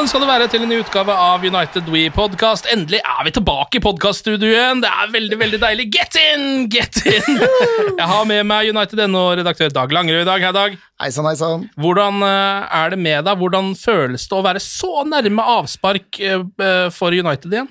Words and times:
Velkommen 0.00 0.14
skal 0.16 0.22
du 0.24 0.30
være 0.30 0.44
til 0.48 0.62
en 0.64 0.70
ny 0.72 0.76
utgave 0.80 1.12
av 1.12 1.42
United 1.44 1.88
We 1.92 2.06
Podcast. 2.08 2.64
Endelig 2.72 3.02
er 3.04 3.18
vi 3.26 3.32
tilbake 3.36 3.76
i 3.76 3.82
podkaststudioet. 3.84 4.78
Det 4.80 4.88
er 4.88 5.10
veldig 5.12 5.38
veldig 5.42 5.58
deilig. 5.60 5.84
Get 5.92 6.16
in! 6.16 6.44
Get 6.72 7.02
in! 7.04 7.36
Jeg 7.98 8.06
har 8.08 8.22
med 8.30 8.46
meg 8.48 8.70
United 8.72 9.02
NO-redaktør 9.12 9.74
Dag 9.76 9.92
Langerød 9.92 10.22
i 10.22 10.28
dag. 10.30 10.46
Hei, 10.46 10.54
Dag. 10.56 10.78
Hei 10.80 11.10
heisan. 11.10 11.28
hei 11.28 11.34
sann. 11.36 11.66
Hvordan 11.76 12.24
eh, 12.24 12.78
er 12.80 12.94
det 12.94 13.00
med 13.04 13.28
deg? 13.28 13.42
Hvordan 13.42 13.74
føles 13.76 14.24
det 14.24 14.38
å 14.38 14.40
være 14.48 14.64
så 14.64 15.04
nærme 15.04 15.44
avspark 15.58 16.22
eh, 16.24 16.48
eh, 16.48 16.88
for 16.96 17.12
United 17.12 17.52
igjen? 17.52 17.68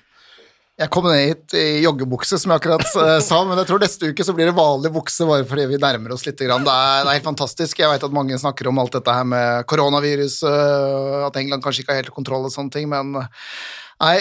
Jeg 0.79 0.91
kom 0.93 1.09
ned 1.09 1.19
hit 1.19 1.53
i 1.59 1.81
joggebukse, 1.83 2.37
som 2.39 2.53
jeg 2.53 2.61
akkurat 2.61 2.85
eh, 3.01 3.17
sa, 3.27 3.41
men 3.47 3.59
jeg 3.59 3.67
tror 3.67 3.81
neste 3.83 4.11
uke 4.13 4.25
så 4.25 4.35
blir 4.35 4.47
det 4.47 4.55
vanlig 4.55 4.93
bukse 4.95 5.27
bare 5.27 5.47
fordi 5.47 5.67
vi 5.73 5.81
nærmer 5.81 6.15
oss 6.15 6.23
litt. 6.27 6.39
Det, 6.39 6.47
er, 6.47 6.63
det 6.63 6.75
er 7.03 7.17
helt 7.17 7.27
fantastisk. 7.27 7.81
Jeg 7.83 7.91
vet 7.91 8.05
at 8.07 8.15
mange 8.15 8.39
snakker 8.39 8.71
om 8.71 8.79
alt 8.79 8.95
dette 8.95 9.15
her 9.15 9.27
med 9.27 9.67
koronavirus, 9.67 10.41
eh, 10.47 11.25
at 11.27 11.39
England 11.41 11.65
kanskje 11.65 11.83
ikke 11.83 11.95
har 11.95 12.03
helt 12.05 12.15
kontroll 12.15 12.47
og 12.47 12.55
sånne 12.55 12.71
ting, 12.77 12.87
men 12.91 13.11
nei, 13.19 14.17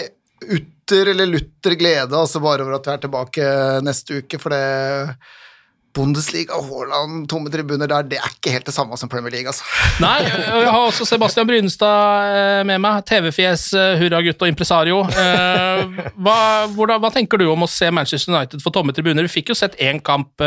utter 0.59 1.13
eller 1.13 1.29
lutter 1.29 1.75
glede 1.79 2.17
altså 2.17 2.41
bare 2.43 2.65
over 2.65 2.77
at 2.79 2.87
vi 2.87 2.95
er 2.95 3.01
tilbake 3.05 3.47
neste 3.85 4.19
uke, 4.23 4.39
for 4.41 4.55
det 4.55 4.63
Bundesliga, 5.95 6.53
Haaland, 6.61 7.23
tomme 7.31 7.49
tribuner 7.51 7.89
der, 7.89 8.05
det 8.11 8.19
er 8.19 8.29
ikke 8.35 8.53
helt 8.53 8.67
det 8.69 8.73
samme 8.75 8.97
som 8.99 9.09
Premier 9.11 9.33
League, 9.33 9.49
altså. 9.49 9.65
Nei, 10.03 10.19
og 10.53 10.61
jeg 10.63 10.69
har 10.75 10.85
også 10.85 11.07
Sebastian 11.09 11.47
Brynestad 11.49 12.35
eh, 12.37 12.61
med 12.69 12.81
meg. 12.83 13.01
TV-fjes, 13.09 13.65
eh, 13.73 13.95
hurragutt 14.01 14.45
og 14.45 14.51
impresario. 14.51 15.01
Eh, 15.09 15.83
Hva, 16.19 16.37
hvordan, 16.75 16.99
hva 17.01 17.09
tenker 17.13 17.39
du 17.41 17.47
om 17.49 17.63
å 17.65 17.69
se 17.71 17.89
Manchester 17.95 18.33
United 18.35 18.61
få 18.63 18.71
tomme 18.75 18.93
tribuner? 18.95 19.25
Vi 19.25 19.39
fikk 19.39 19.53
jo 19.53 19.57
sett 19.57 19.77
én 19.81 20.01
kamp 20.03 20.43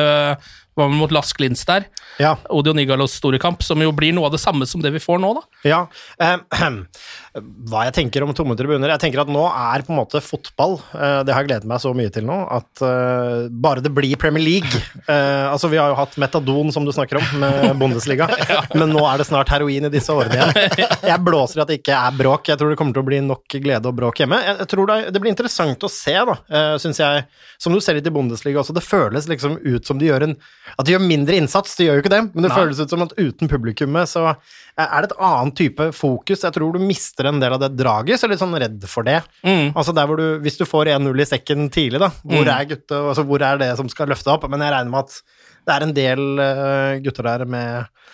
var 0.75 0.89
vel 0.89 0.97
mot 0.97 1.13
Lask 1.13 1.41
Linz 1.41 1.65
der. 1.69 1.87
Ja. 2.21 2.37
Odion 2.53 2.81
Igalos 2.81 3.15
store 3.17 3.39
kamp, 3.41 3.63
som 3.65 3.81
jo 3.83 3.93
blir 3.97 4.13
noe 4.17 4.29
av 4.29 4.35
det 4.35 4.41
samme 4.43 4.67
som 4.69 4.83
det 4.85 4.93
vi 4.95 5.01
får 5.03 5.21
nå, 5.23 5.33
da. 5.39 5.43
Ja. 5.69 5.81
ehm, 6.23 6.85
hva 7.71 7.87
jeg 7.87 7.97
tenker 7.97 8.25
om 8.25 8.35
tomme 8.37 8.57
tribuner? 8.59 8.93
Jeg 8.93 9.03
tenker 9.07 9.23
at 9.23 9.31
nå 9.33 9.45
er 9.49 9.85
på 9.87 9.95
en 9.95 10.01
måte 10.03 10.21
fotball 10.21 10.75
eh, 10.93 11.23
Det 11.25 11.33
har 11.33 11.41
jeg 11.41 11.49
gledet 11.49 11.69
meg 11.71 11.81
så 11.81 11.95
mye 11.97 12.13
til 12.13 12.27
nå, 12.29 12.37
at 12.53 12.83
eh, 12.85 13.47
bare 13.65 13.85
det 13.85 13.93
blir 13.95 14.21
Premier 14.21 14.45
League 14.45 14.83
eh, 15.07 15.47
Altså, 15.49 15.71
vi 15.73 15.81
har 15.81 15.93
jo 15.93 15.97
hatt 15.97 16.19
metadon, 16.21 16.73
som 16.75 16.85
du 16.85 16.93
snakker 16.93 17.21
om, 17.21 17.29
med 17.41 17.73
Bundesliga, 17.81 18.29
men 18.77 18.93
nå 18.93 19.05
er 19.09 19.23
det 19.23 19.29
snart 19.31 19.53
heroin 19.53 19.89
i 19.89 19.93
disse 19.93 20.13
årene 20.13 20.37
igjen. 20.37 20.91
Jeg 21.13 21.25
blåser 21.25 21.61
i 21.61 21.65
at 21.65 21.73
det 21.73 21.79
ikke 21.81 21.97
er 21.97 22.17
bråk. 22.17 22.51
Jeg 22.53 22.61
tror 22.61 22.73
det 22.73 22.79
kommer 22.81 22.97
til 22.97 23.05
å 23.05 23.09
bli 23.09 23.21
nok 23.25 23.57
glede 23.65 23.89
og 23.89 23.97
bråk 23.97 24.23
hjemme. 24.23 24.39
Jeg, 24.45 24.69
tror 24.71 24.89
det, 24.91 24.99
det 25.15 25.23
blir 25.23 25.33
interessant 25.33 25.85
å 25.85 25.91
se, 25.91 26.15
da, 26.15 26.37
uh, 26.53 26.75
syns 26.81 27.01
jeg. 27.01 27.25
Som 27.63 27.75
du 27.75 27.81
ser 27.85 27.97
litt 27.99 28.09
i 28.09 28.15
Bundesliga 28.15 28.61
også, 28.63 28.75
det 28.77 28.85
føles 28.85 29.29
liksom 29.31 29.59
ut 29.63 29.89
som 29.89 30.01
de 30.01 30.09
gjør 30.09 30.27
en 30.29 30.37
At 30.79 30.87
de 30.87 30.95
gjør 30.95 31.03
mindre 31.05 31.37
innsats, 31.41 31.75
de 31.77 31.89
gjør 31.89 31.99
jo 31.99 32.03
ikke 32.05 32.13
det, 32.13 32.21
men 32.33 32.45
det 32.45 32.51
Nei. 32.53 32.59
føles 32.59 32.81
ut 32.81 32.93
som 32.93 33.05
at 33.05 33.15
uten 33.19 33.51
publikummet 33.51 34.11
så 34.11 34.25
er 34.33 35.05
det 35.05 35.11
et 35.11 35.17
annet 35.29 35.57
type 35.59 35.89
fokus. 35.97 36.45
Jeg 36.47 36.55
tror 36.55 36.77
du 36.77 36.83
mister 36.83 37.29
en 37.29 37.43
del 37.43 37.57
av 37.57 37.61
det 37.65 37.73
draget, 37.77 38.21
så 38.21 38.27
er 38.27 38.35
litt 38.35 38.43
sånn 38.43 38.57
redd 38.63 38.87
for 38.91 39.07
det. 39.09 39.19
Mm. 39.45 39.75
Altså 39.75 39.95
der 39.97 40.09
hvor 40.09 40.21
du, 40.21 40.27
Hvis 40.45 40.59
du 40.61 40.65
får 40.69 40.95
1-0 40.95 41.25
i 41.25 41.29
sekken 41.29 41.69
tidlig, 41.75 42.01
da, 42.03 42.13
hvor, 42.23 42.47
er 42.47 42.71
gutte, 42.71 43.03
altså 43.13 43.27
hvor 43.29 43.45
er 43.45 43.61
det 43.61 43.73
som 43.81 43.91
skal 43.93 44.13
løfte 44.13 44.33
opp? 44.33 44.49
Men 44.51 44.65
jeg 44.65 44.75
regner 44.77 44.95
med 44.95 45.07
at 45.07 45.19
det 45.63 45.75
er 45.75 45.87
en 45.87 45.95
del 45.97 46.43
eh, 46.43 47.01
gutter 47.05 47.29
der 47.29 47.45
med 47.47 47.83
eh, 47.83 48.11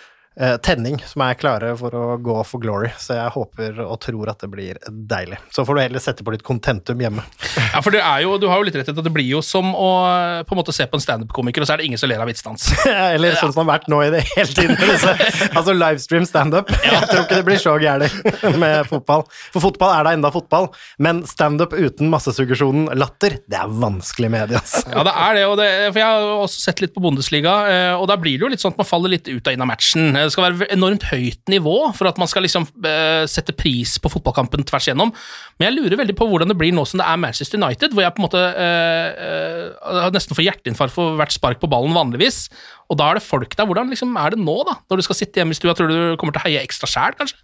tenning 0.63 1.01
som 1.03 1.19
er 1.25 1.35
klare 1.35 1.73
for 1.75 1.91
å 1.99 2.03
gå 2.23 2.35
for 2.47 2.61
glory, 2.63 2.87
så 3.01 3.17
jeg 3.17 3.31
håper 3.35 3.81
og 3.83 3.97
tror 3.99 4.29
at 4.31 4.39
det 4.39 4.47
blir 4.53 4.77
deilig. 4.87 5.35
Så 5.51 5.65
får 5.67 5.75
du 5.75 5.81
heller 5.83 5.99
sette 6.03 6.23
på 6.23 6.31
litt 6.31 6.45
contentum 6.47 7.01
hjemme. 7.03 7.25
Ja, 7.69 7.81
for 7.85 7.93
det 7.93 7.99
er 8.01 8.23
jo, 8.23 8.31
Du 8.41 8.47
har 8.49 8.57
jo 8.57 8.65
litt 8.65 8.73
rett 8.79 8.87
i 8.89 8.93
at 8.95 8.97
det 9.05 9.11
blir 9.13 9.27
jo 9.29 9.41
som 9.45 9.67
å 9.77 9.89
eh, 10.09 10.39
på 10.47 10.55
en 10.55 10.59
måte 10.61 10.73
se 10.73 10.85
på 10.89 10.97
en 10.97 11.03
standup-komiker, 11.03 11.61
og 11.61 11.67
så 11.69 11.75
er 11.75 11.81
det 11.83 11.89
ingen 11.89 11.99
som 12.01 12.09
ler 12.09 12.21
av 12.23 12.25
vitsene 12.31 12.53
hans. 12.55 12.65
Eller 13.13 13.35
sånn 13.37 13.51
som 13.53 13.59
det 13.61 13.65
har 13.67 13.69
vært 13.75 13.89
nå 13.91 13.99
i 14.07 14.09
det 14.15 14.21
hele 14.31 14.55
tiden. 14.57 14.79
disse- 14.89 15.49
Altså 15.59 15.75
livestream 15.75 16.25
standup. 16.25 16.71
Jeg 16.81 17.03
tror 17.11 17.21
ikke 17.25 17.37
det 17.41 17.45
blir 17.45 17.59
så 17.61 17.75
gærent 17.83 18.55
med 18.61 18.87
fotball. 18.89 19.25
For 19.53 19.61
fotball 19.67 19.93
er 19.99 20.07
da 20.07 20.13
enda 20.17 20.31
fotball, 20.33 20.69
men 21.03 21.21
standup 21.29 21.75
uten 21.77 22.09
massesuggesjonen 22.13 22.89
latter, 22.97 23.37
det 23.51 23.59
er 23.59 23.69
vanskelig 23.83 24.31
medie, 24.33 24.57
altså. 24.63 24.81
Ja, 24.89 25.03
det 25.05 25.13
er 25.27 25.37
det, 25.37 25.45
og 25.51 25.55
det, 25.61 25.69
for 25.91 26.01
jeg 26.01 26.09
har 26.15 26.31
også 26.47 26.63
sett 26.63 26.81
litt 26.85 26.95
på 26.95 27.03
Bundesliga, 27.05 27.53
eh, 27.69 27.93
og 27.99 28.07
da 28.09 28.17
blir 28.21 28.39
det 28.39 28.47
jo 28.47 28.51
litt 28.55 28.63
sånn 28.63 28.73
at 28.73 28.81
man 28.81 28.89
faller 28.89 29.13
litt 29.13 29.29
ut 29.29 29.43
og 29.45 29.53
inn 29.53 29.65
av 29.67 29.69
matchen. 29.69 30.09
Det 30.29 30.35
skal 30.35 30.45
være 30.45 30.67
enormt 30.75 31.07
høyt 31.09 31.49
nivå 31.49 31.75
for 31.97 32.05
at 32.05 32.19
man 32.21 32.29
skal 32.29 32.45
liksom 32.45 32.67
uh, 32.85 33.25
sette 33.29 33.55
pris 33.57 33.95
på 33.97 34.11
fotballkampen 34.13 34.61
tvers 34.69 34.85
igjennom. 34.85 35.09
Men 35.57 35.69
jeg 35.69 35.77
lurer 35.79 35.97
veldig 36.03 36.15
på 36.19 36.27
hvordan 36.29 36.53
det 36.53 36.57
blir 36.59 36.75
nå 36.75 36.85
som 36.85 37.01
det 37.01 37.07
er 37.09 37.21
Manchester 37.21 37.57
United, 37.57 37.95
hvor 37.97 38.05
jeg 38.05 38.13
på 38.13 38.21
en 38.21 38.27
måte 38.27 38.43
uh, 38.45 39.97
uh, 39.97 40.07
nesten 40.13 40.37
får 40.37 40.45
hjerteinfarkt 40.45 40.93
for 40.93 41.17
hvert 41.17 41.33
spark 41.33 41.61
på 41.63 41.71
ballen 41.71 41.97
vanligvis. 41.97 42.45
Og 42.93 43.01
da 43.01 43.09
er 43.09 43.17
det 43.17 43.25
folk 43.25 43.57
der. 43.57 43.65
Hvordan 43.69 43.89
liksom 43.89 44.13
er 44.21 44.35
det 44.35 44.43
nå, 44.43 44.59
da? 44.69 44.77
Når 44.85 45.01
du 45.01 45.07
skal 45.09 45.17
sitte 45.17 45.41
hjemme 45.41 45.57
i 45.57 45.59
stua, 45.59 45.73
tror 45.77 45.89
du 45.89 45.97
du 45.97 46.19
kommer 46.21 46.37
til 46.37 46.43
å 46.43 46.47
heie 46.47 46.61
ekstra 46.61 46.89
sjæl, 46.89 47.17
kanskje? 47.17 47.41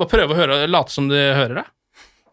Bare 0.00 0.12
prøve 0.12 0.34
å 0.34 0.38
høre, 0.38 0.64
late 0.68 0.92
som 0.92 1.08
du 1.08 1.16
hører 1.16 1.62
det? 1.62 1.68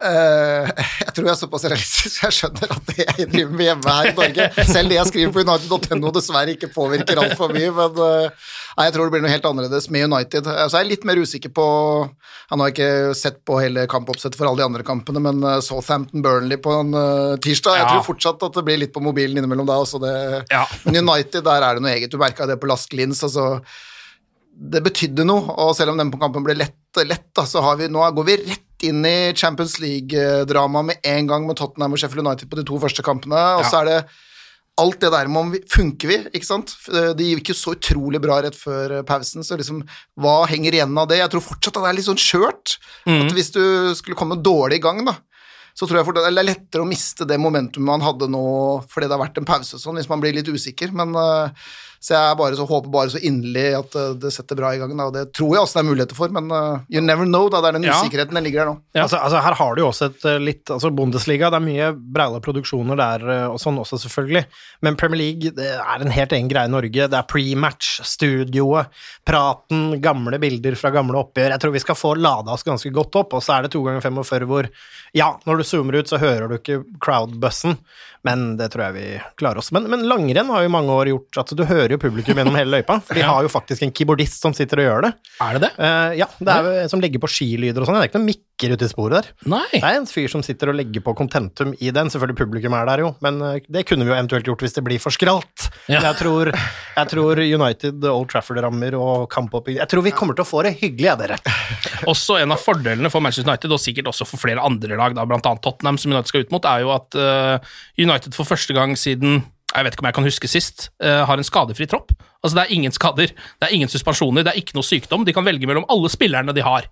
Eh, 0.00 0.68
jeg 1.04 1.12
tror 1.12 1.26
jeg 1.26 1.32
er 1.34 1.38
såpass 1.42 1.64
realistisk, 1.68 2.14
så 2.14 2.28
jeg 2.30 2.36
skjønner 2.38 2.70
at 2.72 2.86
det 2.88 3.04
jeg 3.04 3.26
driver 3.34 3.50
med 3.58 3.66
hjemme 3.66 3.94
her 3.96 4.06
i 4.08 4.14
Norge, 4.16 4.46
selv 4.70 4.88
det 4.92 4.96
jeg 4.96 5.08
skriver 5.10 5.34
på 5.34 5.42
United.no, 5.44 6.12
dessverre 6.16 6.54
ikke 6.54 6.70
påvirker 6.72 7.20
altfor 7.20 7.52
mye. 7.52 7.68
Men 7.76 7.98
uh, 8.00 8.46
nei, 8.78 8.86
jeg 8.88 8.94
tror 8.96 9.04
det 9.10 9.14
blir 9.16 9.24
noe 9.26 9.32
helt 9.34 9.48
annerledes 9.50 9.90
med 9.92 10.06
United. 10.08 10.48
Eh, 10.48 10.62
Så 10.72 10.78
er 10.78 10.86
jeg 10.86 10.90
litt 10.94 11.04
mer 11.10 11.20
usikker 11.20 11.52
på 11.56 11.66
Han 12.50 12.62
har 12.64 12.72
ikke 12.72 12.88
sett 13.14 13.42
på 13.46 13.58
hele 13.60 13.84
kampoppsettet 13.92 14.38
for 14.40 14.48
alle 14.48 14.62
de 14.62 14.66
andre 14.70 14.86
kampene, 14.88 15.20
men 15.22 15.44
uh, 15.44 15.58
Southampton-Burnley 15.62 16.58
på 16.64 16.72
en 16.80 16.96
tirsdag 17.44 17.76
Jeg 17.78 17.84
Ja. 17.84 17.92
tror 17.92 18.08
fortsatt 18.08 18.42
at 18.48 18.56
det 18.56 18.64
blir 18.66 18.80
litt 18.80 18.94
på 18.96 19.04
mobilen 19.04 19.36
innimellom 19.38 19.68
da. 19.68 19.76
Så 19.86 20.00
det, 20.02 20.16
Ja. 20.50 20.64
Men 20.88 21.02
United, 21.04 21.44
der 21.46 21.62
er 21.68 21.76
det 21.76 21.84
noe 21.84 21.92
eget. 21.92 22.10
Du 22.10 22.18
merka 22.18 22.48
det 22.48 22.56
på 22.62 22.70
Lask 22.72 22.92
Lins. 22.96 23.20
altså 23.28 23.60
det 24.60 24.82
betydde 24.84 25.24
noe, 25.24 25.54
og 25.62 25.70
selv 25.76 25.94
om 25.94 25.96
den 26.00 26.10
på 26.12 26.18
kampen 26.20 26.44
ble 26.44 26.52
lett, 26.58 26.74
lett 27.08 27.30
da, 27.36 27.46
så 27.48 27.62
har 27.64 27.78
vi, 27.80 27.86
nå 27.88 28.02
går 28.12 28.26
vi 28.28 28.34
rett 28.42 28.66
inn 28.88 29.04
i 29.06 29.32
Champions 29.36 29.78
League-drama 29.82 30.82
med 30.86 31.06
en 31.06 31.30
gang 31.30 31.46
med 31.48 31.58
Tottenham 31.60 31.94
og 31.94 32.00
Sheffield 32.00 32.26
United 32.26 32.50
på 32.50 32.58
de 32.58 32.66
to 32.68 32.80
første 32.82 33.04
kampene, 33.06 33.40
og 33.60 33.64
så 33.68 33.82
er 33.82 33.90
det 33.90 34.00
alt 34.80 35.00
det 35.02 35.10
der 35.12 35.28
med 35.28 35.40
om 35.40 35.50
vi 35.52 35.60
funker 35.68 36.08
vi, 36.08 36.18
ikke 36.32 36.46
sant? 36.46 36.72
Det 36.88 37.26
gikk 37.26 37.52
jo 37.52 37.56
så 37.58 37.74
utrolig 37.76 38.20
bra 38.22 38.38
rett 38.44 38.56
før 38.56 38.98
eh, 38.98 39.06
pausen, 39.06 39.44
så 39.44 39.58
liksom, 39.60 39.82
hva 40.20 40.44
henger 40.50 40.76
igjen 40.76 40.96
av 41.00 41.10
det? 41.10 41.20
Jeg 41.20 41.32
tror 41.34 41.44
fortsatt 41.44 41.76
at 41.76 41.84
det 41.84 41.90
er 41.90 41.98
litt 41.98 42.08
sånn 42.08 42.22
skjørt, 42.22 42.78
at 43.10 43.34
hvis 43.36 43.52
du 43.56 43.62
skulle 43.98 44.18
komme 44.18 44.40
dårlig 44.40 44.80
i 44.80 44.84
gang 44.84 45.02
da, 45.08 45.18
så 45.76 45.86
tror 45.86 46.00
jeg 46.00 46.08
for 46.08 46.16
det 46.16 46.24
er 46.26 46.44
lettere 46.44 46.82
å 46.82 46.88
miste 46.88 47.26
det 47.28 47.38
momentumet 47.40 47.86
man 47.92 48.02
hadde 48.04 48.26
nå 48.28 48.42
fordi 48.90 49.06
det 49.06 49.14
har 49.14 49.22
vært 49.22 49.38
en 49.40 49.48
pause 49.48 49.76
og 49.78 49.82
sånn, 49.82 50.00
hvis 50.00 50.10
man 50.10 50.22
blir 50.22 50.34
litt 50.36 50.48
usikker, 50.50 50.92
men 50.96 51.14
eh, 51.16 51.68
Så 52.00 52.14
jeg 52.16 52.36
bare 52.40 52.56
så, 52.56 52.64
håper 52.64 52.88
bare 52.88 53.10
så 53.12 53.18
inderlig 53.28 53.64
at 53.76 53.96
eh, 54.00 54.14
det 54.22 54.30
setter 54.32 54.56
bra 54.56 54.70
i 54.72 54.78
gang, 54.80 54.94
da, 54.96 55.10
det 55.12 55.24
tror 55.36 55.50
jeg 55.52 55.60
også 55.66 55.76
det 55.76 55.82
er 55.82 55.88
muligheter 55.90 56.16
for, 56.16 56.32
men 56.32 56.46
uh, 56.48 56.78
you 56.88 57.02
never 57.04 57.26
know, 57.28 57.50
da. 57.52 57.60
Det 57.60 57.68
er 57.68 57.76
den 57.76 57.84
Ja. 57.90 57.98
usikkerheten 58.00 58.38
den 58.38 58.46
ligger 58.46 58.62
der 58.64 58.70
nå. 58.70 58.76
Ja. 58.96 59.02
Altså, 59.04 59.18
altså 59.20 59.42
Her 59.44 59.58
har 59.58 59.74
du 59.76 59.82
jo 59.82 59.88
også 59.90 60.08
et 60.08 60.24
eh, 60.24 60.38
litt 60.40 60.72
altså 60.72 60.88
Bundesliga, 60.96 61.50
det 61.52 61.60
er 61.60 61.66
mye 61.66 61.90
breile 62.16 62.40
produksjoner 62.40 62.96
der 62.96 63.26
og 63.50 63.58
sånn 63.60 63.76
også, 63.82 63.98
selvfølgelig. 64.06 64.46
Men 64.80 64.96
Premier 64.96 65.20
League 65.20 65.52
det 65.60 65.68
er 65.76 66.00
en 66.06 66.14
helt 66.16 66.32
egen 66.32 66.48
greie 66.48 66.70
i 66.70 66.72
Norge. 66.72 67.08
Det 67.12 67.18
er 67.20 67.28
pre-match, 67.28 67.98
studioet, 68.08 68.88
praten, 69.28 70.00
gamle 70.00 70.40
bilder 70.40 70.74
fra 70.80 70.90
gamle 70.94 71.20
oppgjør. 71.20 71.52
Jeg 71.52 71.62
tror 71.62 71.74
vi 71.76 71.82
skal 71.84 71.98
få 72.00 72.14
lada 72.16 72.54
oss 72.56 72.64
ganske 72.66 72.92
godt 72.96 73.20
opp, 73.20 73.36
og 73.36 73.44
så 73.44 73.58
er 73.58 73.66
det 73.68 73.74
to 73.76 73.84
ganger 73.84 74.00
45 74.08 74.48
hvor 74.50 74.70
Ja, 75.12 75.32
når 75.44 75.58
du 75.60 75.64
zoomer 75.66 76.00
ut, 76.00 76.08
så 76.08 76.20
hører 76.22 76.48
du 76.48 76.54
ikke 76.56 76.80
crowd-bussen, 77.02 77.76
men 78.22 78.56
det 78.60 78.68
tror 78.70 78.84
jeg 78.88 78.94
vi 78.94 79.06
klarer 79.40 79.58
oss. 79.58 79.72
Men, 79.74 79.88
men 79.90 80.04
langrenn 80.06 80.52
har 80.52 80.62
jo 80.62 80.68
i 80.70 80.72
mange 80.72 80.94
år 80.94 81.10
gjort 81.10 81.40
at 81.42 81.50
du 81.58 81.64
hører 81.66 81.89
jo 81.94 82.00
publikum 82.02 82.38
gjennom 82.40 82.56
hele 82.58 82.78
løypa, 82.78 82.98
for 83.04 83.18
de 83.18 83.24
har 83.26 83.44
jo 83.44 83.50
faktisk 83.52 83.84
en 83.86 83.92
keyboardist 83.94 84.42
som 84.42 84.54
sitter 84.56 84.82
og 84.82 84.86
gjør 84.86 85.06
det. 85.06 85.12
Er 85.46 85.56
det 85.56 85.62
det? 85.66 85.70
Uh, 85.78 86.12
ja, 86.20 86.28
det 86.38 86.54
er 86.54 86.68
jo 86.68 86.86
som 86.92 87.02
legger 87.02 87.22
på 87.22 87.30
skilyder 87.30 87.82
og 87.82 87.88
sånn. 87.88 87.98
Det 87.98 88.06
er 88.06 88.10
ikke 88.10 88.20
noen 88.20 88.30
mikker 88.30 88.74
ute 88.76 88.86
i 88.86 88.92
sporet 88.92 89.16
der. 89.16 89.30
Nei. 89.50 89.66
Det 89.72 89.82
er 89.82 89.98
en 89.98 90.08
fyr 90.10 90.28
som 90.32 90.44
sitter 90.44 90.72
og 90.72 90.78
legger 90.78 91.04
på 91.04 91.14
contentum 91.18 91.72
i 91.78 91.92
den. 91.94 92.12
Selvfølgelig 92.12 92.40
publikum 92.42 92.76
er 92.76 92.88
der 92.90 93.04
jo, 93.04 93.12
men 93.24 93.40
eh, 93.46 93.68
det 93.72 93.86
kunne 93.88 94.06
vi 94.06 94.12
jo 94.12 94.16
eventuelt 94.16 94.48
gjort 94.50 94.64
hvis 94.66 94.76
det 94.76 94.84
blir 94.86 95.02
for 95.02 95.14
skralt. 95.14 95.68
Ja. 95.90 96.02
Jeg, 96.04 96.18
tror, 96.20 96.52
jeg 96.52 97.12
tror 97.12 97.42
United, 97.44 98.04
Old 98.10 98.30
Trafford-rammer 98.32 98.94
og 98.98 99.28
kampoppbygging 99.32 99.80
Jeg 99.80 99.90
tror 99.90 100.04
vi 100.06 100.14
kommer 100.14 100.36
til 100.36 100.44
å 100.44 100.50
få 100.50 100.64
det 100.66 100.76
hyggelig, 100.80 101.08
jeg, 101.08 101.20
dere. 101.22 101.40
Også 102.10 102.38
en 102.40 102.54
av 102.54 102.60
fordelene 102.62 103.10
for 103.12 103.24
Manchester 103.24 103.48
United, 103.48 103.72
og 103.74 103.82
sikkert 103.82 104.10
også 104.12 104.28
for 104.28 104.42
flere 104.42 104.64
andre 104.64 104.98
lag, 104.98 105.16
da, 105.16 105.24
annet 105.24 105.64
Tottenham, 105.64 105.98
som 106.00 106.12
United 106.12 106.30
skal 106.30 106.44
ut 106.44 106.54
mot, 106.54 106.68
er 106.68 106.84
jo 106.84 106.92
at 106.94 107.18
uh, 107.18 107.72
United 108.00 108.36
for 108.36 108.48
første 108.48 108.76
gang 108.76 108.96
siden 108.98 109.42
jeg 109.70 109.86
vet 109.86 109.94
ikke 109.94 110.04
om 110.04 110.08
jeg 110.10 110.18
kan 110.18 110.26
huske 110.26 110.50
sist, 110.50 110.88
uh, 111.04 111.22
har 111.28 111.38
en 111.38 111.46
skadefri 111.46 111.86
tropp. 111.90 112.12
Altså 112.42 112.56
Det 112.56 112.64
er 112.64 112.74
ingen 112.74 112.94
skader, 112.94 113.32
det 113.34 113.68
er 113.68 113.74
ingen 113.76 113.90
suspensjoner, 113.92 114.44
det 114.46 114.54
er 114.54 114.60
ikke 114.62 114.76
noe 114.78 114.86
sykdom. 114.86 115.26
De 115.28 115.34
kan 115.36 115.46
velge 115.46 115.68
mellom 115.68 115.86
alle 115.92 116.10
spillerne 116.12 116.54
de 116.56 116.64
har. 116.66 116.88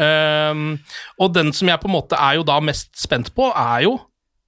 Um, 0.00 0.78
og 1.20 1.32
den 1.34 1.52
som 1.56 1.68
jeg 1.70 1.80
på 1.82 1.88
en 1.90 1.96
måte 1.96 2.18
er 2.18 2.38
jo 2.38 2.46
da 2.46 2.58
mest 2.62 2.92
spent 3.00 3.32
på, 3.36 3.50
er 3.50 3.86
jo 3.88 3.96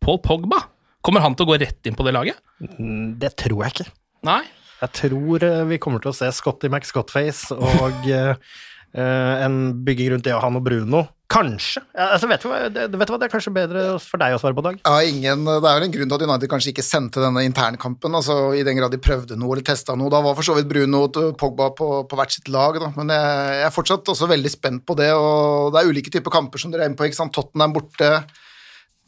Paul 0.02 0.20
Pogba. 0.22 0.60
Kommer 1.02 1.24
han 1.24 1.34
til 1.34 1.46
å 1.46 1.52
gå 1.52 1.58
rett 1.62 1.88
inn 1.88 1.96
på 1.98 2.06
det 2.06 2.14
laget? 2.14 2.38
Mm, 2.62 3.18
Det 3.18 3.34
tror 3.40 3.64
jeg 3.64 3.74
ikke. 3.74 3.88
Nei? 4.28 4.42
Jeg 4.82 4.94
tror 4.98 5.44
eh, 5.46 5.64
vi 5.70 5.78
kommer 5.82 6.02
til 6.02 6.10
å 6.10 6.16
se 6.16 6.28
Scotty 6.34 6.70
McScottface 6.70 7.54
og 7.54 8.06
eh, 8.10 8.34
en 8.94 9.58
bygging 9.86 10.14
rundt 10.14 10.26
det 10.26 10.34
å 10.34 10.42
ha 10.42 10.50
noe 10.50 10.62
Bruno. 10.64 11.04
Kanskje. 11.32 11.80
Altså, 11.96 12.28
vet, 12.28 12.42
du 12.44 12.50
hva, 12.50 12.58
vet 12.68 12.92
du 12.92 12.98
hva, 12.98 13.18
det 13.18 13.26
er 13.26 13.32
kanskje 13.32 13.54
bedre 13.54 13.84
for 14.04 14.20
deg 14.20 14.36
å 14.36 14.40
svare 14.40 14.56
på, 14.56 14.64
Dag. 14.66 14.80
Ja, 14.84 14.98
ingen, 15.08 15.46
det 15.48 15.56
er 15.56 15.78
vel 15.78 15.86
en 15.86 15.94
grunn 15.94 16.12
til 16.12 16.18
at 16.18 16.24
United 16.28 16.52
kanskje 16.52 16.72
ikke 16.74 16.84
sendte 16.84 17.22
denne 17.24 17.44
internkampen, 17.48 18.18
altså 18.18 18.36
i 18.58 18.64
den 18.66 18.78
grad 18.78 18.92
de 18.92 19.00
prøvde 19.02 19.38
noe 19.40 19.56
eller 19.56 19.66
testa 19.66 19.96
noe. 19.98 20.12
Da 20.12 20.20
var 20.24 20.36
for 20.38 20.46
så 20.46 20.56
vidt 20.58 20.70
Bruno 20.70 21.06
og 21.08 21.18
Pogba 21.40 21.70
på, 21.78 21.90
på 22.08 22.20
hvert 22.20 22.36
sitt 22.36 22.52
lag, 22.52 22.78
da. 22.82 22.92
men 22.98 23.14
jeg, 23.16 23.58
jeg 23.62 23.66
er 23.70 23.76
fortsatt 23.78 24.12
også 24.12 24.30
veldig 24.30 24.52
spent 24.52 24.86
på 24.88 24.98
det. 25.00 25.10
og 25.16 25.72
Det 25.72 25.82
er 25.82 25.92
ulike 25.92 26.12
typer 26.12 26.34
kamper 26.34 26.62
som 26.62 26.74
dere 26.74 26.86
er 26.86 26.92
inne 26.92 27.00
på. 27.00 27.08
ikke 27.08 27.22
sant? 27.22 27.34
Tottenham 27.34 27.76
borte. 27.76 28.12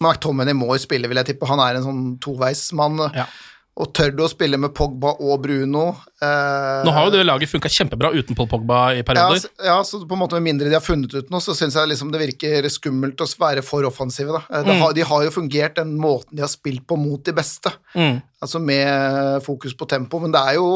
McTominay 0.02 0.56
må 0.56 0.72
jo 0.72 0.82
spille, 0.82 1.08
vil 1.10 1.20
jeg 1.20 1.32
tippe. 1.32 1.48
Han 1.48 1.62
er 1.62 1.78
en 1.78 1.86
sånn 1.86 2.06
toveismann. 2.22 3.04
Ja. 3.14 3.28
Og 3.74 3.88
tør 3.90 4.12
du 4.14 4.20
å 4.22 4.28
spille 4.30 4.54
med 4.60 4.70
Pogba 4.70 5.16
og 5.18 5.40
Bruno 5.42 5.88
eh, 6.22 6.82
Nå 6.86 6.92
har 6.94 7.08
jo 7.08 7.10
det 7.10 7.24
laget 7.26 7.50
funka 7.50 7.70
kjempebra 7.74 8.12
uten 8.14 8.36
Paul 8.38 8.46
Pogba 8.46 8.92
i 8.94 9.00
perioder. 9.06 9.48
Ja, 9.58 9.72
ja, 9.72 9.78
så 9.82 9.98
på 10.06 10.14
en 10.14 10.20
måte 10.20 10.38
med 10.38 10.46
mindre 10.46 10.68
de 10.70 10.76
har 10.76 10.84
funnet 10.84 11.10
ut 11.16 11.32
noe, 11.32 11.42
så 11.42 11.56
syns 11.58 11.74
jeg 11.74 11.90
liksom 11.90 12.12
det 12.14 12.20
virker 12.22 12.68
skummelt 12.70 13.18
å 13.24 13.26
være 13.40 13.64
for 13.66 13.86
offensive. 13.88 14.30
Da. 14.36 14.44
Eh, 14.50 14.62
Mm. 14.74 14.80
Har, 14.80 14.92
de 14.96 15.02
har 15.06 15.24
jo 15.26 15.32
fungert 15.34 15.74
den 15.76 15.96
måten 16.00 16.38
de 16.38 16.42
har 16.42 16.50
spilt 16.50 16.86
på 16.86 16.96
mot 16.98 17.22
de 17.26 17.34
beste. 17.36 17.70
Mm. 17.94 18.20
Altså 18.42 18.60
med 18.62 19.42
fokus 19.44 19.74
på 19.74 19.86
tempo, 19.90 20.18
men 20.22 20.32
det 20.34 20.40
er 20.40 20.56
jo 20.58 20.68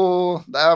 det 0.47 0.59
er 0.59 0.75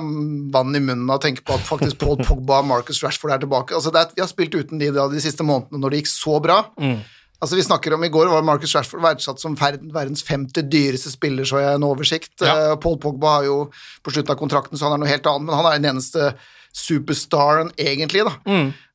vann 0.54 0.76
i 0.76 0.82
munnen 0.84 1.10
av 1.10 1.20
å 1.20 1.24
tenke 1.24 1.44
på 1.46 1.56
at 1.58 1.68
faktisk 1.68 2.00
Paul 2.02 2.18
Pogba 2.28 2.62
og 2.64 2.70
Marcus 2.72 3.04
Rashford 3.04 3.36
er 3.36 3.44
tilbake. 3.44 3.76
Altså 3.76 3.92
det 3.94 4.00
er, 4.02 4.16
vi 4.16 4.24
har 4.24 4.32
spilt 4.32 4.56
uten 4.56 4.80
de 4.82 4.92
da, 4.96 5.10
de 5.12 5.22
siste 5.24 5.44
månedene 5.44 5.84
når 5.84 5.92
det 5.96 6.02
gikk 6.04 6.12
så 6.14 6.40
bra. 6.44 6.62
Mm. 6.80 6.98
Altså 7.44 7.60
Vi 7.60 7.66
snakker 7.66 7.94
om 7.94 8.04
I 8.08 8.12
går 8.14 8.30
var 8.32 8.46
Marcus 8.48 8.72
Rashford 8.76 9.04
verdsatt 9.04 9.42
som 9.42 9.58
verdens 9.60 10.24
femte 10.24 10.64
dyreste 10.64 11.12
spiller, 11.12 11.44
så 11.44 11.60
jeg 11.60 11.76
en 11.76 11.84
oversikt. 11.84 12.38
Ja. 12.40 12.56
Eh, 12.72 12.76
Paul 12.80 12.96
Pogba 13.04 13.38
har 13.38 13.48
jo 13.50 13.58
på 14.04 14.14
slutten 14.16 14.32
av 14.32 14.40
kontrakten, 14.40 14.80
så 14.80 14.88
han 14.88 14.96
er 14.96 15.04
noe 15.04 15.12
helt 15.12 15.28
annet, 15.28 15.50
men 15.50 15.60
han 15.60 15.68
er 15.68 15.82
den 15.82 15.90
eneste 15.92 16.32
superstaren 16.74 17.74
egentlig, 17.76 18.24
da. 18.30 18.38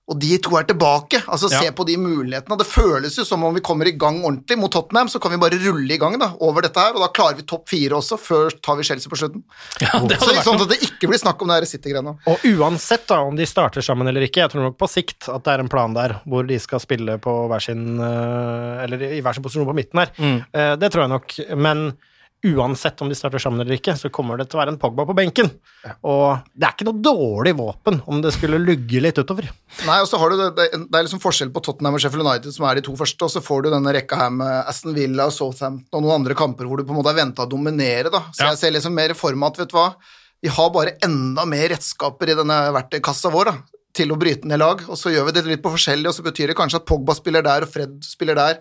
Og 0.09 0.17
de 0.21 0.39
to 0.41 0.57
er 0.57 0.65
tilbake. 0.69 1.21
Altså. 1.27 1.51
Ja. 1.53 1.61
Se 1.63 1.73
på 1.77 1.85
de 1.89 1.99
mulighetene. 2.01 2.57
Det 2.61 2.67
føles 2.69 3.19
jo 3.19 3.27
som 3.29 3.43
om 3.45 3.57
vi 3.57 3.63
kommer 3.65 3.91
i 3.91 3.95
gang 4.01 4.23
ordentlig 4.23 4.57
mot 4.61 4.73
Tottenham, 4.73 5.11
så 5.13 5.21
kan 5.21 5.35
vi 5.35 5.41
bare 5.43 5.61
rulle 5.61 5.95
i 5.95 6.01
gang 6.01 6.17
da, 6.21 6.31
over 6.45 6.65
dette 6.65 6.81
her, 6.81 6.97
og 6.97 7.05
da 7.05 7.11
klarer 7.13 7.37
vi 7.41 7.45
topp 7.49 7.69
fire 7.69 7.99
også. 7.99 8.17
Før 8.21 8.57
tar 8.65 8.79
vi 8.81 8.87
Chelsea 8.89 9.13
på 9.13 9.21
slutten. 9.21 9.45
Ja, 9.85 10.01
det 10.09 10.21
Så 10.23 10.33
sånn 10.47 10.65
at 10.65 10.73
det 10.73 10.81
ikke 10.87 11.11
blir 11.11 11.21
snakk 11.21 11.43
om 11.45 11.53
det 11.53 11.69
City-greiene. 11.69 12.17
Og 12.31 12.47
uansett 12.55 13.05
da, 13.11 13.21
om 13.29 13.37
de 13.37 13.47
starter 13.49 13.85
sammen 13.85 14.09
eller 14.09 14.25
ikke, 14.25 14.47
jeg 14.47 14.55
tror 14.55 14.69
nok 14.71 14.79
på 14.81 14.89
sikt 14.89 15.29
at 15.29 15.45
det 15.45 15.55
er 15.55 15.65
en 15.65 15.73
plan 15.73 15.97
der 15.97 16.19
hvor 16.29 16.47
de 16.49 16.57
skal 16.63 16.81
spille 16.81 17.19
på 17.23 17.35
hver 17.51 17.63
sin 17.63 17.99
eh, 18.01 18.85
Eller 18.85 19.03
i 19.19 19.21
hver 19.25 19.37
sin 19.37 19.45
posisjon 19.45 19.69
på 19.69 19.77
midten 19.77 20.01
her. 20.01 20.15
Mm. 20.17 20.39
Det 20.81 20.93
tror 20.93 21.05
jeg 21.05 21.13
nok. 21.13 21.37
Men 21.59 21.91
uansett 22.47 23.01
om 23.03 23.09
de 23.11 23.17
starter 23.19 23.43
sammen 23.43 23.61
eller 23.65 23.75
ikke, 23.79 23.97
så 23.99 24.11
kommer 24.15 24.39
det 24.39 24.47
til 24.51 24.59
å 24.59 24.61
være 24.63 24.73
en 24.75 24.79
Pogba 24.79 25.05
på 25.09 25.15
benken. 25.19 25.49
Og 26.07 26.39
det 26.55 26.69
er 26.69 26.75
ikke 26.77 26.87
noe 26.87 27.01
dårlig 27.03 27.55
våpen 27.59 27.99
om 28.07 28.21
det 28.23 28.31
skulle 28.37 28.61
lugge 28.63 29.01
litt 29.03 29.19
utover. 29.19 29.49
Nei, 29.89 29.97
og 30.03 30.07
så 30.11 30.21
har 30.23 30.31
du 30.31 30.37
det, 30.39 30.49
det, 30.59 30.69
det 30.87 31.01
er 31.01 31.07
liksom 31.09 31.23
forskjell 31.23 31.51
på 31.55 31.63
Tottenham 31.67 31.99
og 31.99 32.03
Sheffield 32.05 32.27
United, 32.27 32.55
som 32.55 32.69
er 32.71 32.79
de 32.79 32.85
to 32.87 32.95
første, 32.99 33.25
og 33.27 33.33
så 33.35 33.43
får 33.43 33.65
du 33.67 33.71
denne 33.75 33.95
rekka 33.97 34.21
her 34.23 34.31
med 34.39 34.53
Aston 34.71 34.95
Villa 34.97 35.27
og 35.27 35.35
Southampton 35.35 35.99
og 35.99 36.07
noen 36.07 36.21
andre 36.21 36.37
kamper 36.39 36.69
hvor 36.71 36.79
du 36.79 36.87
på 36.87 36.95
en 36.95 37.01
måte 37.01 37.11
er 37.15 37.19
venta 37.23 37.47
å 37.47 37.51
dominere, 37.51 38.13
da. 38.15 38.23
Så 38.31 38.45
Ja. 38.47 38.53
jeg 38.53 38.63
ser 38.63 38.77
liksom 38.77 38.95
mer 38.95 39.15
for 39.19 39.35
meg 39.35 39.51
at, 39.55 39.59
vet 39.65 39.75
du 39.75 39.79
hva, 39.81 39.89
vi 40.43 40.49
har 40.55 40.71
bare 40.71 40.95
enda 41.03 41.43
mer 41.51 41.67
redskaper 41.75 42.31
i 42.31 42.39
denne 42.39 42.61
verktøykassa 42.77 43.33
vår, 43.35 43.51
da. 43.51 43.78
Til 43.99 44.15
å 44.15 44.19
bryte 44.21 44.47
ned 44.47 44.61
lag, 44.63 44.85
og 44.87 44.99
så 45.01 45.11
gjør 45.11 45.29
vi 45.29 45.37
det 45.37 45.45
litt 45.49 45.63
på 45.65 45.73
forskjellig, 45.75 46.07
og 46.11 46.15
så 46.15 46.25
betyr 46.27 46.53
det 46.53 46.59
kanskje 46.59 46.79
at 46.79 46.87
Pogba 46.87 47.17
spiller 47.19 47.43
der 47.43 47.67
og 47.67 47.73
Fred 47.73 47.97
spiller 48.07 48.39
der. 48.39 48.61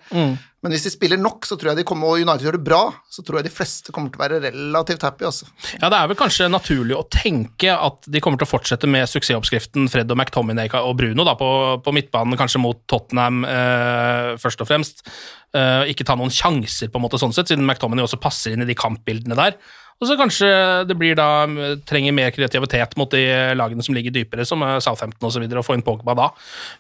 Men 0.66 0.74
hvis 0.74 0.88
de 0.88 0.90
spiller 0.90 1.20
nok, 1.22 1.46
så 1.46 1.54
tror 1.56 1.70
jeg 1.72 1.80
de 1.80 1.86
kommer, 1.88 2.10
og 2.10 2.24
United 2.26 2.48
gjør 2.48 2.56
det 2.58 2.66
bra, 2.66 2.80
så 3.14 3.22
tror 3.24 3.38
jeg 3.40 3.46
de 3.48 3.54
fleste 3.54 3.94
kommer 3.94 4.10
til 4.10 4.20
å 4.20 4.24
være 4.24 4.40
relativt 4.48 5.06
happy, 5.06 5.28
altså. 5.30 5.46
Ja, 5.78 5.92
Det 5.94 6.00
er 6.00 6.10
vel 6.10 6.18
kanskje 6.20 6.50
naturlig 6.50 6.98
å 6.98 7.06
tenke 7.14 7.76
at 7.76 8.10
de 8.10 8.22
kommer 8.24 8.42
til 8.42 8.50
å 8.50 8.52
fortsette 8.56 8.90
med 8.90 9.06
suksessoppskriften 9.12 9.86
Fred 9.94 10.10
og 10.12 10.18
McTominay 10.18 10.74
og 10.82 10.96
Bruno 10.98 11.28
da, 11.28 11.38
på, 11.38 11.50
på 11.86 11.94
midtbanen, 11.96 12.40
kanskje 12.42 12.64
mot 12.64 12.82
Tottenham 12.90 13.46
eh, 13.46 14.34
først 14.42 14.66
og 14.66 14.72
fremst. 14.72 15.06
Eh, 15.56 15.94
ikke 15.94 16.08
ta 16.10 16.18
noen 16.18 16.34
sjanser, 16.34 16.90
på 16.90 16.98
en 16.98 17.06
måte 17.06 17.22
sånn 17.22 17.38
sett, 17.38 17.54
siden 17.54 17.68
McTominay 17.68 18.08
også 18.08 18.20
passer 18.20 18.58
inn 18.58 18.66
i 18.66 18.70
de 18.70 18.76
kampbildene 18.78 19.38
der. 19.38 19.62
Og 19.98 20.06
så 20.06 20.18
kanskje 20.18 20.48
det 20.86 20.96
blir 20.98 21.16
da 21.18 21.48
trenger 21.90 22.14
mer 22.14 22.34
kreativitet 22.36 22.94
mot 23.00 23.10
de 23.10 23.24
lagene 23.58 23.82
som 23.86 23.96
ligger 23.98 24.14
dypere, 24.14 24.46
som 24.46 24.62
eh, 24.62 24.78
Southampton 24.84 25.26
osv., 25.26 25.28
og, 25.28 25.34
så 25.38 25.42
videre, 25.42 25.62
og 25.62 25.66
få 25.66 25.78
inn 25.78 25.86
Pogba 25.86 26.14
da. 26.18 26.28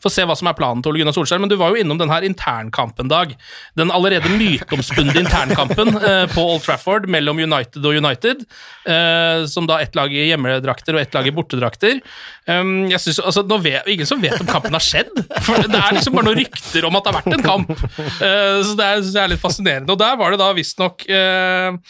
Få 0.04 0.12
se 0.14 0.26
hva 0.28 0.36
som 0.38 0.50
er 0.50 0.58
planen 0.58 0.84
til 0.84 0.92
Ole 0.92 1.02
Gunnar 1.02 1.16
Solskjær. 1.18 1.42
Men 1.42 1.50
du 1.50 1.58
var 1.58 1.74
jo 1.74 1.82
innom 1.82 1.98
den 1.98 2.12
her 2.14 2.26
internkampen, 2.28 3.10
Dag. 3.10 3.34
Den 3.80 3.94
allerede 3.94 4.30
myteomspunne 4.36 5.16
internkampen 5.24 5.94
eh, 6.10 6.26
på 6.34 6.44
Old 6.44 6.66
Trafford 6.66 7.08
mellom 7.10 7.42
United 7.42 7.86
og 7.86 7.98
United, 7.98 8.44
eh, 8.86 9.46
som 9.50 9.70
da 9.70 9.80
ett 9.82 9.98
lag 9.98 10.14
i 10.14 10.28
hjemmedrakter 10.30 10.98
og 10.98 11.02
ett 11.02 11.18
lag 11.18 11.30
i 11.30 11.34
bortedrakter. 11.34 12.02
Um, 12.48 12.86
jeg 12.92 13.02
synes, 13.04 13.20
altså, 13.20 13.44
nå 13.48 13.58
vet, 13.64 13.88
ingen 13.92 14.08
som 14.08 14.22
vet 14.24 14.38
om 14.40 14.48
kampen 14.48 14.76
har 14.76 14.84
skjedd. 14.84 15.10
For 15.44 15.66
det 15.66 15.80
er 15.80 15.98
liksom 15.98 16.16
bare 16.16 16.30
noen 16.30 16.40
rykter 16.40 16.86
om 16.88 17.00
at 17.00 17.08
det 17.08 17.12
har 17.12 17.18
vært 17.22 17.40
en 17.40 17.48
kamp. 17.48 17.74
Uh, 17.74 18.62
så 18.64 18.78
det 18.78 18.86
er, 18.86 19.02
jeg 19.02 19.24
er 19.24 19.34
litt 19.34 19.44
fascinerende. 19.44 19.92
Og 19.96 20.00
der 20.00 20.16
var 20.20 20.34
det 20.34 20.40
da 20.42 20.52
visstnok 20.56 21.04
uh, 21.10 21.82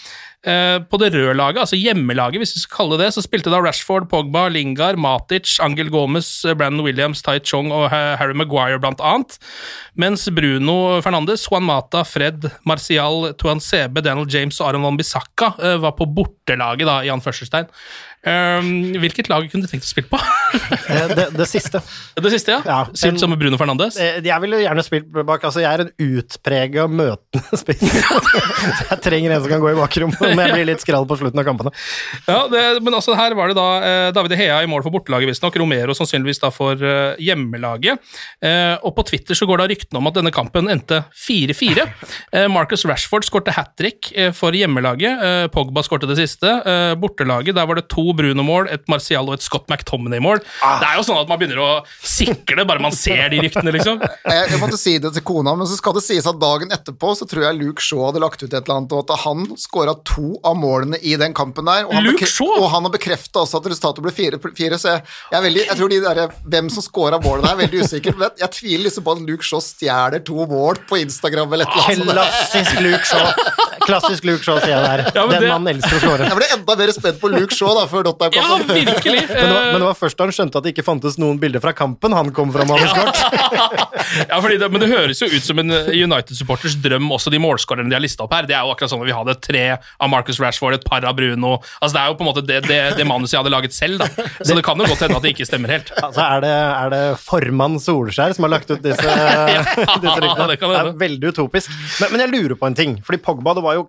på 0.47 0.99
det 1.01 1.11
røde 1.13 1.33
laget, 1.35 1.59
altså 1.63 1.75
hjemmelaget, 1.79 2.39
hvis 2.41 2.55
vi 2.55 2.61
skal 2.63 2.75
kalle 2.77 2.97
det 2.97 3.07
det, 3.07 3.13
så 3.15 3.23
spilte 3.23 3.51
da 3.51 3.59
Rashford, 3.63 4.07
Pogba, 4.11 4.47
Lingard, 4.51 4.99
Matic, 4.99 5.57
Angel 5.63 5.89
Gomez, 5.93 6.45
eh, 6.45 6.55
Brandon 6.57 6.85
Williams, 6.85 7.21
Tai 7.23 7.39
Chong 7.39 7.71
og 7.71 7.89
Harry 7.91 8.35
Maguire 8.35 8.79
blant 8.81 9.01
annet. 9.03 9.37
Mens 9.95 10.27
Bruno 10.33 10.99
Fernandes, 11.01 11.47
Juan 11.49 11.65
Mata, 11.67 12.03
Fred, 12.07 12.49
Marcial, 12.67 13.33
Tuan 13.39 13.61
Sebe, 13.63 14.03
Daniel 14.03 14.27
James 14.29 14.59
og 14.61 14.69
Aron 14.69 14.85
Van 14.85 14.99
Bissaka 14.99 15.53
eh, 15.61 15.77
var 15.81 15.95
på 15.97 16.09
bortelaget, 16.09 16.87
da, 16.87 16.99
i 17.05 17.13
anførselstegn. 17.13 17.71
Um, 18.27 18.95
hvilket 18.99 19.29
lag 19.29 19.45
kunne 19.51 19.67
du 19.67 19.69
tenkt 19.71 19.85
å 19.87 19.91
spille 19.93 20.09
på? 20.11 20.19
Eh, 20.87 21.09
Det, 21.11 21.25
det 21.35 21.45
siste. 21.49 21.81
det 22.15 22.29
siste, 22.31 22.53
ja. 22.55 22.61
Ja, 22.63 22.75
Sylt 22.95 23.19
som 23.19 23.33
Bruno 23.35 23.57
Fernandes. 23.59 23.97
Eh, 23.99 24.21
Jeg 24.23 24.39
ville 24.41 24.61
gjerne 24.61 24.83
spilt 24.85 25.09
bak 25.27 25.43
Altså, 25.43 25.59
jeg 25.59 25.67
er 25.67 25.81
en 25.83 25.89
utprega 25.99 26.85
møtende 26.87 27.57
spiss. 27.61 27.83
Jeg 27.83 28.99
trenger 29.03 29.33
en 29.35 29.41
som 29.43 29.51
kan 29.51 29.59
gå 29.63 29.73
i 29.73 29.75
bakrommet 29.77 30.21
om 30.29 30.39
jeg 30.41 30.53
blir 30.55 30.67
litt 30.69 30.83
skrall 30.85 31.03
på 31.09 31.17
slutten 31.19 31.41
av 31.41 31.47
kampene. 31.49 31.73
Ja, 32.29 32.37
det, 32.51 32.61
men 32.85 32.95
altså 32.95 33.15
her 33.19 33.35
var 33.37 33.51
det 33.51 33.57
da 33.59 33.65
eh, 33.83 34.07
David 34.15 34.37
Hea 34.39 34.61
i 34.63 34.69
mål 34.71 34.85
for 34.85 34.95
bortelaget, 34.95 35.29
visstnok. 35.33 35.59
Romero 35.59 35.95
sannsynligvis 35.99 36.39
da 36.45 36.51
for 36.55 36.79
eh, 36.79 37.19
hjemmelaget. 37.27 37.99
Eh, 38.39 38.75
og 38.87 38.95
på 38.97 39.05
Twitter 39.11 39.35
så 39.37 39.47
går 39.49 39.61
da 39.65 39.67
ryktene 39.73 39.99
om 40.01 40.07
at 40.09 40.17
denne 40.21 40.31
kampen 40.35 40.71
endte 40.71 41.01
4-4. 41.27 41.87
Eh, 42.31 42.47
Marcus 42.55 42.87
Rashford 42.87 43.27
skårte 43.27 43.55
hat 43.59 43.75
trick 43.77 44.13
for 44.39 44.55
hjemmelaget. 44.55 45.51
Pogba 45.53 45.83
skårte 45.85 46.07
det 46.09 46.17
siste. 46.23 46.55
Bortelaget, 47.03 47.57
der 47.59 47.67
var 47.69 47.81
det 47.81 47.87
to 47.91 48.06
Bruno-mål, 48.17 48.69
et 48.71 48.83
Marcial 48.91 49.27
og 49.27 49.37
et 49.37 49.43
Scott 49.45 49.67
McTominay-mål. 49.71 50.41
Ah. 50.63 50.77
Det 50.81 50.87
er 50.91 50.99
jo 50.99 51.05
sånn 51.07 51.19
at 51.21 51.29
man 51.31 51.39
begynner 51.41 51.59
å 51.63 51.69
sikle 52.03 52.65
bare 52.67 52.83
man 52.83 52.95
ser 52.95 53.29
de 53.33 53.41
ryktene, 53.43 53.73
liksom. 53.75 53.99
Jeg, 54.27 54.49
jeg 54.51 54.59
måtte 54.61 54.77
si 54.79 54.95
det 55.01 55.11
til 55.15 55.23
kona, 55.25 55.53
men 55.57 55.67
så 55.69 55.77
skal 55.79 55.95
det 55.95 56.03
sies 56.05 56.25
at 56.27 56.37
dagen 56.41 56.71
etterpå 56.73 57.13
så 57.17 57.25
tror 57.29 57.45
jeg 57.45 57.57
Luke 57.59 57.81
Shaw 57.83 58.07
hadde 58.09 58.21
lagt 58.21 58.41
ut 58.43 58.49
et 58.51 58.57
eller 58.59 58.75
annet, 58.81 58.93
og 58.93 59.05
at 59.07 59.23
han 59.23 59.45
skåra 59.59 59.95
to 60.07 60.35
av 60.45 60.57
målene 60.59 60.99
i 61.01 61.15
den 61.19 61.33
kampen 61.37 61.67
der. 61.69 61.85
Og 61.87 61.95
han, 61.95 62.05
Luke 62.05 62.27
Shaw? 62.29 62.57
og 62.59 62.69
han 62.73 62.85
har 62.87 62.93
bekrefta 62.93 63.43
også 63.43 63.61
at 63.61 63.69
resultatet 63.71 64.03
ble 64.05 64.13
fire, 64.15 64.39
fire 64.57 64.79
så 64.81 64.95
jeg, 64.97 65.05
jeg, 65.31 65.37
er 65.39 65.45
veldig, 65.47 65.63
jeg 65.69 65.79
tror 65.79 65.93
de 65.93 66.01
der, 66.03 66.35
hvem 66.53 66.69
som 66.73 66.85
scora 66.85 67.21
målene, 67.23 67.53
er 67.53 67.61
veldig 67.63 67.83
usikkert. 67.87 68.19
Men 68.19 68.43
jeg 68.43 68.53
tviler 68.59 68.85
liksom 68.89 69.07
på 69.07 69.15
at 69.15 69.23
Luke 69.29 69.47
Shaw 69.47 69.63
stjeler 69.63 70.23
to 70.27 70.47
mål 70.51 70.81
på 70.89 70.99
Instagram 71.03 71.55
eller 71.57 71.71
et 71.71 71.89
eller 71.95 72.21
annet. 72.23 72.35
Klassisk 72.51 72.83
Luke 72.83 73.07
Shaw. 73.07 73.31
Klassisk 73.87 74.27
Luke 74.27 74.43
Shaw, 74.43 74.59
sier 74.63 74.75
jeg 74.75 74.83
der. 74.83 75.05
Ja, 75.15 75.25
Den 75.31 75.41
det- 75.41 75.51
mannen 75.51 75.71
elsker 75.75 75.97
å 75.97 76.01
skåre. 76.03 76.27
Jeg 76.27 76.37
ble 76.41 76.47
enda 76.57 76.75
mer 76.81 76.91
spent 76.95 77.19
på 77.21 77.31
Luke 77.31 77.55
Shaw 77.55 77.73
da, 77.77 77.85
før 77.97 78.05
Ja, 78.05 78.11
Dottheim-kampen. 78.11 78.75
virkelig! 78.87 79.23
Men 79.27 79.37
det, 79.37 79.53
var, 79.53 79.65
men 79.71 79.81
det 79.81 79.87
var 79.87 79.97
først 79.97 80.17
da 80.17 80.25
han 80.27 80.33
skjønte 80.35 80.59
at 80.59 80.65
det 80.65 80.71
ikke 80.75 80.85
fantes 80.87 81.17
noen 81.21 81.39
bilder 81.41 81.61
fra 81.63 81.73
kampen 81.77 82.13
han 82.15 82.31
kom 82.35 82.53
fra 82.55 82.65
manuskort. 82.69 83.21
Ja, 84.27 84.37
fordi 84.39 84.55
det, 84.61 84.67
Men 84.71 84.81
det 84.81 84.87
høres 84.87 85.19
jo 85.19 85.27
ut 85.27 85.43
som 85.43 85.59
en 85.59 85.71
United-supporters 85.91 86.77
drøm, 86.81 87.09
også 87.11 87.31
de 87.33 87.39
målskårerne 87.43 87.91
de 87.91 87.97
har 87.97 88.03
lista 88.03 88.23
opp 88.23 88.33
her. 88.37 88.47
Det 88.47 88.55
er 88.55 88.63
jo 88.63 88.71
akkurat 88.71 88.91
sånn 88.93 89.03
at 89.03 89.09
vi 89.09 89.15
hadde 89.17 89.35
tre 89.43 89.63
av 89.75 90.11
Marcus 90.11 90.39
Rashford, 90.41 90.77
et 90.77 90.85
par 90.87 91.03
av 91.07 91.15
Bruno 91.17 91.57
Altså 91.81 91.91
Det 91.97 92.01
er 92.01 92.11
jo 92.11 92.15
på 92.19 92.23
en 92.25 92.29
måte 92.29 92.43
det, 92.47 92.61
det, 92.69 92.79
det 92.97 93.07
manuset 93.09 93.35
jeg 93.35 93.41
hadde 93.43 93.53
laget 93.53 93.75
selv, 93.75 94.01
da. 94.01 94.07
Så 94.39 94.55
det 94.55 94.63
kan 94.65 94.79
jo 94.79 94.87
godt 94.87 95.03
hende 95.03 95.19
at 95.19 95.25
det 95.27 95.33
ikke 95.35 95.47
stemmer 95.49 95.75
helt. 95.77 95.91
Altså, 96.07 96.23
er 96.23 96.43
det, 96.45 96.53
er 96.55 96.91
det 96.93 97.03
formann 97.19 97.75
Solskjær 97.83 98.35
som 98.37 98.47
har 98.47 98.53
lagt 98.55 98.71
ut 98.71 98.83
disse, 98.85 99.03
disse 99.03 100.19
ryktene? 100.23 100.47
det 100.53 100.59
det 100.61 100.77
er 100.79 100.91
veldig 101.01 101.33
utopisk. 101.33 101.73
Men, 102.01 102.13
men 102.13 102.23
jeg 102.23 102.33
lurer 102.33 102.59
på 102.59 102.69
en 102.69 102.77
ting, 102.77 102.97
fordi 103.05 103.19
Pogba 103.23 103.57
det 103.57 103.65
var 103.65 103.75
jo 103.79 103.87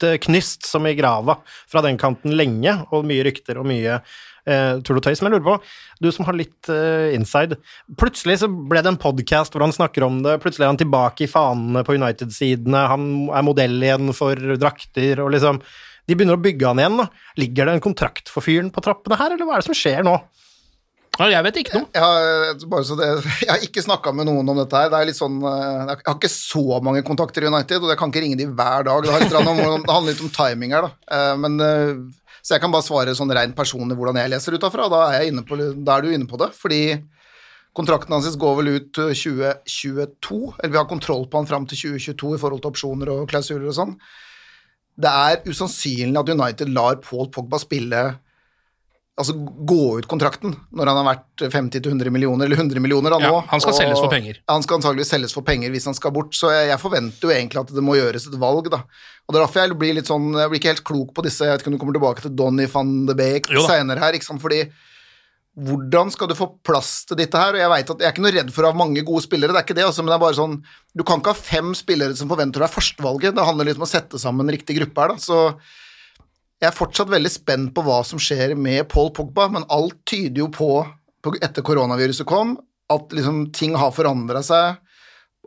knyst, 0.00 0.40
knyst 0.40 0.66
som 0.68 0.86
i 0.86 0.96
grava 0.98 1.38
fra 1.70 1.82
den 1.84 1.98
kanten 2.00 2.34
lenge, 2.36 2.72
og 2.90 3.06
mye 3.08 3.24
rykter 3.26 3.60
og 3.60 3.68
mye 3.68 3.98
eh, 4.00 4.80
tull 4.84 5.00
og 5.00 5.04
tøys. 5.04 5.20
Men 5.20 5.30
jeg 5.30 5.40
lurer 5.40 5.46
på, 5.48 5.56
du 6.00 6.10
som 6.14 6.26
har 6.28 6.38
litt 6.38 6.70
eh, 6.72 7.12
inside 7.16 7.58
Plutselig 8.00 8.40
så 8.42 8.48
ble 8.48 8.82
det 8.82 8.92
en 8.92 9.00
podkast 9.00 9.54
hvor 9.54 9.64
han 9.66 9.74
snakker 9.74 10.06
om 10.06 10.20
det, 10.24 10.38
plutselig 10.42 10.66
er 10.66 10.72
han 10.72 10.80
tilbake 10.80 11.26
i 11.26 11.30
fanene 11.30 11.84
på 11.86 11.96
United-sidene, 11.98 12.86
han 12.92 13.06
er 13.28 13.46
modell 13.46 13.78
igjen 13.82 14.12
for 14.16 14.38
drakter, 14.60 15.22
og 15.24 15.34
liksom 15.36 15.62
De 16.08 16.16
begynner 16.16 16.38
å 16.38 16.42
bygge 16.42 16.66
han 16.66 16.80
igjen, 16.82 17.02
da. 17.02 17.10
Ligger 17.38 17.68
det 17.68 17.76
en 17.76 17.84
kontrakt 17.84 18.30
for 18.32 18.42
fyren 18.42 18.72
på 18.74 18.82
trappene 18.82 19.18
her, 19.20 19.36
eller 19.36 19.46
hva 19.46 19.58
er 19.58 19.62
det 19.62 19.70
som 19.70 19.76
skjer 19.78 20.02
nå? 20.06 20.16
Ja, 21.20 21.26
jeg 21.28 21.44
vet 21.44 21.58
ikke 21.60 21.76
noe. 21.76 21.88
Jeg 21.92 22.00
har, 22.00 22.62
bare 22.72 22.86
så 22.88 22.96
det, 22.96 23.08
jeg 23.44 23.50
har 23.50 23.64
ikke 23.66 23.84
snakka 23.84 24.12
med 24.16 24.28
noen 24.30 24.48
om 24.48 24.60
dette 24.62 24.78
her. 24.80 24.88
Det 25.04 25.16
sånn, 25.18 25.36
eh, 25.44 25.90
jeg 25.90 26.00
har 26.06 26.16
ikke 26.16 26.32
så 26.32 26.80
mange 26.84 27.02
kontakter 27.04 27.44
i 27.44 27.50
United, 27.50 27.82
og 27.84 27.92
jeg 27.92 28.00
kan 28.00 28.12
ikke 28.12 28.22
ringe 28.24 28.38
de 28.40 28.48
hver 28.48 28.86
dag. 28.88 29.04
Det, 29.04 29.12
har 29.12 29.26
litt 29.26 29.36
om, 29.36 29.60
det 29.84 29.92
handler 29.92 30.14
litt 30.14 30.24
om 30.24 30.32
timing 30.32 30.72
her, 30.76 30.88
da. 30.88 31.16
Eh, 31.16 31.34
Men, 31.42 31.60
eh, 31.66 31.92
så 32.40 32.54
jeg 32.54 32.64
kan 32.64 32.72
bare 32.72 32.86
svare 32.86 33.12
sånn 33.12 33.32
rent 33.36 33.52
personlig 33.52 33.98
hvordan 33.98 34.16
jeg 34.16 34.32
leser 34.32 34.56
ut 34.56 34.64
derfra. 34.64 34.88
Da 34.88 35.02
er, 35.18 35.28
på, 35.44 35.60
da 35.76 35.98
er 35.98 36.06
du 36.06 36.14
inne 36.16 36.30
på 36.30 36.40
det. 36.40 36.48
Fordi 36.56 36.80
kontrakten 37.76 38.16
hans 38.16 38.40
går 38.40 38.56
vel 38.62 38.72
ut 38.78 39.02
eh, 39.04 39.12
2022, 39.12 40.40
eller 40.56 40.72
vi 40.72 40.80
har 40.80 40.88
kontroll 40.88 41.28
på 41.28 41.42
han 41.42 41.50
fram 41.50 41.68
til 41.68 41.84
2022 42.00 42.32
i 42.38 42.40
forhold 42.40 42.64
til 42.64 42.72
opsjoner 42.72 43.12
og 43.12 43.28
klausuler 43.28 43.68
og 43.68 43.76
sånn. 43.76 43.94
Det 45.00 45.12
er 45.28 45.44
usannsynlig 45.44 46.16
at 46.16 46.32
United 46.32 46.72
lar 46.72 46.96
Paul 47.04 47.28
Pogba 47.32 47.60
spille 47.60 48.08
altså 49.20 49.34
gå 49.68 49.78
ut 50.00 50.08
kontrakten 50.10 50.54
når 50.74 50.90
han 50.90 50.98
har 51.00 51.06
vært 51.10 51.44
50-100 51.52 52.10
millioner, 52.14 52.48
eller 52.48 52.60
100 52.60 52.82
millioner 52.82 53.14
da 53.14 53.20
Ja, 53.22 53.30
nå. 53.30 53.44
han 53.52 53.62
skal 53.64 53.76
selges 53.78 54.00
for 54.02 54.12
penger. 54.12 54.40
Han 54.50 54.64
skal 54.66 54.80
antageligvis 54.80 55.12
selges 55.14 55.36
for 55.36 55.46
penger 55.46 55.70
hvis 55.74 55.86
han 55.90 55.96
skal 55.98 56.14
bort, 56.16 56.34
så 56.36 56.50
jeg, 56.54 56.68
jeg 56.72 56.82
forventer 56.82 57.28
jo 57.28 57.34
egentlig 57.36 57.62
at 57.62 57.72
det 57.76 57.84
må 57.86 57.96
gjøres 58.00 58.26
et 58.30 58.38
valg, 58.42 58.70
da. 58.72 58.82
Og 59.28 59.32
det 59.34 59.38
er 59.38 59.44
derfor 59.46 59.62
jeg 59.66 59.78
blir 59.80 59.96
litt 60.00 60.10
sånn, 60.10 60.30
jeg 60.34 60.50
blir 60.52 60.62
ikke 60.62 60.72
helt 60.74 60.86
klok 60.90 61.14
på 61.16 61.24
disse, 61.28 61.44
jeg 61.46 61.54
vet 61.54 61.62
ikke 61.64 61.70
om 61.72 61.78
du 61.78 61.82
kommer 61.84 61.98
tilbake 62.00 62.24
til 62.26 62.34
Donny 62.34 62.66
van 62.72 62.94
de 63.06 63.14
Beek 63.20 63.50
seinere 63.68 64.02
her, 64.02 64.16
ikke 64.18 64.26
sant, 64.32 64.42
fordi 64.42 64.64
hvordan 65.60 66.12
skal 66.14 66.28
du 66.30 66.36
få 66.38 66.46
plass 66.64 67.02
til 67.10 67.18
dette 67.18 67.36
her? 67.36 67.56
Og 67.56 67.60
jeg 67.60 67.70
vet 67.72 67.90
at 67.92 68.02
jeg 68.02 68.08
er 68.08 68.14
ikke 68.14 68.22
noe 68.24 68.32
redd 68.36 68.52
for 68.54 68.64
å 68.64 68.70
ha 68.70 68.78
mange 68.78 69.02
gode 69.04 69.24
spillere, 69.26 69.52
det 69.52 69.60
er 69.60 69.66
ikke 69.66 69.76
det, 69.76 69.84
altså, 69.88 70.04
men 70.04 70.12
det 70.12 70.16
er 70.16 70.22
bare 70.22 70.38
sånn 70.38 70.54
Du 70.96 71.02
kan 71.06 71.20
ikke 71.20 71.34
ha 71.34 71.40
fem 71.40 71.72
spillere 71.76 72.16
som 72.16 72.30
forventer 72.30 72.62
å 72.62 72.64
være 72.64 72.76
førstevalget. 72.76 73.34
Det 73.36 73.46
handler 73.46 73.68
litt 73.68 73.80
om 73.80 73.84
å 73.86 73.90
sette 73.90 74.18
sammen 74.22 74.48
riktig 74.50 74.78
gruppe 74.78 75.02
her, 75.04 75.12
da. 75.14 75.20
Så 75.22 75.40
jeg 76.60 76.68
er 76.68 76.76
fortsatt 76.76 77.08
veldig 77.12 77.30
spent 77.32 77.72
på 77.76 77.84
hva 77.86 78.02
som 78.04 78.20
skjer 78.20 78.52
med 78.58 78.84
Paul 78.92 79.08
Pogba, 79.16 79.48
men 79.52 79.64
alt 79.72 79.96
tyder 80.08 80.42
jo 80.42 80.50
på, 80.52 80.70
etter 81.40 81.64
koronaviruset 81.64 82.28
kom, 82.28 82.58
at 82.92 83.14
liksom 83.16 83.46
ting 83.56 83.76
har 83.80 83.94
forandra 83.96 84.42
seg. 84.44 84.76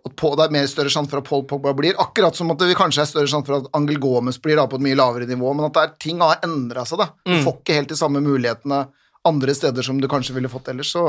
At 0.03 0.19
det 0.19 0.43
er 0.43 0.51
mer 0.51 0.65
større 0.67 0.91
sjanse 0.91 1.11
for 1.11 1.21
at 1.21 1.27
Paul 1.29 1.45
Pogba 1.47 1.71
blir. 1.77 1.95
Akkurat 2.01 2.35
som 2.35 2.49
at 2.51 2.59
det 2.59 2.75
kanskje 2.75 3.05
er 3.05 3.11
større 3.11 3.29
sjanse 3.29 3.47
for 3.47 3.61
at 3.61 3.69
Angel 3.77 4.01
Gomez 4.03 4.39
blir 4.41 4.57
da, 4.59 4.65
på 4.67 4.79
et 4.79 4.85
mye 4.87 4.97
lavere 4.99 5.29
nivå, 5.29 5.53
men 5.55 5.69
at 5.69 5.79
er, 5.79 5.93
ting 6.01 6.19
har 6.23 6.41
endra 6.43 6.83
seg. 6.89 7.03
da. 7.03 7.11
Du 7.29 7.37
får 7.45 7.59
ikke 7.59 7.77
helt 7.77 7.93
de 7.93 7.99
samme 7.99 8.23
mulighetene 8.23 8.83
andre 9.23 9.55
steder 9.55 9.85
som 9.85 10.01
du 10.01 10.09
kanskje 10.11 10.35
ville 10.35 10.51
fått 10.51 10.73
ellers. 10.73 10.91
Så 10.91 11.05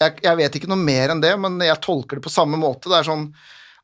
jeg, 0.00 0.20
jeg 0.24 0.38
vet 0.38 0.56
ikke 0.56 0.70
noe 0.70 0.80
mer 0.80 1.12
enn 1.12 1.20
det, 1.20 1.34
men 1.42 1.58
jeg 1.64 1.82
tolker 1.84 2.20
det 2.20 2.24
på 2.24 2.32
samme 2.32 2.60
måte. 2.60 2.88
Det 2.88 3.00
er 3.02 3.10
sånn 3.10 3.26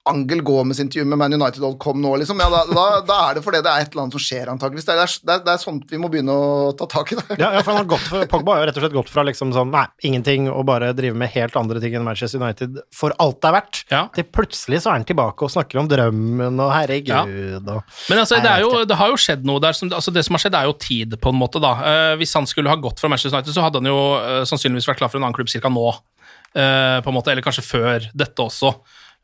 Angel 0.06 0.40
Gomez-intervju 0.46 1.04
med 1.10 1.18
Man 1.18 1.32
United.com 1.34 2.00
nå, 2.02 2.12
liksom. 2.20 2.38
Ja, 2.42 2.46
da, 2.52 2.60
da, 2.70 2.84
da 3.08 3.16
er 3.28 3.38
det 3.38 3.42
fordi 3.46 3.60
det 3.64 3.72
er 3.72 3.84
et 3.84 3.90
eller 3.92 4.04
annet 4.04 4.16
som 4.16 4.22
skjer, 4.22 4.50
antakeligvis. 4.52 4.86
Det 4.86 4.94
er, 4.94 5.14
det, 5.26 5.34
er, 5.34 5.40
det 5.46 5.52
er 5.56 5.62
sånt 5.62 5.90
vi 5.90 5.98
må 6.02 6.10
begynne 6.12 6.34
å 6.34 6.70
ta 6.78 6.86
tak 6.92 7.12
i. 7.12 7.18
det. 7.18 7.38
Ja, 7.42 7.48
ja, 7.56 7.62
for 7.66 7.72
han 7.74 7.80
har 7.82 7.88
gått 7.90 8.06
for, 8.06 8.26
Pogba 8.30 8.54
har 8.54 8.62
jo 8.62 8.68
rett 8.70 8.78
og 8.78 8.84
slett 8.86 8.96
gått 8.96 9.10
fra 9.12 9.24
liksom 9.26 9.50
sånn 9.56 9.72
nei, 9.74 9.84
ingenting 10.06 10.46
og 10.52 10.62
bare 10.68 10.92
drive 10.96 11.18
med 11.18 11.32
helt 11.34 11.58
andre 11.58 11.82
ting 11.82 11.96
enn 11.98 12.06
Manchester 12.06 12.42
United 12.42 12.78
for 12.94 13.14
alt 13.22 13.40
det 13.42 13.50
er 13.50 13.56
verdt, 13.58 13.82
Ja. 13.92 14.02
til 14.14 14.28
plutselig 14.30 14.82
så 14.84 14.92
er 14.92 14.98
han 15.00 15.06
tilbake 15.08 15.46
og 15.46 15.52
snakker 15.52 15.82
om 15.82 15.88
drømmen 15.90 16.60
og 16.62 16.70
herregud 16.74 17.70
og 17.74 17.82
Men 18.10 18.22
altså, 18.22 18.38
det, 18.42 18.50
er 18.50 18.62
jo, 18.64 18.84
det 18.86 18.96
har 18.98 19.10
jo 19.12 19.18
skjedd 19.20 19.46
noe 19.48 19.62
der. 19.62 19.74
Som, 19.76 19.90
altså 19.94 20.14
det 20.14 20.22
som 20.26 20.36
har 20.38 20.42
skjedd, 20.46 20.54
er 20.58 20.68
jo 20.70 20.76
tid, 20.80 21.16
på 21.22 21.32
en 21.34 21.38
måte. 21.40 21.60
da. 21.62 21.72
Uh, 21.82 22.12
hvis 22.20 22.34
han 22.38 22.46
skulle 22.48 22.70
ha 22.70 22.78
gått 22.80 23.00
fra 23.02 23.10
Manchester 23.10 23.34
United, 23.36 23.54
så 23.56 23.64
hadde 23.66 23.82
han 23.82 23.90
jo 23.90 23.98
uh, 24.16 24.42
sannsynligvis 24.48 24.86
vært 24.90 25.00
klar 25.02 25.10
for 25.10 25.18
en 25.20 25.26
annen 25.26 25.36
klubb 25.36 25.50
ca. 25.50 25.70
nå. 25.72 25.88
uh, 25.90 26.98
på 27.02 27.10
en 27.10 27.16
måte, 27.16 27.32
Eller 27.34 27.44
kanskje 27.44 27.64
før 27.66 28.06
dette 28.14 28.42
også. 28.46 28.72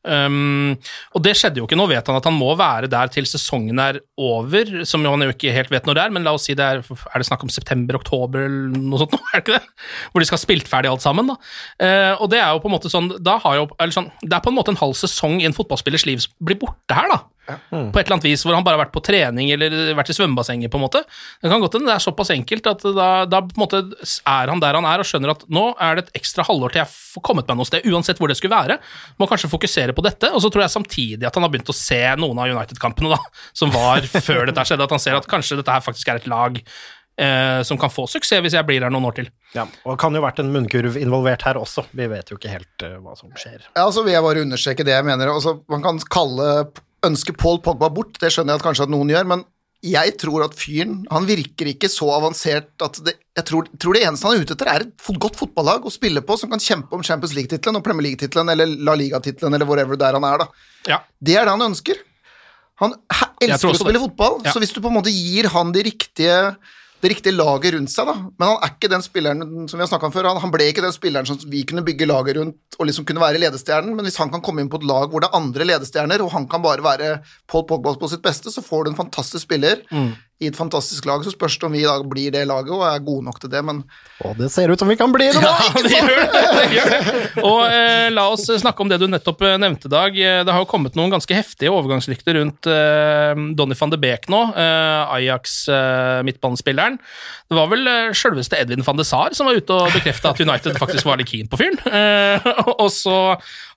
Um, 0.02 0.74
og 1.14 1.22
det 1.22 1.36
skjedde 1.38 1.60
jo 1.60 1.66
ikke. 1.68 1.78
Nå 1.78 1.86
vet 1.90 2.08
han 2.10 2.18
at 2.18 2.26
han 2.26 2.34
må 2.34 2.50
være 2.58 2.90
der 2.90 3.10
til 3.14 3.26
sesongen 3.28 3.78
er 3.82 4.00
over, 4.18 4.82
som 4.88 5.04
jo 5.04 5.12
han 5.14 5.22
jo 5.26 5.34
ikke 5.34 5.54
helt 5.54 5.70
vet 5.70 5.86
når 5.86 5.98
det 5.98 6.04
er, 6.04 6.14
men 6.16 6.26
la 6.26 6.34
oss 6.34 6.48
si 6.48 6.56
det 6.58 6.66
er 6.66 6.82
Er 6.82 7.22
det 7.22 7.28
snakk 7.28 7.44
om 7.46 7.52
september, 7.52 8.00
oktober 8.00 8.46
eller 8.46 8.82
noe 8.82 9.02
sånt, 9.02 9.14
nå, 9.14 9.22
er 9.30 9.38
det 9.38 9.44
ikke 9.44 9.58
det? 9.60 9.86
Hvor 10.10 10.22
de 10.24 10.28
skal 10.28 10.40
ha 10.40 10.44
spilt 10.44 10.70
ferdig 10.70 10.90
alt 10.90 11.04
sammen, 11.04 11.30
da. 11.30 11.38
Uh, 11.78 12.22
og 12.24 12.32
det 12.34 12.42
er 12.42 12.50
jo 12.50 12.62
på 12.64 12.70
en 12.70 12.76
måte 12.76 12.90
sånn, 12.92 13.12
jo, 13.12 13.68
sånn 13.94 14.10
Det 14.22 14.34
er 14.34 14.42
på 14.44 14.52
en 14.52 14.58
måte 14.58 14.74
en 14.74 14.82
halv 14.82 14.98
sesong 14.98 15.38
i 15.40 15.48
en 15.48 15.56
fotballspillers 15.56 16.08
liv 16.08 16.24
som 16.24 16.34
blir 16.42 16.58
borte 16.60 16.98
her, 16.98 17.10
da. 17.12 17.22
På 17.70 18.00
et 18.00 18.06
eller 18.06 18.16
annet 18.16 18.28
vis, 18.28 18.44
hvor 18.46 18.56
han 18.56 18.64
bare 18.66 18.78
har 18.78 18.84
vært 18.84 18.94
på 18.94 19.02
trening 19.04 19.52
eller 19.54 19.92
vært 19.98 20.12
i 20.12 20.16
svømmebassenget, 20.16 20.72
på 20.72 20.80
en 20.80 20.84
måte. 20.84 21.02
Det 21.42 21.50
kan 21.52 21.62
godt 21.62 21.78
hende 21.78 21.90
det 21.90 21.96
er 21.96 22.04
såpass 22.04 22.32
enkelt 22.34 22.68
at 22.70 22.86
da, 22.96 23.08
da 23.28 23.42
på 23.44 23.56
en 23.56 23.64
måte 23.64 23.82
er 23.82 24.52
han 24.52 24.62
der 24.62 24.78
han 24.78 24.88
er 24.88 25.02
og 25.02 25.08
skjønner 25.08 25.34
at 25.34 25.44
nå 25.52 25.66
er 25.82 25.98
det 25.98 26.06
et 26.06 26.22
ekstra 26.22 26.46
halvår 26.48 26.74
til 26.74 26.82
jeg 26.82 26.92
får 26.92 27.26
kommet 27.26 27.50
meg 27.50 27.60
noe 27.60 27.68
sted, 27.68 27.86
uansett 27.90 28.20
hvor 28.20 28.32
det 28.32 28.38
skulle 28.38 28.56
være. 28.56 28.78
Må 29.20 29.28
kanskje 29.30 29.52
fokusere 29.52 29.96
på 29.96 30.04
dette, 30.06 30.32
og 30.32 30.42
så 30.44 30.52
tror 30.52 30.66
jeg 30.66 30.76
samtidig 30.76 31.28
at 31.28 31.36
han 31.36 31.46
har 31.46 31.52
begynt 31.52 31.72
å 31.72 31.76
se 31.76 32.02
noen 32.20 32.40
av 32.42 32.56
United-kampene 32.56 33.12
da, 33.14 33.20
som 33.56 33.72
var 33.74 34.06
før 34.28 34.48
dette 34.48 34.66
skjedde, 34.68 34.88
at 34.88 34.96
han 34.96 35.02
ser 35.02 35.18
at 35.18 35.30
kanskje 35.30 35.60
dette 35.60 35.76
her 35.78 35.84
faktisk 35.84 36.12
er 36.12 36.22
et 36.22 36.30
lag 36.30 36.60
eh, 37.16 37.62
som 37.62 37.78
kan 37.78 37.92
få 37.92 38.06
suksess 38.10 38.42
hvis 38.44 38.56
jeg 38.56 38.68
blir 38.68 38.84
her 38.84 38.92
noen 38.92 39.08
år 39.10 39.18
til. 39.20 39.30
Ja, 39.56 39.66
og 39.84 39.94
det 39.94 40.00
kan 40.02 40.16
jo 40.16 40.24
vært 40.24 40.40
en 40.42 40.52
munnkurv 40.54 40.98
involvert 41.00 41.44
her 41.46 41.60
også. 41.60 41.86
Vi 41.96 42.08
vet 42.10 42.32
jo 42.32 42.38
ikke 42.40 42.52
helt 42.52 42.86
uh, 42.86 42.98
hva 43.04 43.16
som 43.18 43.32
skjer. 43.36 43.60
Ja, 43.74 43.84
altså 43.84 44.04
vil 44.06 44.16
jeg 44.16 44.24
bare 44.24 44.46
understreke 44.46 44.86
det 44.86 44.96
jeg 44.96 45.08
mener. 45.08 45.34
Altså, 45.34 45.58
man 45.72 45.84
kan 45.84 46.00
kalle 46.12 46.48
ønske 47.06 47.34
Paul 47.36 47.58
Pogba 47.64 47.88
bort, 47.92 48.18
det 48.22 48.30
skjønner 48.32 48.54
jeg 48.54 48.62
at 48.62 48.66
kanskje 48.68 48.86
at 48.86 48.92
noen 48.94 49.10
gjør, 49.12 49.26
men 49.32 49.44
jeg 49.82 50.12
tror 50.22 50.44
at 50.44 50.52
fyren 50.54 51.00
Han 51.10 51.24
virker 51.26 51.66
ikke 51.72 51.88
så 51.90 52.06
avansert 52.14 52.68
at 52.86 53.00
det, 53.02 53.16
Jeg 53.34 53.44
tror, 53.48 53.66
tror 53.82 53.96
det 53.96 54.04
eneste 54.06 54.28
han 54.28 54.36
er 54.36 54.44
ute 54.44 54.54
etter, 54.54 54.68
er 54.70 54.84
et 54.84 55.08
godt 55.24 55.34
fotballag 55.40 55.82
å 55.82 55.90
spille 55.90 56.22
på 56.22 56.36
som 56.38 56.52
kan 56.52 56.62
kjempe 56.62 56.94
om 56.94 57.02
Champions 57.02 57.34
League-tittelen 57.34 57.80
og 57.80 57.82
Premier 57.82 58.06
League-tittelen 58.06 58.52
eller 58.54 58.76
La 58.86 58.94
Liga-tittelen 58.94 59.56
eller 59.58 59.66
whatever 59.66 59.98
der 59.98 60.14
han 60.14 60.28
er, 60.28 60.44
da. 60.44 60.46
Ja. 60.86 61.00
Det 61.18 61.34
er 61.34 61.48
det 61.50 61.56
han 61.56 61.66
ønsker. 61.66 61.98
Han 62.82 62.94
elsker 63.42 63.72
å 63.72 63.80
spille 63.80 63.98
det. 63.98 64.04
fotball, 64.06 64.38
Ja. 64.46 64.52
så 64.54 64.62
hvis 64.62 64.72
du 64.74 64.80
på 64.80 64.90
en 64.92 65.00
måte 65.00 65.10
gir 65.10 65.50
han 65.50 65.72
de 65.74 65.82
riktige 65.90 66.38
det 67.02 67.10
riktige 67.10 67.34
laget 67.34 67.74
rundt 67.74 67.90
seg, 67.90 68.06
da. 68.06 68.14
Men 68.38 68.46
han 68.46 68.58
er 68.62 68.74
ikke 68.76 68.90
den 68.92 69.02
spilleren 69.02 69.68
som 69.68 69.78
vi 69.78 69.82
har 69.82 69.90
snakka 69.90 70.06
om 70.06 70.14
før. 70.14 70.28
Han, 70.38 70.52
ble 70.54 70.68
ikke 70.70 70.84
den 70.84 70.94
spilleren 70.94 71.26
som 71.26 71.40
vi 71.50 71.64
kunne 71.66 71.82
bygge 71.86 72.06
laget 72.06 72.38
rundt 72.38 72.78
og 72.78 72.86
liksom 72.86 73.06
kunne 73.08 73.22
være 73.22 73.40
ledestjernen, 73.42 73.96
men 73.98 74.06
hvis 74.06 74.20
han 74.22 74.30
kan 74.30 74.44
komme 74.44 74.62
inn 74.62 74.70
på 74.70 74.78
et 74.78 74.86
lag 74.86 75.08
hvor 75.10 75.24
det 75.24 75.30
er 75.30 75.40
andre 75.40 75.66
ledestjerner, 75.66 76.22
og 76.22 76.30
han 76.36 76.46
kan 76.50 76.62
bare 76.62 76.84
være 76.84 77.16
Paul 77.50 77.66
Pogba 77.66 77.96
på 77.98 78.10
sitt 78.12 78.22
beste, 78.22 78.54
så 78.54 78.62
får 78.62 78.84
du 78.84 78.92
en 78.92 79.00
fantastisk 79.02 79.48
spiller 79.48 79.82
i 80.42 80.48
et 80.50 80.58
fantastisk 80.58 81.06
lag. 81.08 81.22
Så 81.24 81.32
spørs 81.34 81.54
det 81.62 81.68
om 81.68 81.72
vi 81.76 81.84
i 81.84 81.86
dag 81.88 82.02
blir 82.10 82.32
det 82.34 82.42
laget 82.50 82.72
og 82.74 82.82
er 82.88 82.98
gode 83.06 83.24
nok 83.28 83.38
til 83.42 83.52
det, 83.52 83.62
men 83.64 83.82
Og 84.26 84.34
det 84.38 84.50
ser 84.54 84.70
ut 84.72 84.78
som 84.82 84.90
vi 84.90 84.96
kan 84.98 85.12
bli 85.14 85.28
det 85.30 85.40
da! 85.42 85.52
Ja, 85.54 85.82
det 85.86 85.92
gjør 85.94 86.20
det. 86.20 86.42
det, 86.58 86.66
gjør 86.76 86.90
det. 86.92 87.44
Og 87.46 87.60
eh, 87.66 88.08
la 88.14 88.26
oss 88.34 88.46
snakke 88.62 88.82
om 88.84 88.90
det 88.90 88.98
du 89.02 89.06
nettopp 89.10 89.42
eh, 89.46 89.56
nevnte, 89.62 89.90
Dag. 89.92 90.16
Eh, 90.18 90.42
Det 90.46 90.52
har 90.54 90.62
jo 90.64 90.68
kommet 90.70 90.96
noen 90.98 91.12
ganske 91.14 91.34
heftige 91.36 91.72
overgangsrykter 91.74 92.36
rundt 92.40 92.68
eh, 92.70 93.32
Donny 93.58 93.76
van 93.78 93.92
de 93.94 93.98
Beek 94.02 94.28
nå, 94.32 94.42
eh, 94.58 95.16
Ajax-midtbanespilleren. 95.16 96.98
det 97.48 97.56
var 97.58 97.68
vel 97.70 97.86
eh, 97.90 98.12
sjølveste 98.16 98.56
Edvin 98.62 98.84
van 98.86 98.96
de 98.98 99.04
Saar 99.06 99.34
som 99.36 99.48
var 99.48 99.58
ute 99.60 99.74
og 99.76 99.90
bekrefta 99.92 100.30
at 100.32 100.40
United 100.40 100.78
faktisk 100.80 101.06
var 101.08 101.20
litt 101.20 101.28
keen 101.30 101.48
på 101.52 101.58
fyren. 101.60 101.78
Eh, 101.92 102.46
og 102.78 102.88
så 102.92 103.16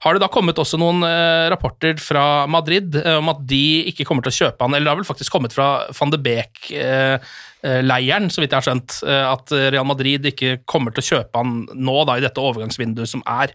har 0.05 0.15
det 0.15 0.21
da 0.23 0.29
kommet 0.31 0.59
også 0.61 0.77
noen 0.79 1.03
eh, 1.07 1.47
rapporter 1.51 1.99
fra 2.01 2.45
Madrid 2.51 2.95
eh, 3.01 3.17
om 3.19 3.31
at 3.33 3.41
de 3.49 3.63
ikke 3.91 4.05
kommer 4.07 4.25
til 4.25 4.33
å 4.33 4.39
kjøpe 4.45 4.63
han, 4.65 4.75
eller 4.77 4.87
det 4.87 4.93
har 4.93 5.01
vel 5.01 5.09
faktisk 5.09 5.33
kommet 5.35 5.55
fra 5.55 5.69
van 5.99 6.13
de 6.13 6.19
Beek 6.25 6.54
Beck-leiren, 6.55 8.29
så 8.29 8.41
vidt 8.43 8.53
jeg 8.53 8.59
har 8.61 8.65
skjønt. 8.65 8.95
eh, 9.07 9.25
At 9.25 9.51
Real 9.73 9.85
Madrid 9.87 10.25
ikke 10.29 10.59
kommer 10.69 10.93
til 10.93 11.01
å 11.03 11.07
kjøpe 11.07 11.41
han 11.41 11.65
nå, 11.73 11.95
da, 12.07 12.17
i 12.17 12.23
dette 12.23 12.41
overgangsvinduet 12.41 13.09
som 13.09 13.23
er. 13.25 13.53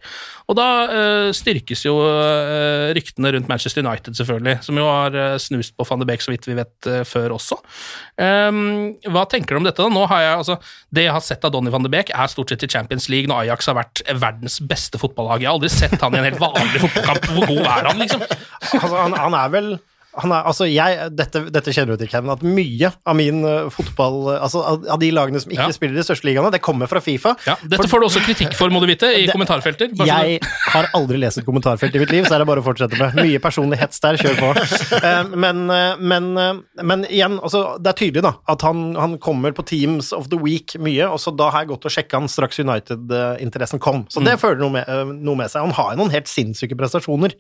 Og 0.51 0.57
da 0.59 0.67
eh, 0.91 1.29
styrkes 1.37 1.85
jo 1.87 1.95
eh, 2.07 2.91
ryktene 2.97 3.33
rundt 3.37 3.51
Manchester 3.51 3.85
United, 3.87 4.17
selvfølgelig, 4.19 4.59
som 4.67 4.79
jo 4.81 4.87
har 4.89 5.19
snust 5.43 5.77
på 5.79 5.87
van 5.89 6.03
de 6.03 6.09
Beek, 6.11 6.25
så 6.25 6.33
vidt 6.35 6.49
vi 6.51 6.57
vet, 6.59 6.91
før 7.07 7.37
også. 7.37 7.59
Um, 8.21 8.97
hva 9.13 9.25
tenker 9.31 9.55
du 9.55 9.61
om 9.61 9.67
dette? 9.69 9.81
da? 9.81 9.89
Nå 9.93 10.03
har 10.11 10.25
jeg, 10.25 10.35
altså, 10.43 10.57
Det 10.93 11.07
jeg 11.07 11.15
har 11.15 11.23
sett 11.25 11.45
av 11.47 11.53
Donny 11.55 11.71
van 11.73 11.85
de 11.87 11.93
Beek, 11.93 12.11
er 12.15 12.31
stort 12.33 12.51
sett 12.53 12.65
i 12.67 12.71
Champions 12.71 13.09
League 13.13 13.31
når 13.31 13.45
Ajax 13.47 13.71
har 13.71 13.79
vært 13.79 14.03
verdens 14.11 14.59
beste 14.61 14.99
fotballag. 15.01 15.45
Jeg 15.45 15.51
har 15.51 15.57
aldri 15.59 15.71
sett 15.73 15.97
han 16.03 16.15
i 16.17 16.21
en 16.21 16.27
helt 16.29 16.43
vanlig 16.43 16.83
fotballkamp. 16.83 17.31
Hvor 17.37 17.47
god 17.53 17.63
er 17.65 17.89
han, 17.93 18.03
liksom? 18.03 18.27
Altså, 18.27 18.97
han, 18.97 19.17
han 19.17 19.39
er 19.39 19.55
vel 19.55 19.71
han 20.19 20.33
er, 20.35 20.43
altså 20.51 20.67
jeg, 20.67 21.11
dette, 21.15 21.45
dette 21.55 21.73
kjenner 21.75 21.95
du 21.95 22.01
til, 22.03 22.09
Ken, 22.11 22.27
at 22.33 22.41
mye 22.43 22.89
av 23.07 23.15
min 23.15 23.45
uh, 23.47 23.69
fotball 23.71 24.17
altså 24.41 24.63
av, 24.67 24.99
de 24.99 25.11
lagene 25.15 25.39
som 25.43 25.53
ikke 25.55 25.69
Ja. 25.71 25.75
spiller 25.77 25.95
i 25.95 26.01
de 26.01 26.05
største 26.07 26.27
ligaene, 26.27 26.51
det 26.51 26.59
kommer 26.65 26.91
fra 26.91 26.99
Fifa. 27.05 27.37
Ja, 27.47 27.55
dette 27.63 27.87
får 27.89 28.03
du 28.03 28.07
også 28.09 28.23
kritikk 28.27 28.57
for, 28.59 28.73
må 28.75 28.81
du 28.83 28.89
vite, 28.91 29.07
i 29.15 29.23
Det- 29.29 29.37
kommentarfelter. 29.37 29.93
Jeg 30.03 30.41
har 30.73 30.89
aldri 30.99 31.21
lest 31.23 31.39
et 31.39 31.47
kommentarfelt 31.47 31.95
i 31.95 32.03
mitt 32.03 32.11
liv, 32.11 32.25
så 32.27 32.35
er 32.35 32.43
det 32.43 32.49
bare 32.51 32.63
å 32.63 32.67
fortsette 32.67 32.99
med. 32.99 33.15
Mye 33.23 33.39
personlig 33.45 33.79
hets 33.81 34.03
der, 34.03 34.19
kjør 34.19 34.37
på. 34.43 34.51
Uh, 34.99 35.31
Men, 35.47 35.63
uh, 35.71 35.95
men, 36.01 36.27
eh, 36.39 36.83
men 36.83 37.07
igjen, 37.07 37.39
altså, 37.39 37.77
det 37.79 37.93
er 37.95 37.99
tydelig 38.03 38.23
da, 38.27 38.35
at 38.51 38.63
han, 38.67 38.97
han 38.99 39.15
kommer 39.23 39.55
på 39.57 39.63
Teams 39.71 40.11
of 40.17 40.27
the 40.33 40.39
Week 40.43 40.75
mye, 40.83 41.07
og 41.07 41.21
så 41.23 41.31
da 41.39 41.53
har 41.55 41.63
jeg 41.65 41.71
gått 41.73 41.87
og 41.87 41.95
sjekka 41.95 42.19
han 42.21 42.29
straks 42.31 42.59
United-interessen 42.63 43.81
kom. 43.83 44.05
Så 44.11 44.23
det 44.27 44.37
føler 44.43 44.61
noe 44.65 44.75
med, 44.81 44.89
eh, 44.91 45.05
noe 45.15 45.39
med 45.39 45.51
seg. 45.53 45.63
Han 45.69 45.75
har 45.79 45.95
jo 45.95 46.03
noen 46.03 46.15
helt 46.15 46.31
sinnssyke 46.31 46.77
prestasjoner. 46.79 47.35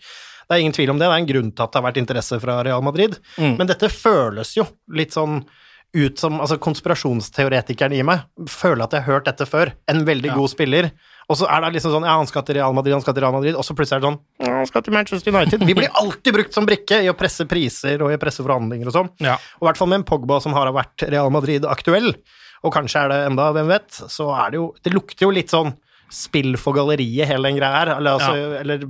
Det 0.50 0.56
er 0.56 0.64
ingen 0.64 0.74
tvil 0.74 0.90
om 0.90 0.98
det. 0.98 1.06
Det 1.06 1.14
er 1.14 1.22
en 1.22 1.30
grunn 1.30 1.50
til 1.54 1.62
at 1.62 1.70
det 1.70 1.78
har 1.78 1.86
vært 1.86 1.98
interesse 2.02 2.40
fra 2.42 2.56
Real 2.66 2.82
Madrid. 2.82 3.12
Men 3.38 3.68
dette 3.70 3.86
føles 3.94 4.56
jo 4.56 4.64
litt 4.98 5.14
sånn 5.14 5.44
ut 5.94 6.18
som 6.22 6.36
altså 6.38 6.54
Konspirasjonsteoretikeren 6.62 7.94
i 7.96 8.02
meg 8.06 8.22
føler 8.50 8.84
at 8.84 8.92
jeg 8.94 9.04
har 9.04 9.16
hørt 9.16 9.26
dette 9.26 9.46
før. 9.46 9.72
En 9.90 10.04
veldig 10.06 10.34
god 10.36 10.52
spiller. 10.52 10.90
Og 11.30 11.38
så 11.38 11.46
er 11.50 11.62
det 11.62 11.72
liksom 11.76 11.94
sånn 11.94 12.06
Ja, 12.06 12.16
han 12.18 12.26
skal 12.30 12.44
til 12.46 12.58
Real 12.58 12.74
Madrid, 12.74 12.94
han 12.94 13.02
skal 13.04 13.14
til 13.14 13.24
Real 13.24 13.34
Madrid, 13.34 13.54
og 13.58 13.66
så 13.66 13.74
plutselig 13.78 13.98
er 13.98 14.02
det 14.02 14.08
sånn 14.10 14.20
«Ja, 14.42 14.54
Han 14.60 14.70
skal 14.70 14.84
til 14.86 14.94
Manchester 14.96 15.34
United. 15.34 15.64
Vi 15.66 15.76
blir 15.78 15.90
alltid 16.02 16.34
brukt 16.34 16.56
som 16.56 16.66
brikke 16.66 16.98
i 17.04 17.10
å 17.10 17.16
presse 17.18 17.46
priser 17.50 18.02
og 18.02 18.10
i 18.10 18.18
å 18.18 18.22
presse 18.22 18.42
forhandlinger 18.42 18.90
og 18.90 18.96
sånn. 18.96 19.10
Ja. 19.22 19.36
Og 19.58 19.66
i 19.66 19.68
hvert 19.70 19.78
fall 19.78 19.90
med 19.92 20.02
en 20.02 20.08
Pogba 20.10 20.40
som 20.42 20.54
har 20.58 20.70
vært 20.74 21.06
Real 21.10 21.30
Madrid 21.34 21.66
aktuell, 21.70 22.12
og 22.66 22.74
kanskje 22.74 23.04
er 23.04 23.14
det 23.14 23.20
enda, 23.30 23.50
hvem 23.56 23.70
vet, 23.70 24.02
så 24.12 24.26
er 24.36 24.50
det 24.52 24.58
jo 24.60 24.66
Det 24.84 24.92
lukter 24.92 25.26
jo 25.26 25.30
litt 25.32 25.54
sånn 25.54 25.72
spill 26.10 26.56
for 26.60 26.76
galleriet, 26.76 27.28
hele 27.30 27.48
den 27.48 27.58
greia 27.58 27.78
her. 27.78 27.92
Eller, 27.96 28.18
altså, 28.18 28.34
eller 28.60 28.84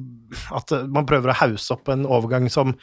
at 0.56 0.74
man 0.92 1.06
prøver 1.08 1.32
å 1.32 1.38
hause 1.42 1.74
opp 1.74 1.90
en 1.92 2.06
overgang 2.08 2.48
som 2.52 2.74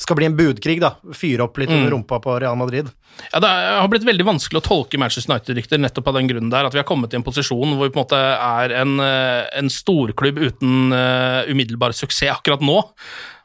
skal 0.00 0.18
bli 0.18 0.28
en 0.28 0.36
budkrig, 0.38 0.80
da. 0.82 0.94
Fyre 1.14 1.46
opp 1.46 1.60
litt 1.60 1.70
under 1.72 1.92
rumpa 1.94 2.18
på 2.24 2.38
Real 2.42 2.56
Madrid. 2.58 2.88
Ja, 3.30 3.40
Det 3.44 3.50
har 3.50 3.90
blitt 3.92 4.06
veldig 4.08 4.26
vanskelig 4.26 4.62
å 4.62 4.66
tolke 4.66 4.98
Manchester 4.98 5.32
United-rykter 5.32 5.82
nettopp 5.82 6.08
av 6.10 6.18
den 6.18 6.30
grunnen 6.30 6.50
der, 6.50 6.66
at 6.66 6.74
vi 6.74 6.82
har 6.82 6.88
kommet 6.88 7.14
i 7.14 7.20
en 7.20 7.26
posisjon 7.26 7.76
hvor 7.76 7.86
vi 7.86 7.94
på 7.94 8.00
en 8.00 8.06
måte 8.06 8.22
er 8.34 8.74
en, 8.80 8.96
eh, 9.04 9.44
en 9.60 9.70
storklubb 9.70 10.40
uten 10.42 10.90
uh, 10.92 11.46
umiddelbar 11.50 11.94
suksess 11.94 12.34
akkurat 12.34 12.64
nå. 12.64 12.80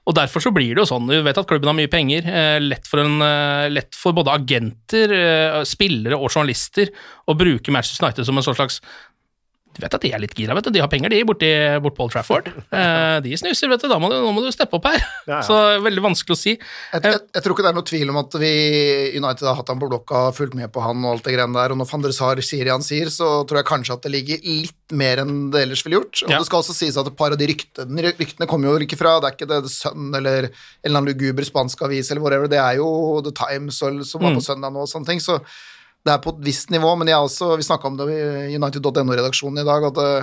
Og 0.10 0.16
Derfor 0.18 0.42
så 0.42 0.50
blir 0.54 0.74
det 0.74 0.82
jo 0.82 0.88
sånn. 0.90 1.06
Vi 1.06 1.20
vet 1.22 1.38
at 1.38 1.48
klubben 1.50 1.70
har 1.70 1.78
mye 1.78 1.90
penger. 1.92 2.26
eh, 2.26 2.60
lett, 2.60 2.88
for 2.88 3.00
en, 3.00 3.22
eh, 3.22 3.70
lett 3.70 3.94
for 3.94 4.12
både 4.12 4.34
agenter, 4.34 5.12
eh, 5.14 5.64
spillere 5.64 6.18
og 6.18 6.32
journalister 6.32 6.90
å 7.28 7.38
bruke 7.38 7.70
Manchester 7.70 8.06
United 8.06 8.26
som 8.26 8.38
en 8.38 8.44
sånn 8.44 8.56
slags 8.56 8.82
du 9.78 9.84
vet 9.84 9.94
at 9.96 10.02
de 10.04 10.10
er 10.12 10.20
litt 10.20 10.34
gira, 10.36 10.56
vet 10.58 10.66
du. 10.66 10.72
De 10.76 10.82
har 10.82 10.90
penger, 10.92 11.12
de, 11.14 11.20
borti, 11.30 11.50
bort 11.84 11.96
på 11.96 12.04
Old 12.08 12.12
Trafford. 12.12 12.48
Eh, 12.74 13.20
de 13.24 13.36
snuser, 13.40 13.70
vet 13.72 13.84
du. 13.84 13.88
Da 13.92 14.00
må 14.02 14.10
du, 14.12 14.16
nå 14.20 14.32
må 14.36 14.42
du 14.44 14.50
steppe 14.52 14.76
opp 14.80 14.88
her. 14.90 14.98
Ja, 15.30 15.38
ja. 15.38 15.42
Så 15.46 15.56
veldig 15.86 16.02
vanskelig 16.04 16.36
å 16.36 16.40
si. 16.40 16.56
Jeg, 16.58 17.04
jeg, 17.06 17.20
jeg 17.38 17.44
tror 17.46 17.54
ikke 17.56 17.66
det 17.68 17.72
er 17.72 17.78
noe 17.78 17.88
tvil 17.88 18.12
om 18.12 18.18
at 18.20 18.36
vi 18.42 18.50
United 19.20 19.46
har 19.48 19.56
hatt 19.60 19.70
han 19.72 19.80
på 19.80 19.90
blokka, 19.92 20.24
fulgt 20.36 20.58
med 20.58 20.72
på 20.74 20.84
han 20.84 21.06
og 21.06 21.14
alt 21.14 21.30
det 21.30 21.36
greiene 21.38 21.56
der. 21.56 21.76
Og 21.76 21.80
når 21.80 21.90
van 21.94 22.04
der 22.08 22.16
Sar 22.18 22.42
sier 22.44 22.66
det 22.68 22.74
han 22.76 22.84
sier, 22.86 23.14
så 23.14 23.30
tror 23.48 23.62
jeg 23.62 23.70
kanskje 23.70 23.96
at 24.00 24.08
det 24.08 24.14
ligger 24.18 24.44
litt 24.50 24.98
mer 25.00 25.22
enn 25.24 25.36
det 25.54 25.64
ellers 25.68 25.86
ville 25.86 26.02
gjort. 26.02 26.26
Og 26.26 26.34
Ja. 26.34 26.42
det 26.42 26.50
skal 26.50 26.64
også 26.64 26.76
sies 26.82 26.98
at 27.00 27.08
et 27.14 27.18
par 27.20 27.32
av 27.36 27.40
de 27.40 27.48
ryktene, 27.54 28.10
ryktene 28.10 28.50
kommer 28.50 28.74
jo 28.74 28.84
ikke 28.90 28.98
fra 29.00 29.16
Det 29.22 29.30
er 29.32 29.38
ikke 29.38 29.50
det 29.54 29.62
det 29.70 29.74
Sun 29.78 30.10
eller 30.18 30.50
en 30.50 30.54
eller 30.84 30.98
annen 30.98 31.14
luguber 31.14 31.46
spansk 31.48 31.82
avis 31.88 32.10
eller 32.12 32.26
whatever. 32.26 32.50
Det 32.52 32.60
er 32.60 32.82
jo 32.82 32.90
The 33.24 33.32
Times 33.38 33.78
som 33.80 34.02
var 34.24 34.34
på 34.36 34.44
søndag 34.44 34.74
nå 34.74 34.84
og 34.84 34.92
sånne 34.92 35.08
ting. 35.14 35.22
Så 35.24 35.40
det 36.06 36.14
er 36.14 36.22
på 36.24 36.32
et 36.36 36.44
visst 36.48 36.70
nivå. 36.74 36.94
Men 37.00 37.12
jeg 37.12 37.20
også, 37.26 37.56
vi 37.60 37.66
snakka 37.68 37.90
om 37.92 37.98
det 38.00 38.08
i 38.14 38.56
United.no-redaksjonen 38.58 39.62
i 39.64 39.68
dag, 39.68 39.90
at 39.90 40.00
det, 40.00 40.14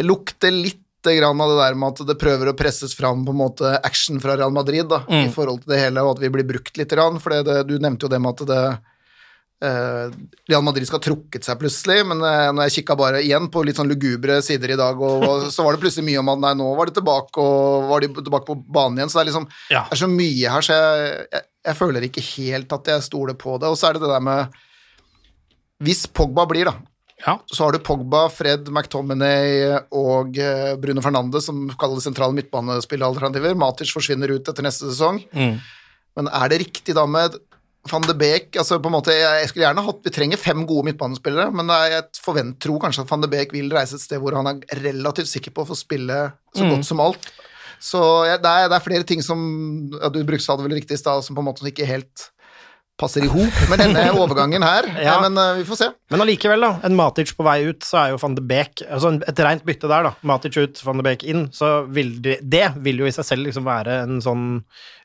det 0.00 0.06
lukter 0.08 0.50
litt 0.54 0.80
grann 1.04 1.40
av 1.44 1.50
det 1.52 1.58
der 1.60 1.74
med 1.76 1.92
at 2.00 2.06
det 2.08 2.14
prøver 2.16 2.48
å 2.48 2.56
presses 2.56 2.94
fram 2.96 3.26
på 3.26 3.32
en 3.34 3.36
måte 3.42 3.74
action 3.84 4.16
fra 4.24 4.38
Real 4.40 4.54
Madrid 4.56 4.86
da, 4.88 5.02
i 5.12 5.28
forhold 5.34 5.60
til 5.66 5.74
det 5.74 5.82
hele, 5.82 6.00
og 6.00 6.14
at 6.16 6.22
vi 6.24 6.30
blir 6.32 6.46
brukt 6.48 6.78
litt. 6.80 6.88
Grann, 6.96 7.20
for 7.20 7.34
det, 7.44 7.58
du 7.68 7.74
nevnte 7.76 8.06
jo 8.06 8.12
det 8.14 8.20
med 8.24 8.32
at 8.32 8.46
det 8.48 8.62
eh, 9.68 10.14
Real 10.48 10.64
Madrid 10.64 10.86
skal 10.88 10.98
ha 11.00 11.04
trukket 11.04 11.44
seg 11.44 11.60
plutselig, 11.60 11.98
men 12.08 12.24
eh, 12.24 12.48
når 12.56 12.68
jeg 12.70 12.76
kikka 12.80 12.96
bare 12.96 13.20
igjen 13.24 13.50
på 13.52 13.62
litt 13.68 13.76
sånn 13.80 13.90
lugubre 13.92 14.40
sider 14.44 14.74
i 14.74 14.80
dag, 14.80 14.96
og, 15.00 15.24
og 15.28 15.46
så 15.52 15.64
var 15.66 15.76
det 15.76 15.84
plutselig 15.84 16.06
mye 16.08 16.20
om 16.24 16.32
at 16.34 16.42
nei, 16.46 16.54
nå 16.60 16.70
var 16.80 16.88
de 16.90 16.96
tilbake, 16.98 17.36
og 17.44 17.88
var 17.92 18.04
de 18.04 18.10
tilbake 18.22 18.48
på 18.48 18.56
banen 18.64 19.00
igjen. 19.02 19.12
Så 19.12 19.20
det 19.20 19.26
er 19.26 19.30
liksom 19.32 19.48
Ja. 19.76 19.84
det 19.90 19.98
er 19.98 20.02
så 20.06 20.10
mye 20.10 20.54
her, 20.56 20.66
så 20.68 20.78
jeg, 20.80 21.16
jeg, 21.36 21.48
jeg 21.68 21.80
føler 21.84 22.08
ikke 22.08 22.24
helt 22.32 22.78
at 22.80 22.92
jeg 22.94 23.06
stoler 23.10 23.36
på 23.44 23.58
det. 23.60 23.68
Og 23.72 23.76
så 23.80 23.90
er 23.90 23.98
det 23.98 24.06
det 24.08 24.12
der 24.16 24.24
med 24.24 24.56
Hvis 25.84 26.04
Pogba 26.08 26.46
blir, 26.50 26.70
da, 26.70 26.74
Ja. 27.24 27.38
så 27.46 27.64
har 27.64 27.72
du 27.72 27.78
Pogba, 27.84 28.26
Fred, 28.32 28.68
McTominay 28.68 29.78
og 29.94 30.36
eh, 30.38 30.74
Bruno 30.80 31.04
Fernandes 31.04 31.46
som 31.48 31.66
kalles 31.80 32.04
sentrale 32.04 32.34
midtbanespillalternativer. 32.36 33.56
Matic 33.58 33.92
forsvinner 33.94 34.32
ut 34.34 34.48
etter 34.48 34.66
neste 34.66 34.90
sesong. 34.90 35.22
Mm. 35.32 35.58
Men 36.18 36.30
er 36.30 36.48
det 36.52 36.62
riktig 36.66 36.94
da 36.96 37.06
med 37.10 37.38
van 37.90 38.04
de 38.06 38.14
Beek 38.16 38.56
altså 38.56 38.78
på 38.80 38.88
en 38.88 38.94
måte, 38.96 39.12
jeg, 39.12 39.48
skulle 39.50 39.66
gjerne 39.66 39.84
hatt, 39.84 39.98
Vi 40.06 40.12
trenger 40.14 40.40
fem 40.40 40.62
gode 40.68 40.86
midtbanespillere, 40.88 41.50
men 41.52 41.68
jeg 41.68 42.06
tror 42.62 42.78
kanskje 42.80 43.04
at 43.04 43.10
van 43.10 43.24
de 43.24 43.28
Beek 43.28 43.52
vil 43.52 43.72
reise 43.72 43.98
et 43.98 44.04
sted 44.04 44.22
hvor 44.22 44.36
han 44.38 44.48
er 44.48 44.62
relativt 44.80 45.28
sikker 45.28 45.52
på 45.52 45.64
å 45.64 45.68
få 45.68 45.76
spille 45.76 46.30
så 46.56 46.68
godt 46.70 46.86
som 46.88 47.02
alt. 47.04 47.28
Så 47.84 48.00
ja, 48.24 48.38
det, 48.40 48.48
er, 48.48 48.70
det 48.72 48.78
er 48.78 48.84
flere 48.84 49.04
ting 49.04 49.20
som 49.20 49.40
ja, 49.92 50.08
Du 50.08 50.22
brukte 50.24 50.56
det 50.56 50.64
vel 50.64 50.76
riktig 50.78 50.96
i 50.96 51.00
stad, 51.02 51.20
som 51.26 51.36
på 51.36 51.42
en 51.42 51.48
måte 51.50 51.66
ikke 51.68 51.88
helt 51.88 52.30
passer 53.00 53.24
i 53.26 53.30
hop 53.30 53.60
med 53.70 53.80
denne 53.82 54.04
overgangen 54.22 54.62
her. 54.62 54.86
Ja. 55.02 55.16
Men 55.24 55.38
uh, 55.38 55.56
vi 55.58 55.66
får 55.66 55.80
se. 55.80 55.90
Men 56.12 56.22
allikevel, 56.24 56.62
da. 56.62 56.72
En 56.86 56.96
Matic 56.98 57.34
på 57.36 57.46
vei 57.46 57.58
ut, 57.66 57.82
så 57.86 58.00
er 58.02 58.12
jo 58.14 58.20
van 58.22 58.36
de 58.38 58.44
Beek 58.44 58.84
altså 58.84 59.14
Et 59.18 59.44
rent 59.46 59.64
bytte 59.66 59.90
der, 59.90 60.06
da. 60.08 60.14
Matic 60.26 60.58
ut, 60.60 60.82
van 60.86 61.00
de 61.00 61.06
Beek 61.06 61.26
inn. 61.26 61.48
Så 61.54 61.72
vil 61.94 62.16
det, 62.24 62.38
det 62.42 62.68
vil 62.84 63.02
jo 63.02 63.10
i 63.10 63.14
seg 63.14 63.26
selv 63.26 63.48
liksom 63.48 63.66
være 63.66 64.02
en 64.04 64.20
sånn 64.24 64.46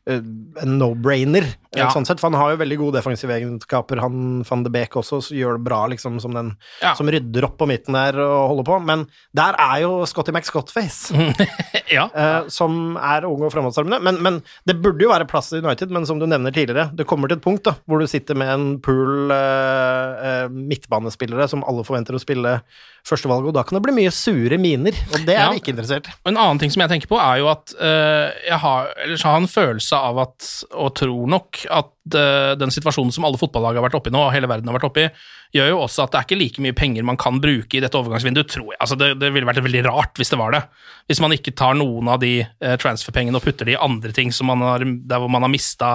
en 0.10 0.78
no-brainer, 0.80 1.44
eh, 1.44 1.56
Ja. 1.80 1.90
sånn 1.94 2.06
sett. 2.08 2.20
For 2.20 2.30
han 2.32 2.40
har 2.40 2.52
jo 2.52 2.58
veldig 2.64 2.78
gode 2.82 2.98
defensive 2.98 3.30
egenskaper, 3.36 4.00
han 4.02 4.42
van 4.48 4.64
de 4.66 4.72
Beek 4.74 4.96
også, 4.98 5.20
så 5.22 5.36
gjør 5.38 5.58
det 5.60 5.64
bra 5.68 5.84
liksom 5.88 6.20
som 6.22 6.34
den 6.34 6.56
Ja. 6.82 6.94
som 6.96 7.08
rydder 7.08 7.44
opp 7.46 7.58
på 7.60 7.68
midten 7.70 7.94
der 7.94 8.18
og 8.20 8.50
holder 8.50 8.64
på. 8.66 8.80
Men 8.86 9.08
der 9.36 9.54
er 9.60 9.82
jo 9.82 10.06
Scotty 10.06 10.32
McScottface, 10.32 11.14
ja. 11.92 12.10
uh, 12.16 12.48
som 12.50 12.98
er 12.98 13.26
ung 13.30 13.44
og 13.46 13.54
fremadstormende. 13.54 14.02
Men, 14.02 14.22
men 14.22 14.42
det 14.66 14.82
burde 14.82 15.02
jo 15.06 15.10
være 15.14 15.28
plass 15.30 15.54
i 15.54 15.62
United, 15.62 15.92
men 15.92 16.06
som 16.10 16.20
du 16.20 16.26
nevner 16.26 16.52
tidligere, 16.52 16.90
det 16.96 17.06
kommer 17.08 17.28
til 17.30 17.38
et 17.38 17.44
punkt 17.46 17.64
da, 17.70 17.76
hvor 17.88 18.00
du 18.02 18.08
sitter 18.08 18.36
med 18.36 18.50
en 18.50 18.68
pool 18.84 19.30
uh, 19.32 20.46
uh, 20.46 20.48
midtbanespillere 20.50 21.48
som 21.52 21.64
alle 21.70 21.86
forventer 21.88 22.18
å 22.18 22.22
spille 22.22 22.60
førstevalget, 23.08 23.50
og 23.52 23.56
da 23.56 23.64
kan 23.64 23.78
det 23.78 23.84
bli 23.86 23.94
mye 23.96 24.12
sure 24.14 24.58
miner, 24.62 24.96
og 25.14 25.24
det 25.26 25.36
er 25.38 25.54
vi 25.54 25.62
ikke 25.62 25.72
interessert 25.74 26.10
i. 26.10 26.14
En 26.30 26.38
annen 26.38 26.60
ting 26.62 26.72
som 26.74 26.82
jeg 26.84 26.92
tenker 26.92 27.10
på, 27.12 27.18
er 27.22 27.40
jo 27.42 27.48
at 27.52 27.72
eh, 27.80 28.34
jeg 28.50 28.60
har, 28.62 28.90
eller 29.06 29.22
så 29.22 29.32
har 29.32 29.40
en 29.40 29.48
følelse 29.50 29.99
av 30.02 30.22
at, 30.24 30.48
og 30.74 30.94
tror 30.98 31.30
nok, 31.32 31.62
at 31.70 31.92
uh, 32.16 32.54
den 32.60 32.74
situasjonen 32.74 33.14
som 33.16 33.28
alle 33.28 33.40
fotballag 33.42 33.78
har 33.80 33.86
vært 33.86 33.98
oppe 34.00 34.12
i 34.12 34.16
nå, 34.16 34.22
og 34.26 34.34
hele 34.36 34.50
verden 34.50 34.72
har 34.72 34.78
vært 34.78 34.88
oppe 34.90 35.04
i, 35.06 35.12
gjør 35.58 35.72
jo 35.74 35.84
også 35.84 36.06
at 36.06 36.14
det 36.14 36.20
er 36.20 36.28
ikke 36.28 36.40
like 36.40 36.64
mye 36.66 36.78
penger 36.78 37.06
man 37.08 37.20
kan 37.20 37.42
bruke 37.44 37.78
i 37.78 37.84
dette 37.84 38.00
overgangsvinduet, 38.00 38.50
tror 38.54 38.74
jeg. 38.74 38.80
Altså 38.80 38.98
det, 39.00 39.14
det 39.22 39.32
ville 39.36 39.50
vært 39.50 39.64
veldig 39.66 39.86
rart 39.90 40.20
hvis 40.20 40.34
det 40.34 40.42
var 40.42 40.56
det. 40.56 40.64
Hvis 41.10 41.24
man 41.24 41.36
ikke 41.36 41.56
tar 41.58 41.78
noen 41.80 42.12
av 42.14 42.20
de 42.24 42.34
uh, 42.44 42.76
transferpengene 42.82 43.40
og 43.40 43.46
putter 43.46 43.70
de 43.70 43.78
i 43.78 43.82
andre 43.90 44.14
ting 44.16 44.34
man 44.48 44.66
har, 44.66 44.86
der 44.86 45.22
hvor 45.22 45.32
man 45.32 45.46
har 45.46 45.52
mista 45.54 45.90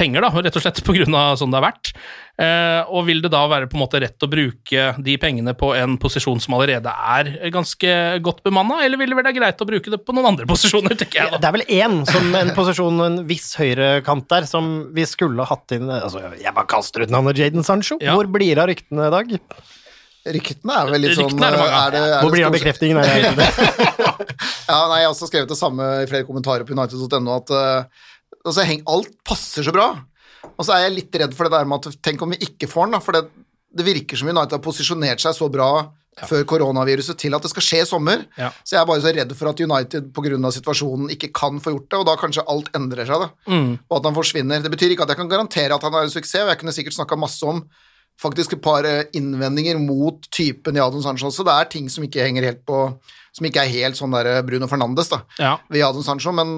penger, 0.00 0.24
da, 0.24 0.30
rett 0.48 0.56
og 0.56 0.64
slett 0.64 0.80
pga. 0.86 1.04
sånn 1.38 1.52
det 1.52 1.60
har 1.60 1.66
vært. 1.68 1.92
Eh, 2.40 2.88
og 2.88 3.04
vil 3.04 3.20
det 3.20 3.28
da 3.34 3.42
være 3.50 3.68
på 3.68 3.76
en 3.76 3.82
måte 3.82 4.00
rett 4.00 4.24
å 4.24 4.28
bruke 4.32 4.84
de 5.04 5.16
pengene 5.20 5.52
på 5.60 5.74
en 5.76 5.98
posisjon 6.00 6.40
som 6.40 6.54
allerede 6.56 6.88
er 6.88 7.28
ganske 7.52 7.90
godt 8.24 8.40
bemanna, 8.46 8.78
eller 8.86 8.96
vil 9.00 9.12
det 9.12 9.18
være 9.20 9.34
greit 9.36 9.60
å 9.60 9.68
bruke 9.68 9.92
det 9.92 10.00
på 10.06 10.14
noen 10.16 10.30
andre 10.32 10.48
posisjoner, 10.52 10.96
tenker 10.96 11.20
jeg 11.20 11.34
da. 11.34 11.40
Det 11.42 11.50
er 11.50 11.56
vel 11.58 11.66
én 11.82 11.98
som 12.08 12.32
en 12.40 12.54
posisjon, 12.56 13.02
en 13.06 13.18
viss 13.28 13.50
høyrekant 13.60 14.24
der, 14.32 14.48
som 14.48 14.70
vi 14.96 15.04
skulle 15.08 15.44
hatt 15.50 15.76
inn 15.76 15.90
altså, 15.92 16.22
Jeg 16.40 16.56
bare 16.56 16.70
kaster 16.70 17.04
ut 17.04 17.12
navnet 17.12 17.36
Jaden 17.40 17.66
Sancho. 17.66 18.00
Ja. 18.00 18.16
Hvor 18.16 18.30
blir 18.32 18.54
det 18.56 18.64
av 18.64 18.72
ryktene 18.72 19.10
i 19.10 19.14
dag? 19.18 19.36
Ryktene 20.30 20.74
er 20.76 20.90
vel 20.92 21.00
litt 21.00 21.16
sånn 21.16 21.32
er 21.40 21.54
det 21.54 21.60
mange 21.60 21.76
er 21.80 21.92
det, 21.94 22.00
er 22.04 22.24
Hvor 22.24 22.32
blir 22.34 22.42
det 22.42 22.48
av 22.50 22.56
bekreftingen? 22.56 22.98
Er 23.00 23.36
det- 23.36 23.50
Ja, 24.70 24.80
nei, 24.88 25.00
Jeg 25.00 25.08
har 25.08 25.12
også 25.14 25.28
skrevet 25.30 25.48
det 25.50 25.56
samme 25.58 25.86
i 26.02 26.08
flere 26.10 26.26
kommentarer 26.28 26.64
på 26.68 26.76
United.no, 26.76 27.36
at 27.40 27.52
eh, 27.56 28.06
altså, 28.44 28.66
alt 28.94 29.14
passer 29.26 29.66
så 29.66 29.74
bra. 29.74 29.92
Og 30.56 30.64
så 30.64 30.74
er 30.74 30.86
jeg 30.86 30.96
litt 30.98 31.22
redd 31.22 31.36
for 31.36 31.46
det 31.46 31.56
der 31.56 31.68
med 31.68 31.86
at 31.86 32.02
tenk 32.04 32.22
om 32.24 32.32
vi 32.34 32.40
ikke 32.46 32.68
får 32.70 32.88
den, 32.88 32.96
da. 32.96 33.02
For 33.04 33.16
det, 33.16 33.26
det 33.76 33.86
virker 33.86 34.20
som 34.20 34.30
United 34.30 34.56
har 34.56 34.64
posisjonert 34.64 35.22
seg 35.22 35.36
så 35.36 35.50
bra 35.52 35.70
før 36.28 36.42
koronaviruset 36.48 37.16
til 37.20 37.32
at 37.36 37.44
det 37.44 37.50
skal 37.52 37.64
skje 37.64 37.82
i 37.84 37.88
sommer. 37.88 38.24
Ja. 38.38 38.50
Så 38.64 38.74
jeg 38.74 38.80
er 38.82 38.88
bare 38.88 39.02
så 39.04 39.12
redd 39.14 39.30
for 39.38 39.50
at 39.50 39.60
United 39.62 40.10
pga. 40.16 40.50
situasjonen 40.56 41.12
ikke 41.14 41.30
kan 41.36 41.60
få 41.62 41.74
gjort 41.76 41.86
det, 41.86 42.00
og 42.00 42.08
da 42.08 42.16
kanskje 42.20 42.46
alt 42.50 42.68
endrer 42.76 43.08
seg, 43.08 43.22
da. 43.24 43.30
Mm. 43.52 43.70
Og 43.88 43.94
at 43.98 44.08
han 44.08 44.16
forsvinner. 44.16 44.64
Det 44.64 44.72
betyr 44.72 44.96
ikke 44.96 45.06
at 45.06 45.14
jeg 45.14 45.20
kan 45.22 45.30
garantere 45.30 45.76
at 45.76 45.86
han 45.86 45.94
er 45.94 46.08
en 46.08 46.12
suksess, 46.12 46.42
og 46.44 46.52
jeg 46.52 46.60
kunne 46.60 46.76
sikkert 46.76 46.98
snakka 46.98 47.20
masse 47.20 47.46
om 47.46 47.62
faktisk 48.20 48.58
et 48.58 48.64
par 48.64 48.84
eh, 48.84 49.06
innvendinger 49.16 49.78
mot 49.80 50.26
typen 50.34 50.76
Jadon 50.76 51.04
Sancho 51.04 51.30
også. 51.30 51.46
Det 51.46 51.56
er 51.56 51.72
ting 51.72 51.88
som 51.92 52.04
ikke 52.04 52.26
henger 52.26 52.50
helt 52.50 52.66
på 52.68 52.82
Som 53.36 53.46
ikke 53.46 53.60
er 53.62 53.68
helt 53.70 53.96
sånn 53.98 54.10
der 54.14 54.26
eh, 54.26 54.42
Bruno 54.46 54.66
Fernandes, 54.70 55.08
da. 55.12 55.18
Ja. 55.38 55.52
Vi 55.70 55.80
hadde 55.84 55.98
en 56.02 56.06
Sancho, 56.06 56.32
men 56.34 56.48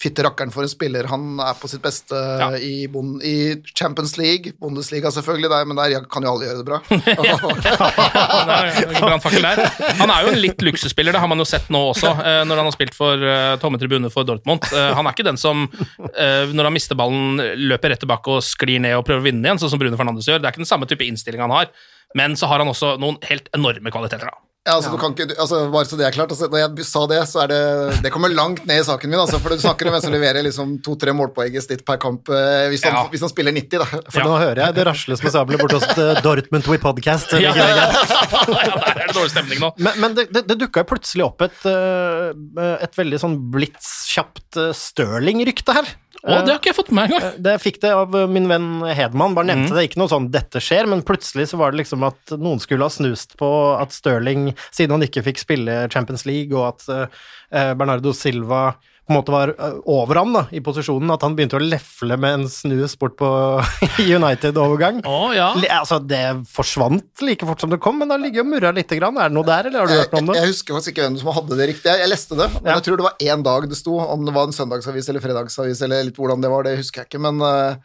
fytte 0.00 0.22
rakkeren 0.24 0.52
for 0.54 0.62
en 0.64 0.70
spiller. 0.72 1.04
Han 1.10 1.22
er 1.44 1.54
på 1.60 1.68
sitt 1.68 1.82
beste 1.84 2.14
Ja. 2.14 2.48
i, 2.56 2.86
bon 2.88 3.20
i 3.24 3.60
Champions 3.76 4.16
League, 4.20 4.52
Bundesliga 4.60 5.10
selvfølgelig, 5.12 5.50
der, 5.52 5.64
men 5.68 5.76
der 5.76 6.04
kan 6.10 6.22
jo 6.24 6.30
alle 6.32 6.44
gjøre 6.48 6.58
det 6.62 6.68
bra. 6.68 6.78
Han 10.00 10.10
er 10.10 10.24
jo 10.24 10.32
en 10.32 10.40
litt 10.40 10.62
luksusspiller, 10.64 11.12
det 11.14 11.20
har 11.22 11.30
man 11.30 11.40
jo 11.40 11.46
sett 11.48 11.68
nå 11.72 11.80
også, 11.92 12.10
eh, 12.28 12.42
når 12.48 12.60
han 12.62 12.68
har 12.70 12.76
spilt 12.76 12.96
for 12.96 13.24
tomme 13.62 13.80
tribuner 13.80 14.12
for 14.12 14.26
Dortmund. 14.28 14.64
Eh, 14.72 14.90
han 14.96 15.06
er 15.06 15.12
ikke 15.16 15.26
den 15.28 15.40
som, 15.40 15.66
eh, 16.14 16.52
når 16.54 16.70
han 16.70 16.76
mister 16.76 16.98
ballen, 16.98 17.40
løper 17.68 17.94
rett 17.94 18.02
tilbake 18.04 18.38
og 18.38 18.44
sklir 18.46 18.80
ned 18.82 18.96
og 18.98 19.04
prøver 19.06 19.22
å 19.22 19.28
vinne 19.28 19.44
igjen, 19.48 19.60
sånn 19.62 19.72
som 19.74 19.82
Bruno 19.82 19.98
Fernandes 20.00 20.28
gjør. 20.30 20.40
Det 20.42 20.48
er 20.48 20.52
ikke 20.56 20.64
den 20.64 20.72
samme 20.72 20.88
type 20.90 21.06
innstilling 21.06 21.42
han 21.44 21.54
har, 21.54 21.70
men 22.18 22.30
så 22.38 22.48
har 22.50 22.62
han 22.62 22.70
også 22.70 22.94
noen 23.02 23.18
helt 23.28 23.46
enorme 23.56 23.92
kvaliteter. 23.94 24.26
da. 24.32 24.36
Ja, 24.64 24.78
altså, 24.78 24.94
du 24.94 24.96
kan 24.96 25.12
ikke, 25.12 25.26
altså, 25.36 25.58
bare 25.68 25.84
så 25.84 25.96
det 26.00 26.06
er 26.06 26.14
klart, 26.14 26.30
altså, 26.32 26.46
Når 26.48 26.62
jeg 26.62 26.86
sa 26.88 27.02
det, 27.10 27.18
så 27.28 27.42
er 27.42 27.50
det 27.52 27.98
Det 28.06 28.12
kommer 28.14 28.32
langt 28.32 28.62
ned 28.64 28.80
i 28.80 28.84
saken 28.86 29.10
min, 29.12 29.20
altså, 29.20 29.36
for 29.42 29.52
du 29.52 29.60
snakker 29.60 29.90
om 29.90 29.96
en 29.98 30.00
som 30.00 30.14
leverer 30.14 30.40
liksom 30.46 30.78
to-tre 30.84 31.12
målpoeng 31.12 31.52
i 31.52 31.60
snitt 31.60 31.82
per 31.84 31.98
kamp 32.00 32.30
eh, 32.32 32.70
hvis, 32.72 32.86
han, 32.88 32.96
Ja. 32.96 33.02
hvis 33.12 33.20
han 33.26 33.32
spiller 33.32 33.52
90, 33.52 33.82
da. 33.82 34.00
For 34.08 34.24
nå 34.24 34.38
hører 34.40 34.62
jeg 34.62 34.76
det 34.78 34.86
rasles 34.88 35.20
med 35.20 35.34
sabler 35.34 35.60
borte 35.60 35.76
hos 35.82 36.00
eh, 36.00 36.22
Dortmund 36.24 36.70
We 36.72 36.78
Podcast. 36.80 37.36
Ja, 37.36 37.52
ja, 37.60 37.66
der 37.76 39.02
er 39.02 39.02
det 39.04 39.18
dårlig 39.18 39.34
stemning 39.34 39.60
nå. 39.60 39.70
Men, 39.84 40.00
men 40.00 40.16
det, 40.16 40.30
det, 40.32 40.46
det 40.48 40.56
dukka 40.64 40.80
jo 40.86 40.90
plutselig 40.94 41.26
opp 41.28 41.44
et, 41.44 41.60
eh, 41.68 42.72
et 42.88 42.96
veldig 43.02 43.20
sånn 43.20 43.36
blitskjapt 43.52 44.62
Stirling-rykte 44.80 45.76
her. 45.76 45.92
Å, 46.22 46.38
det 46.44 46.52
har 46.52 46.60
ikke 46.60 46.70
jeg 46.70 46.78
fått 46.78 46.92
med 46.92 47.00
meg 47.00 47.12
engang. 47.12 47.26
Eh, 47.28 47.42
Det 47.44 47.54
fikk 47.62 47.80
det 47.82 47.92
av 47.96 48.14
eh, 48.16 48.30
min 48.30 48.48
venn 48.50 48.68
Hedman, 48.86 49.34
bare 49.36 49.50
nevnte 49.50 49.72
mm. 49.72 49.76
det. 49.78 49.84
Ikke 49.88 50.00
noe 50.02 50.12
sånn 50.12 50.30
'dette 50.32 50.62
skjer', 50.62 50.88
men 50.90 51.04
plutselig 51.06 51.48
så 51.50 51.60
var 51.60 51.74
det 51.74 51.82
liksom 51.82 52.06
at 52.06 52.36
noen 52.38 52.62
skulle 52.62 52.86
ha 52.86 52.92
snust 52.92 53.36
på 53.40 53.50
at 53.76 53.94
Stirling, 53.96 54.52
siden 54.70 54.96
han 54.96 55.06
ikke 55.06 55.24
fikk 55.26 55.42
spille 55.42 55.84
Champions 55.92 56.26
League, 56.28 56.54
og 56.54 56.74
at 56.74 56.88
eh, 56.94 57.72
Bernardo 57.74 58.14
Silva 58.16 58.74
på 59.04 59.12
en 59.12 59.18
måte 59.18 59.32
var 59.34 59.50
eh, 59.52 59.74
over 59.92 60.16
han 60.22 60.32
da, 60.32 60.42
i 60.56 60.62
posisjonen, 60.64 61.10
at 61.12 61.22
han 61.26 61.34
begynte 61.36 61.58
å 61.58 61.62
lefle 61.62 62.16
med 62.16 62.38
en 62.38 62.46
snus 62.48 62.94
bort 63.00 63.16
på 63.20 63.28
United-overgang. 64.18 65.02
Å, 65.04 65.18
ja. 65.36 65.50
Altså, 65.76 65.98
det 66.00 66.22
forsvant 66.50 67.24
like 67.24 67.46
fort 67.48 67.60
som 67.64 67.72
det 67.72 67.80
kom, 67.84 67.98
men 68.00 68.08
det 68.10 68.16
har 68.16 68.22
ligget 68.24 68.44
og 68.44 68.50
murra 68.54 68.72
lite 68.76 68.98
grann. 68.98 69.18
Er 69.20 69.28
det 69.32 69.36
noe 69.36 69.48
der, 69.48 69.68
eller 69.70 69.84
har 69.84 69.90
du 69.92 69.96
hørt 69.98 70.14
noe 70.16 70.22
om 70.24 70.30
det? 70.32 70.38
jeg 70.40 70.52
husker 70.54 70.78
faktisk 70.78 70.94
ikke 70.94 71.06
hvem 71.08 71.18
som 71.20 71.32
hadde 71.36 71.58
det 71.60 71.68
riktig. 71.74 71.90
Jeg, 71.90 72.04
jeg 72.04 72.12
leste 72.14 72.38
det, 72.40 72.48
men 72.56 72.70
Ja. 72.70 72.78
jeg 72.78 72.86
tror 72.88 73.00
det 73.02 73.08
var 73.10 73.26
én 73.28 73.44
dag 73.44 73.68
det 73.70 73.80
sto. 73.80 73.98
Om 74.04 74.24
det 74.28 74.34
var 74.36 74.48
en 74.48 74.56
søndagsavis 74.56 75.10
eller 75.12 75.24
fredagsavis 75.24 75.84
eller 75.86 76.08
litt 76.08 76.16
hvordan 76.20 76.40
det 76.44 76.52
var, 76.52 76.64
det 76.68 76.78
husker 76.80 77.02
jeg 77.04 77.12
ikke. 77.12 77.22
Men 77.28 77.44
ja, 77.44 77.76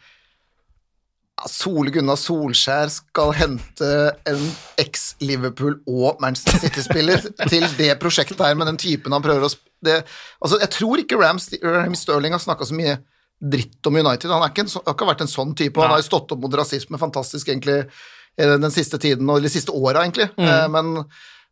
Sole 1.48 1.92
Gunnar 1.94 2.18
Solskjær 2.20 2.90
skal 2.92 3.32
hente 3.38 3.90
en 4.28 4.42
eks-Liverpool- 4.82 5.80
og 5.88 6.20
Manchester 6.24 6.60
City-spiller 6.66 7.24
til 7.52 7.66
det 7.78 7.94
prosjektet 8.02 8.42
her, 8.44 8.58
med 8.60 8.68
den 8.72 8.80
typen 8.82 9.16
han 9.16 9.24
prøver 9.24 9.48
å 9.48 9.54
det, 9.80 10.02
altså, 10.44 10.60
Jeg 10.60 10.74
tror 10.76 11.00
ikke 11.00 11.16
Ram, 11.22 11.40
Ram 11.64 11.96
Sterling 11.96 12.34
har 12.36 12.42
snakka 12.44 12.68
så 12.68 12.76
mye 12.76 12.98
dritt 13.40 13.88
om 13.88 13.96
United. 13.96 14.28
Han 14.28 14.44
er 14.44 14.52
ikke 14.52 14.66
har 14.74 14.94
ikke 14.94 15.08
vært 15.08 15.22
en 15.24 15.32
sånn 15.32 15.54
type. 15.56 15.80
Han 15.80 15.94
har 15.94 16.02
jo 16.02 16.10
stått 16.10 16.34
opp 16.36 16.42
mot 16.44 16.58
rasisme 16.60 17.00
fantastisk 17.00 17.48
egentlig 17.48 17.78
eh, 17.86 18.56
den 18.60 18.74
siste 18.76 19.00
tiden, 19.00 19.30
eller 19.30 19.48
de 19.48 19.54
siste 19.54 19.72
åra, 19.72 20.04
egentlig. 20.04 20.28
Eh, 20.36 20.66
Men 20.74 21.06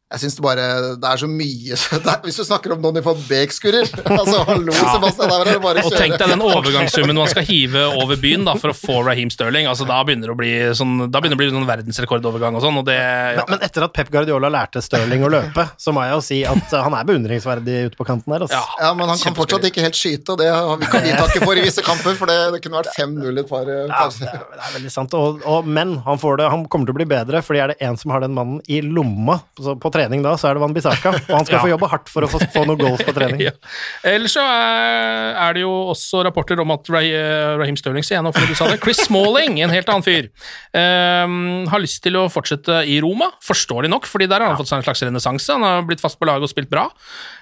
jeg 0.08 0.22
syns 0.22 0.38
det 0.38 0.43
bare 0.46 0.65
Det 0.96 1.08
er 1.10 1.20
så 1.20 1.28
mye 1.28 1.76
det 2.06 2.12
er, 2.13 2.20
Hvis 2.24 2.38
du 2.39 2.43
snakker 2.48 2.72
om 2.78 2.84
Donny 2.84 3.02
van 3.04 3.17
Beek-skurrer 3.28 3.89
Altså, 4.17 4.38
hallo, 4.48 4.76
Sebastian, 4.78 5.34
der 5.34 5.41
er 5.41 5.50
det 5.52 5.63
bare 5.65 5.84
å 5.84 5.89
Og 5.89 5.96
tenk 5.98 6.15
deg 6.15 6.32
den 6.32 6.43
overgangssummen 6.46 7.17
man 7.17 7.28
skal 7.32 7.43
hive 7.48 7.82
over 8.00 8.20
byen 8.22 8.46
da, 8.48 8.54
for 8.60 8.72
å 8.72 8.76
få 8.78 9.02
Raheem 9.04 9.30
Sterling. 9.34 9.67
Altså, 9.70 9.86
da 9.88 9.98
begynner 10.06 10.30
det 10.30 10.34
å 10.34 10.38
bli 10.38 10.52
sånn, 10.78 10.93
da 11.12 11.20
begynner 11.20 11.36
det 11.36 11.38
å 11.38 11.41
bli 11.41 11.48
sånn 11.56 11.67
verdensrekordovergang 11.67 12.58
og 12.58 12.63
sånn. 12.63 12.78
Og 12.80 12.86
det, 12.88 12.96
ja. 12.98 13.43
Men, 13.48 13.56
men 13.56 13.65
etter 13.65 13.86
at 13.88 13.93
Pep 13.96 14.12
Guardiola 14.13 14.52
lærte 14.54 14.84
Sterling 14.84 15.26
å 15.26 15.32
løpe, 15.32 15.65
så 15.82 15.93
må 15.96 16.04
jeg 16.06 16.13
jo 16.13 16.22
si 16.28 16.38
at 16.48 16.76
eh, 16.76 16.84
han 16.86 16.96
er 16.98 17.08
beundringsverdig 17.10 17.78
ute 17.89 18.00
på 18.00 18.08
kanten 18.08 18.36
der. 18.36 18.46
Altså. 18.46 18.62
Ja, 18.84 18.91
men 18.98 19.12
han 19.12 19.22
kan 19.22 19.38
fortsatt 19.38 19.67
ikke 19.70 19.84
helt 19.86 19.98
skyte, 19.98 20.36
og 20.36 20.41
det 20.43 20.50
har 20.54 20.78
vi 20.80 21.15
takke 21.17 21.41
for 21.43 21.58
i 21.58 21.65
visse 21.65 21.84
kamper, 21.86 22.17
for 22.20 22.32
det, 22.32 22.38
det 22.56 22.62
kunne 22.63 22.84
vært 22.84 22.93
5-0 22.96 23.43
et 23.43 23.50
par, 23.50 23.72
Ja, 23.74 24.06
det, 24.13 24.30
er, 24.30 24.46
det 24.54 24.70
er 24.70 24.76
veldig 24.78 24.93
sant. 24.93 25.17
Og, 25.17 25.41
og, 25.48 25.67
men 25.80 25.98
han, 26.08 26.22
får 26.22 26.41
det, 26.43 26.52
han 26.54 26.67
kommer 26.70 26.89
til 26.91 26.96
å 26.96 27.00
bli 27.02 27.10
bedre, 27.17 27.43
fordi 27.46 27.63
er 27.65 27.74
det 27.74 27.80
en 27.89 28.00
som 28.00 28.15
har 28.15 28.24
den 28.24 28.38
mannen 28.38 28.62
i 28.72 28.82
lomma 28.86 29.39
på 29.58 29.78
på 29.88 29.97
trening 29.98 30.22
da, 30.26 30.36
så 30.38 30.52
er 30.52 30.58
det 30.60 30.64
Van 30.64 30.76
Bissaka. 30.78 31.16
Og 31.18 31.34
han 31.34 31.50
skal 31.50 31.58
Ja. 31.58 31.64
få 31.66 31.72
jobbe 31.74 31.90
hardt 31.90 32.12
for 32.14 32.28
å 32.28 32.30
få, 32.30 32.40
få 32.54 32.64
noen 32.70 32.78
goals 32.86 33.02
på 33.08 33.16
trening. 33.18 33.42
Ja. 33.50 33.54
Ellers 34.14 34.38
så 34.38 34.46
er, 34.46 35.34
er 35.48 35.58
det 35.58 35.64
jo 35.66 35.74
også 35.92 36.22
rapporter 36.28 36.60
om 36.62 36.72
at 36.76 36.90
Ray, 36.94 37.10
Raheem 37.58 37.78
Sterling 37.80 38.06
sier 38.06 38.22
noe 38.26 38.36
fordi 38.36 38.54
du 38.54 38.58
sa 38.60 38.68
det. 38.70 38.78
Chris 38.84 39.02
Smalling, 39.08 39.58
en 39.66 39.74
helt 39.74 39.90
annen 39.92 40.06
fyr, 40.06 40.30
um, 40.78 41.66
har 41.72 41.82
lyst 41.84 42.02
til 42.06 42.18
å 42.20 42.28
fortsette 42.32 42.84
i 42.90 43.00
Roma, 43.04 43.32
forståelig 43.46 43.90
nok, 43.92 44.06
fordi 44.10 44.28
der 44.30 44.44
har 44.44 44.52
han 44.54 44.60
fått 44.60 44.70
seg 44.72 44.82
en 44.82 44.88
slags 44.88 45.04
renessanse. 45.08 45.50
Han 45.58 45.66
har 45.66 45.86
blitt 45.88 46.04
fast 46.04 46.20
på 46.22 46.28
laget 46.30 46.46
og 46.48 46.52
spilt 46.54 46.70
bra. 46.72 46.88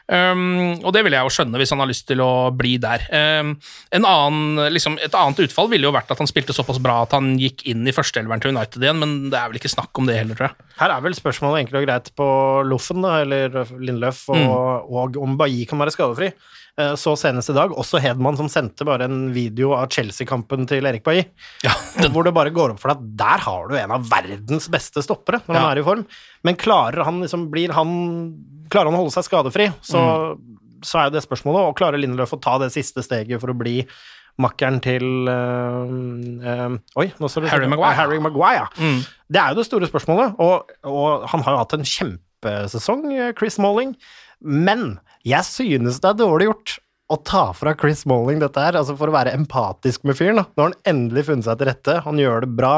Um, 0.05 0.75
og 0.85 0.91
det 0.93 1.01
vil 1.07 1.15
jeg 1.17 1.25
jo 1.25 1.31
skjønne 1.33 1.57
hvis 1.57 1.71
han 1.73 1.81
har 1.81 1.89
lyst 1.89 2.05
til 2.11 2.21
å 2.21 2.29
bli 2.53 2.75
der. 2.81 3.07
Um, 3.09 3.55
en 3.97 4.05
annen, 4.05 4.67
liksom, 4.75 4.99
et 5.01 5.15
annet 5.17 5.41
utfall 5.47 5.71
ville 5.71 5.87
jo 5.89 5.93
vært 5.95 6.11
at 6.13 6.21
han 6.21 6.29
spilte 6.29 6.53
såpass 6.53 6.77
bra 6.83 6.99
at 7.07 7.15
han 7.17 7.33
gikk 7.41 7.63
inn 7.71 7.81
i 7.89 7.93
førsteelveren 7.95 8.43
til 8.43 8.53
United 8.53 8.85
igjen, 8.85 9.01
men 9.01 9.15
det 9.33 9.39
er 9.39 9.49
vel 9.49 9.57
ikke 9.57 9.73
snakk 9.73 9.97
om 9.97 10.05
det 10.09 10.19
heller, 10.19 10.37
tror 10.37 10.51
jeg. 10.51 10.69
Her 10.77 10.93
er 10.93 11.01
vel 11.07 11.17
spørsmålet 11.17 11.63
enkelt 11.63 11.79
og 11.81 11.87
greit 11.87 12.11
på 12.19 12.27
Loffen, 12.67 13.01
da, 13.05 13.17
eller 13.23 13.65
Lindløf, 13.79 14.25
og, 14.29 14.37
Mm. 14.37 14.91
og 15.01 15.17
om 15.23 15.37
Bailly 15.39 15.65
kan 15.69 15.79
være 15.81 15.93
skadefri. 15.95 16.31
Eh, 16.77 16.93
Så 16.99 17.13
senest 17.17 17.49
i 17.49 17.55
dag 17.55 17.71
også 17.71 18.01
Hedman 18.03 18.35
som 18.37 18.49
sendte 18.51 18.83
bare 18.87 19.05
en 19.07 19.31
video 19.33 19.73
av 19.77 19.87
Chelsea-kampen 19.89 20.67
til 20.67 20.85
Erik 20.85 21.03
Bailly. 21.03 21.23
Hvor 22.11 22.23
det 22.27 22.33
bare 22.35 22.51
går 22.51 22.73
opp 22.73 22.79
for 22.83 22.91
deg 22.91 22.97
at 22.97 23.15
der 23.21 23.45
har 23.45 23.67
du 23.69 23.75
en 23.79 23.91
av 23.95 24.03
verdens 24.09 24.67
beste 24.69 25.01
stoppere 25.05 25.39
når 25.47 25.55
han 25.55 25.69
er 25.71 25.79
i 25.81 25.85
form. 25.87 26.03
Men 26.43 26.55
klarer 26.59 27.03
han 27.07 27.21
liksom, 27.23 27.49
blir 27.53 27.71
han 27.77 27.95
Klarer 28.69 28.89
han 28.89 28.95
å 28.97 29.03
holde 29.03 29.13
seg 29.13 29.27
skadefri, 29.27 29.67
så, 29.85 29.99
så 30.81 30.97
er 30.97 31.03
jo 31.11 31.13
det 31.13 31.21
spørsmålet. 31.21 31.67
Og 31.69 31.75
klarer 31.77 32.01
Lindløf 32.01 32.33
å 32.33 32.39
ta 32.41 32.57
det 32.57 32.71
siste 32.73 33.03
steget 33.05 33.37
for 33.39 33.53
å 33.53 33.57
bli 33.57 33.83
makkeren 34.41 34.81
til 34.83 35.05
øh, 35.29 35.91
øh, 36.43 36.73
Oi, 36.99 37.05
nå 37.21 37.29
står 37.29 37.45
det 37.45 37.51
Harry 37.53 37.67
Maguire. 37.71 37.93
Harry 37.95 38.17
Maguire. 38.19 38.65
Mm. 38.81 38.97
Det 39.31 39.39
er 39.41 39.53
jo 39.53 39.59
det 39.61 39.67
store 39.69 39.87
spørsmålet, 39.87 40.33
og, 40.43 40.73
og 40.89 41.27
han 41.31 41.45
har 41.45 41.55
jo 41.55 41.61
hatt 41.61 41.75
en 41.77 41.85
kjempesesong, 41.87 42.17
eh, 42.49 43.31
Chris 43.37 43.57
Malling. 43.61 43.95
men 44.41 44.99
jeg 45.25 45.43
synes 45.47 45.99
det 46.03 46.09
er 46.11 46.19
dårlig 46.19 46.45
gjort 46.51 46.75
å 47.09 47.15
ta 47.21 47.51
fra 47.53 47.75
Chris 47.77 48.03
Malling 48.09 48.39
dette 48.41 48.57
her, 48.61 48.73
altså 48.79 48.95
for 48.97 49.09
å 49.09 49.13
være 49.13 49.33
empatisk 49.37 50.03
med 50.09 50.17
fyren. 50.17 50.39
da. 50.41 50.45
Nå 50.57 50.63
har 50.63 50.71
han 50.71 50.77
endelig 50.89 51.25
funnet 51.27 51.45
seg 51.45 51.59
til 51.59 51.67
rette, 51.69 51.95
han 52.01 52.17
gjør 52.17 52.45
det 52.45 52.49
bra, 52.57 52.71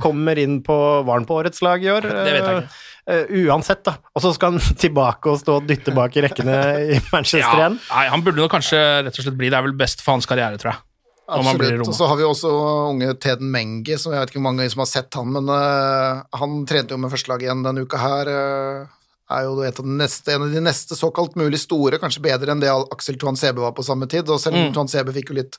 kommer 0.00 0.38
inn 0.40 0.62
på 0.64 0.76
Var 1.04 1.18
han 1.18 1.26
på 1.28 1.36
årets 1.42 1.60
lag 1.64 1.84
i 1.84 1.90
år? 1.92 2.00
Det 2.26 2.32
vet 2.32 2.46
jeg 2.46 2.62
ikke. 2.62 2.82
Uh, 3.06 3.28
uansett, 3.46 3.84
da. 3.86 3.92
Og 4.16 4.24
så 4.24 4.32
skal 4.34 4.56
han 4.56 4.76
tilbake 4.84 5.30
og 5.30 5.38
stå 5.38 5.58
og 5.60 5.68
dytte 5.68 5.92
bak 5.94 6.16
i 6.16 6.24
rekkene 6.24 6.56
i 6.96 6.98
Manchester 7.14 7.44
Ja, 7.44 7.52
igjen. 7.60 7.76
nei, 7.92 8.06
han 8.10 8.24
burde 8.26 8.40
nok 8.42 8.50
kanskje 8.56 8.80
rett 9.06 9.20
og 9.20 9.26
slett 9.28 9.36
bli 9.38 9.52
Det 9.52 9.60
er 9.60 9.66
vel 9.68 9.76
best 9.78 10.02
for 10.02 10.16
hans 10.16 10.26
karriere, 10.26 10.58
tror 10.58 10.72
jeg. 10.72 10.82
Om 11.36 11.46
han 11.52 11.58
blir 11.60 11.72
i 11.74 11.76
Absolutt. 11.76 11.92
Og 11.92 11.98
så 12.00 12.08
har 12.10 12.16
vi 12.20 12.26
også 12.26 12.50
unge 12.94 13.12
Teden 13.22 13.48
Mengi, 13.52 13.96
som 13.98 14.12
jeg 14.14 14.22
vet 14.24 14.32
ikke 14.32 14.40
hvor 14.40 14.48
mange 14.48 14.66
som 14.72 14.82
har 14.84 14.88
sett 14.90 15.14
han, 15.20 15.30
men 15.36 15.48
uh, 15.52 16.24
han 16.38 16.60
trente 16.70 16.94
jo 16.96 17.00
med 17.02 17.10
førstelaget 17.12 17.48
igjen 17.48 17.64
denne 17.66 17.82
uka 17.86 17.98
her. 18.02 18.30
eh, 18.30 18.92
er 19.30 19.42
jo 19.48 19.56
et 19.66 19.80
av 19.80 19.84
de 19.86 19.96
neste, 19.98 20.32
en 20.36 20.44
av 20.46 20.52
de 20.54 20.60
neste 20.62 20.94
såkalt 20.98 21.34
mulig 21.40 21.58
store, 21.58 21.98
kanskje 21.98 22.22
bedre 22.22 22.52
enn 22.54 22.60
det 22.62 22.70
Aksel 22.70 23.18
Tuan 23.18 23.36
Sebe 23.36 23.64
var 23.64 23.72
på 23.74 23.82
samme 23.86 24.06
tid. 24.06 24.28
Og 24.30 24.38
selv 24.40 24.54
om 24.56 24.66
Mm. 24.68 24.72
Tuan 24.74 24.88
Sebe 24.88 25.12
fikk 25.12 25.30
jo 25.32 25.40
litt 25.40 25.58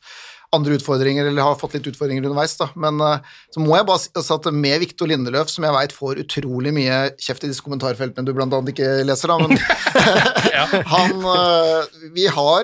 andre 0.55 0.77
utfordringer, 0.77 1.27
eller 1.27 1.43
har 1.43 1.57
fått 1.59 1.73
litt 1.75 1.87
utfordringer 1.91 2.23
underveis, 2.23 2.53
da. 2.55 2.69
Men 2.79 3.01
eh, 3.03 3.19
så 3.51 3.59
må 3.59 3.75
jeg 3.75 3.85
bare 3.89 3.99
si 3.99 4.09
altså 4.15 4.37
at 4.39 4.47
med 4.55 4.79
Viktor 4.79 5.09
Lindeløf, 5.11 5.49
som 5.51 5.65
jeg 5.67 5.75
veit 5.75 5.91
får 5.91 6.21
utrolig 6.23 6.71
mye 6.71 7.01
kjeft 7.19 7.43
i 7.43 7.49
disse 7.51 7.65
kommentarfeltene 7.65 8.23
du 8.25 8.31
blant 8.33 8.53
annet 8.55 8.71
ikke 8.71 9.03
leser, 9.03 9.27
da, 9.27 9.37
men 9.43 9.59
han 10.93 11.27
eh, 11.35 12.09
Vi 12.15 12.27
har 12.31 12.63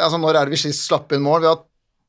Altså, 0.00 0.18
når 0.18 0.34
er 0.40 0.48
det 0.50 0.56
vi 0.56 0.62
sist 0.66 0.86
slapp 0.88 1.12
inn 1.12 1.22
mål? 1.22 1.42
Vi 1.44 1.50
har 1.52 1.60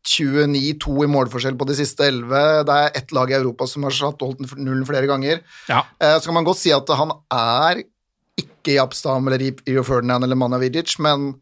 29-2 0.08 1.04
i 1.06 1.10
målforskjell 1.12 1.58
på 1.60 1.68
de 1.70 1.76
siste 1.78 2.08
11. 2.08 2.64
Det 2.66 2.76
er 2.86 2.96
ett 2.98 3.12
lag 3.14 3.30
i 3.30 3.36
Europa 3.38 3.68
som 3.70 3.84
har 3.86 3.94
holdt 4.02 4.24
nullen 4.58 4.86
flere 4.88 5.06
ganger. 5.10 5.42
Ja. 5.70 5.84
Eh, 6.02 6.18
Så 6.18 6.26
kan 6.32 6.40
man 6.40 6.48
godt 6.48 6.58
si 6.62 6.72
at 6.74 6.90
han 6.98 7.12
er 7.30 7.84
ikke 8.42 8.76
i 8.76 8.80
Abstam 8.82 9.28
eller 9.30 9.48
i 9.48 9.52
Rio 9.70 9.86
Ferdinand 9.88 10.28
eller 10.28 10.40
Manja 10.40 10.60
Vidic, 10.62 10.98
men 11.04 11.34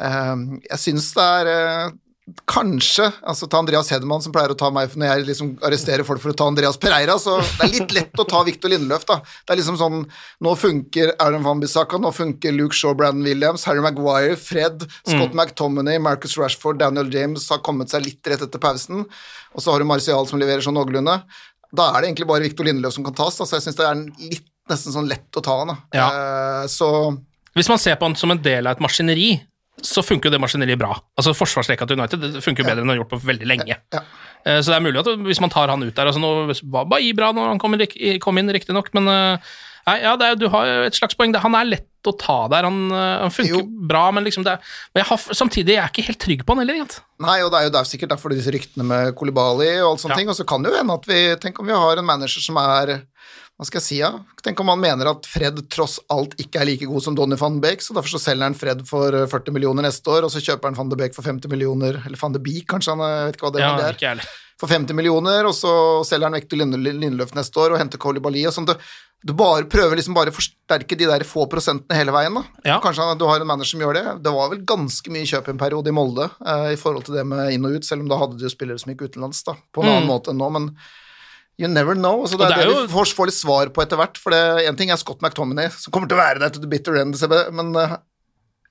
eh, 0.00 0.34
jeg 0.70 0.82
syns 0.82 1.12
det 1.16 1.30
er 1.40 1.52
eh, 1.52 1.94
Kanskje 2.50 3.04
altså 3.22 3.46
ta 3.46 3.60
Andreas 3.62 3.86
Hedman, 3.94 4.18
som 4.18 4.32
pleier 4.34 4.50
å 4.50 4.56
ta 4.58 4.66
meg 4.74 4.90
når 4.98 5.06
jeg 5.06 5.26
liksom 5.28 5.50
arresterer 5.62 6.02
folk 6.02 6.18
for 6.18 6.32
å 6.32 6.34
ta 6.34 6.48
Andreas 6.50 6.74
Pereira, 6.82 7.14
så 7.22 7.36
det 7.38 7.62
er 7.62 7.70
litt 7.70 7.92
lett 7.94 8.18
å 8.18 8.26
ta 8.26 8.40
Victor 8.42 8.72
Lindeløf, 8.72 9.04
da. 9.06 9.20
Det 9.46 9.54
er 9.54 9.60
liksom 9.60 9.78
sånn 9.78 10.00
Nå 10.42 10.54
funker 10.58 11.12
Aaron 11.22 11.46
van 11.46 11.62
Bissaka, 11.62 12.00
nå 12.02 12.10
funker 12.16 12.56
Luke 12.56 12.74
Shaw, 12.74 12.96
Brandon 12.98 13.22
Williams, 13.22 13.62
Harry 13.70 13.84
Maguire, 13.84 14.34
Fred, 14.42 14.82
Scott 15.04 15.38
McTominay, 15.38 16.00
Marcus 16.02 16.34
Rashford, 16.40 16.82
Daniel 16.82 17.14
James 17.14 17.46
har 17.52 17.62
kommet 17.62 17.94
seg 17.94 18.02
litt 18.08 18.32
rett 18.32 18.42
etter 18.42 18.62
pausen, 18.62 19.06
og 19.54 19.62
så 19.62 19.70
har 19.70 19.78
du 19.78 19.86
Martial 19.86 20.26
som 20.26 20.42
leverer 20.42 20.66
sånn 20.66 20.74
noenlunde. 20.74 21.20
Da 21.78 21.92
er 21.92 22.00
det 22.00 22.10
egentlig 22.10 22.30
bare 22.32 22.48
Victor 22.48 22.66
Lindeløf 22.66 22.98
som 22.98 23.06
kan 23.06 23.14
tas, 23.22 23.38
da, 23.38 23.46
så 23.46 23.60
jeg 23.60 23.68
syns 23.68 23.78
det 23.78 23.86
er 23.86 23.94
en 24.00 24.06
litt 24.18 24.50
nesten 24.70 24.92
sånn 24.94 25.08
lett 25.08 25.30
å 25.38 25.42
ta 25.44 25.58
han. 25.64 25.76
Ja. 25.94 26.08
Eh, 26.10 26.66
så 26.72 26.88
Hvis 27.56 27.68
man 27.72 27.78
ser 27.78 27.96
på 27.96 28.06
han 28.08 28.16
som 28.16 28.30
en 28.34 28.42
del 28.42 28.66
av 28.66 28.76
et 28.76 28.80
maskineri, 28.84 29.40
så 29.82 30.02
funker 30.04 30.28
jo 30.30 30.34
det 30.36 30.40
maskineriet 30.40 30.78
bra. 30.80 30.94
Altså 31.18 31.34
Forsvarsrekka 31.36 31.86
til 31.86 31.98
United 32.00 32.20
det 32.20 32.42
funker 32.44 32.64
jo 32.64 32.68
bedre 32.70 32.80
enn 32.82 32.88
det 32.88 32.96
har 32.96 33.02
gjort 33.04 33.12
på 33.14 33.20
veldig 33.28 33.46
lenge. 33.48 33.76
Ja. 33.92 34.00
Eh, 34.46 34.60
Så 34.60 34.72
det 34.72 34.76
er 34.78 34.84
mulig 34.86 35.00
at 35.02 35.10
hvis 35.26 35.40
man 35.40 35.50
tar 35.52 35.68
han 35.68 35.82
ut 35.82 35.94
der 35.94 36.06
altså 36.06 36.20
Nå 36.20 36.30
var 36.72 36.86
Bailly 36.86 37.12
bra 37.12 37.32
når 37.32 37.48
han 37.54 37.58
kom 37.58 37.74
inn, 37.76 37.86
kom 38.20 38.38
inn 38.38 38.48
riktignok, 38.52 38.88
men 38.94 39.08
eh, 39.08 39.38
nei, 39.86 40.00
ja, 40.02 40.16
det 40.16 40.26
er, 40.32 40.34
du 40.40 40.48
har 40.48 40.66
jo 40.66 40.82
et 40.88 40.94
slags 40.96 41.14
poeng. 41.14 41.32
Det- 41.32 41.42
Han 41.42 41.54
er 41.54 41.64
lett 41.64 41.88
å 42.06 42.12
ta 42.18 42.46
der. 42.48 42.62
Han, 42.64 42.90
eh, 42.92 43.18
han 43.26 43.30
funker 43.34 43.56
Jo. 43.58 43.62
bra, 43.66 44.10
men 44.12 44.24
liksom 44.24 44.44
det 44.44 44.52
er, 44.54 44.60
men 44.94 45.02
jeg 45.02 45.08
har, 45.10 45.18
samtidig 45.34 45.74
jeg 45.74 45.82
er 45.84 45.88
ikke 45.92 46.06
helt 46.06 46.18
trygg 46.24 46.44
på 46.46 46.54
han 46.54 46.58
heller. 46.64 46.74
Egentlig. 46.80 47.02
Nei, 47.20 47.40
og 47.42 47.50
det 47.52 47.58
er 47.60 47.64
jo 47.68 47.74
der 47.76 47.84
sikkert 47.84 48.08
derfor 48.14 48.30
disse 48.30 48.52
ryktene 48.54 48.84
med 48.84 49.14
Kolibali 49.16 49.72
og 49.82 49.92
alt 49.92 50.00
sånne 50.04 50.10
Ja. 50.14 50.16
ting. 50.16 50.28
Og 50.28 50.36
så 50.36 50.46
kan 50.46 50.62
det 50.62 50.72
jo 50.72 50.78
hende 50.78 50.94
at 50.94 51.04
vi 51.06 51.36
Tenk 51.36 51.58
om 51.60 51.66
vi 51.66 51.72
har 51.72 51.96
en 51.98 52.04
manager 52.06 52.40
som 52.40 52.56
er 52.56 53.02
Hva 53.56 53.64
skal 53.64 53.78
jeg 53.80 53.86
si, 53.86 53.96
ja? 54.02 54.10
Tenk 54.44 54.58
om 54.60 54.68
han 54.68 54.80
mener 54.82 55.08
at 55.08 55.24
Fred 55.24 55.62
tross 55.72 55.94
alt 56.12 56.34
ikke 56.42 56.60
er 56.60 56.68
like 56.68 56.84
god 56.90 57.02
som 57.06 57.14
Donny 57.16 57.38
van 57.40 57.54
de 57.56 57.62
Beek, 57.64 57.80
så 57.80 57.94
derfor 57.96 58.12
så 58.12 58.20
selger 58.20 58.44
han 58.50 58.54
Fred 58.58 58.82
for 58.88 59.14
eh, 59.16 59.24
40 59.32 59.54
millioner 59.56 59.86
neste 59.88 60.12
år, 60.12 60.26
og 60.28 60.32
så 60.34 60.42
kjøper 60.44 60.68
han 60.68 60.76
van 60.76 60.90
de 60.92 60.98
Beek 61.00 61.16
for 61.16 61.24
50 61.24 61.48
millioner, 61.48 62.02
eller 62.04 62.20
van 62.20 62.34
de 62.36 62.42
Beek, 62.44 62.66
kanskje, 62.68 62.92
han 62.92 63.00
vet 63.30 63.38
ikke 63.38 63.48
hva 63.48 63.54
det, 63.56 63.62
Ja, 63.64 63.70
er. 63.80 63.96
ikke 63.96 64.10
heller. 64.12 64.28
For 64.60 64.68
50 64.72 64.96
millioner, 64.96 65.44
og 65.48 65.52
så 65.56 65.70
selger 66.08 66.28
han 66.30 66.36
vekk 66.36 66.46
til 66.48 66.62
Linde- 66.62 67.32
neste 67.36 67.60
år 67.60 67.74
og 67.74 67.80
henter 67.80 68.00
Kolibali 68.00 68.44
og 68.48 68.52
sånn. 68.56 68.64
Du, 68.68 68.72
du 69.28 69.32
bare 69.36 69.64
prøver 69.68 69.96
liksom 70.00 70.14
bare 70.16 70.32
å 70.32 70.36
forsterke 70.36 70.96
de 70.96 71.08
der 71.08 71.24
få 71.28 71.44
prosentene 71.52 71.96
hele 71.96 72.12
veien, 72.12 72.32
da. 72.36 72.44
Ja. 72.64 72.76
Kanskje 72.80 73.04
han- 73.04 73.18
du 73.20 73.24
har 73.28 73.40
en 73.40 73.46
manager 73.46 73.72
som 73.72 73.80
gjør 73.84 73.94
det. 73.98 74.04
Det 74.24 74.32
var 74.32 74.48
vel 74.52 74.62
ganske 74.64 75.12
mye 75.12 75.28
kjøp 75.28 75.48
en 75.52 75.58
periode 75.60 75.88
i 75.92 75.96
Molde 75.96 76.28
eh, 76.44 76.72
i 76.72 76.76
forhold 76.80 77.04
til 77.08 77.16
det 77.16 77.26
med 77.28 77.52
inn 77.52 77.64
og 77.68 77.76
ut, 77.76 77.84
selv 77.84 78.00
om 78.04 78.08
da 78.08 78.16
hadde 78.20 78.38
du 78.40 78.48
spillere 78.48 78.78
som 78.80 78.92
gikk 78.94 79.08
utenlands, 79.10 79.42
da, 79.44 79.56
på 79.72 79.84
en 79.84 79.92
annen 79.92 80.08
måte 80.08 80.32
enn 80.32 80.40
nå, 80.40 80.48
men 80.52 80.70
You 81.58 81.68
never 81.72 81.94
know. 81.96 82.26
Så 82.28 82.36
det, 82.36 82.50
er 82.50 82.52
det 82.52 82.64
er 82.64 82.68
det 82.68 82.74
jo- 82.74 82.86
vi 82.86 82.92
får, 82.92 83.12
får 83.16 83.30
litt 83.30 83.38
svar 83.38 83.70
på 83.72 83.82
etter 83.82 83.96
hvert. 83.96 84.18
For 84.20 84.30
det 84.34 84.66
en 84.68 84.76
ting 84.76 84.90
er 84.92 84.96
Scott 85.00 85.22
McTominay, 85.24 85.70
som 85.72 85.90
kommer 85.94 86.08
til 86.10 86.18
å 86.18 86.20
være 86.20 86.38
der 86.42 86.50
til 86.52 86.60
the 86.60 86.68
bitter 86.68 86.98
end, 87.00 87.16
men 87.56 87.74
eh, 87.80 87.96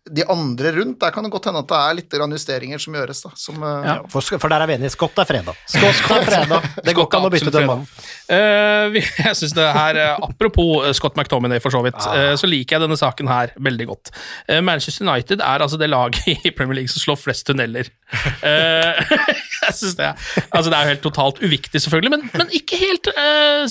de 0.06 0.22
andre 0.30 0.70
rundt, 0.76 1.00
der 1.02 1.10
kan 1.10 1.26
det 1.26 1.32
godt 1.34 1.48
hende 1.50 1.62
at 1.64 1.70
det 1.72 1.78
er 1.82 1.96
litt 1.98 2.16
justeringer 2.36 2.82
som 2.82 2.94
gjøres, 2.94 3.22
da. 3.26 3.32
Som, 3.36 3.56
eh, 3.64 3.86
Ja, 3.88 3.96
for, 4.10 4.22
for 4.22 4.52
der 4.54 4.62
er 4.62 4.70
vi 4.70 4.76
enige. 4.78 4.92
Scott 4.94 5.18
er 5.18 5.26
fredag. 5.26 5.56
Scott 5.66 6.12
er 6.14 6.26
fredag. 6.28 6.68
Det 6.86 6.94
går 6.94 7.08
ikke 7.08 7.18
an 7.18 7.26
å 7.26 7.32
bytte 7.34 7.54
den 7.56 7.66
mannen. 7.66 7.88
Uh, 8.30 8.94
jeg 9.26 9.36
synes 9.40 9.56
det 9.58 9.66
her, 9.74 9.98
eh, 9.98 10.28
Apropos 10.28 10.86
Scott 11.00 11.18
McTominay, 11.18 11.62
for 11.64 11.74
så 11.74 11.82
vidt, 11.86 11.98
Ah. 12.06 12.14
eh, 12.20 12.36
så 12.38 12.46
liker 12.50 12.76
jeg 12.78 12.84
denne 12.86 12.98
saken 13.00 13.30
her 13.32 13.54
veldig 13.58 13.88
godt. 13.90 14.12
Uh, 14.50 14.60
Manchester 14.62 15.08
United 15.08 15.42
er 15.42 15.66
altså 15.66 15.80
det 15.82 15.90
laget 15.90 16.22
i 16.46 16.54
Premier 16.54 16.82
League 16.84 16.94
som 16.94 17.02
slår 17.02 17.18
flest 17.24 17.48
tunneler. 17.50 17.90
Eh, 18.46 19.02
jeg 19.66 19.74
synes 19.74 19.98
Det 19.98 20.12
altså 20.54 20.70
det 20.70 20.78
er 20.78 20.86
jo 20.86 20.94
helt 20.94 21.04
totalt 21.06 21.42
uviktig, 21.42 21.82
selvfølgelig, 21.82 22.14
men, 22.14 22.30
men 22.36 22.54
ikke 22.54 22.78
helt 22.78 23.10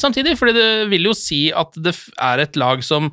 samtidig. 0.00 0.34
fordi 0.38 0.56
det 0.56 0.68
vil 0.90 1.06
jo 1.06 1.14
si 1.14 1.46
at 1.54 1.78
det 1.78 1.94
er 2.18 2.42
et 2.42 2.56
lag 2.58 2.82
som 2.82 3.12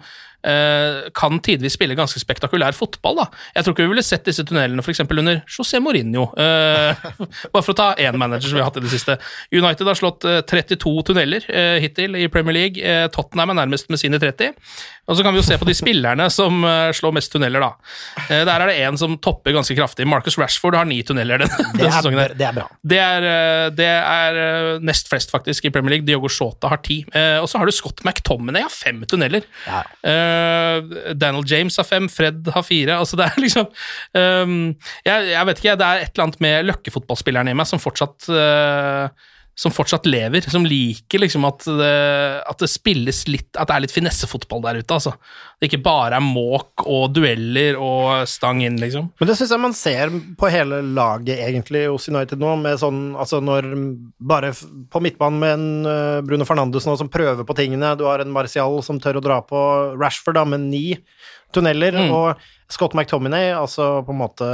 kan 1.14 1.40
tidvis 1.46 1.76
spille 1.78 1.96
ganske 1.98 2.20
spektakulær 2.22 2.74
fotball. 2.74 3.16
da. 3.22 3.26
Jeg 3.56 3.64
tror 3.66 3.76
ikke 3.76 3.84
vi 3.86 3.92
ville 3.94 4.04
sett 4.06 4.26
disse 4.26 4.44
tunnelene 4.48 4.82
f.eks. 4.82 5.00
under 5.06 5.42
José 5.48 5.80
Mourinho. 5.84 6.28
eh, 6.38 6.96
bare 7.54 7.64
for 7.64 7.74
å 7.74 7.78
ta 7.78 7.90
én 8.02 8.18
manager 8.18 8.50
som 8.50 8.58
vi 8.58 8.64
har 8.64 8.70
hatt 8.72 8.80
i 8.82 8.86
det 8.86 8.92
siste. 8.94 9.18
United 9.54 9.86
har 9.88 10.00
slått 10.00 10.26
eh, 10.26 10.42
32 10.50 10.96
tunneler 11.12 11.46
eh, 11.52 11.78
hittil 11.84 12.16
i 12.18 12.28
Premier 12.34 12.58
League. 12.58 12.82
Eh, 12.82 13.08
Tottenham 13.14 13.54
er 13.54 13.60
nærmest 13.62 13.90
med 13.94 14.02
sine 14.02 14.20
30. 14.22 14.56
Og 15.10 15.18
så 15.18 15.24
kan 15.26 15.34
vi 15.34 15.42
jo 15.42 15.46
se 15.46 15.58
på 15.60 15.66
de 15.68 15.74
spillerne 15.76 16.28
som 16.34 16.64
eh, 16.66 16.90
slår 16.96 17.14
mest 17.18 17.32
tunneler, 17.34 17.62
da. 17.64 17.72
Eh, 18.30 18.44
der 18.48 18.54
er 18.66 18.70
det 18.72 18.78
én 18.86 18.98
som 19.02 19.18
topper 19.22 19.54
ganske 19.56 19.76
kraftig. 19.78 20.08
Marcus 20.10 20.38
Rashford 20.42 20.78
har 20.78 20.86
ni 20.90 21.02
tunneler 21.06 21.42
denne, 21.44 21.72
Det 21.78 21.90
sesongen. 21.92 22.18
der 22.22 22.32
her. 22.32 22.38
det 22.40 22.48
er 22.50 22.58
bra. 22.58 22.68
Det 22.94 23.00
er, 23.02 23.28
eh, 23.32 23.68
det 23.78 23.90
er 23.92 24.42
eh, 24.46 24.72
nest 24.88 25.10
flest, 25.12 25.34
faktisk, 25.34 25.66
i 25.68 25.74
Premier 25.74 25.98
League. 25.98 26.08
Diogo 26.08 26.30
Shota 26.32 26.72
har 26.72 26.82
ti. 26.86 27.02
Eh, 27.14 27.38
Og 27.42 27.50
så 27.52 27.60
har 27.62 27.66
du 27.70 27.74
Scott 27.76 28.04
McTominay 28.08 28.66
har 28.66 28.72
fem 28.74 29.02
tunneler. 29.10 29.46
Ja. 29.68 29.82
Eh, 30.32 31.14
Daniel 31.18 31.48
James 31.48 31.78
har 31.78 31.88
fem, 31.88 32.08
Fred 32.12 32.48
har 32.56 32.66
fire. 32.68 32.98
Altså 33.02 33.20
det 33.20 33.28
er 33.28 33.42
liksom 33.46 33.68
um, 33.68 34.56
jeg, 35.08 35.28
jeg 35.34 35.50
vet 35.50 35.62
ikke, 35.62 35.78
det 35.80 35.90
er 35.90 36.06
et 36.06 36.14
eller 36.14 36.28
annet 36.28 36.42
med 36.44 36.72
løkkefotballspilleren 36.72 37.52
i 37.52 37.58
meg 37.58 37.70
som 37.70 37.82
fortsatt 37.82 38.30
eh, 38.32 39.30
som 39.58 39.74
fortsatt 39.74 40.08
lever, 40.08 40.46
som 40.50 40.64
liker 40.66 41.22
liksom 41.22 41.44
at 41.46 41.66
det, 41.66 41.96
at 42.50 42.62
det 42.64 42.70
spilles 42.72 43.26
litt 43.28 43.58
At 43.60 43.68
det 43.68 43.76
er 43.76 43.84
litt 43.84 43.94
finessefotball 43.94 44.64
der 44.64 44.80
ute, 44.80 44.96
altså. 44.96 45.14
Det 45.60 45.68
ikke 45.68 45.82
bare 45.86 46.18
er 46.18 46.26
måk 46.26 46.86
og 46.90 47.12
dueller 47.14 47.78
og 47.78 48.24
stang 48.32 48.64
inn, 48.66 48.80
liksom. 48.82 49.12
Men 49.20 49.30
det 49.30 49.36
syns 49.38 49.52
jeg 49.54 49.62
man 49.62 49.76
ser 49.78 50.14
på 50.40 50.52
hele 50.54 50.80
laget 50.96 51.44
egentlig 51.44 51.84
hos 51.90 52.08
United 52.10 52.42
nå, 52.42 52.56
med 52.64 52.80
sånn 52.82 53.04
altså 53.20 53.42
når 53.44 53.70
Bare 54.32 54.54
på 54.92 55.02
midtbanen 55.04 55.42
med 55.42 55.54
en 55.58 55.90
eh, 55.90 56.22
Bruno 56.26 56.46
Fernandes 56.48 56.88
nå 56.88 56.96
som 57.00 57.10
prøver 57.12 57.46
på 57.48 57.56
tingene, 57.58 57.94
du 58.00 58.06
har 58.08 58.24
en 58.24 58.34
Martial 58.34 58.80
som 58.86 59.00
tør 59.02 59.20
å 59.20 59.24
dra 59.26 59.42
på 59.46 59.62
Rashford 60.00 60.38
da 60.40 60.46
med 60.48 60.64
ni 60.72 60.86
tunneler, 61.52 61.98
og 62.08 62.40
Scott 62.72 62.96
McTominay, 62.96 63.52
altså 63.52 64.00
på 64.08 64.14
en 64.14 64.22
måte 64.22 64.48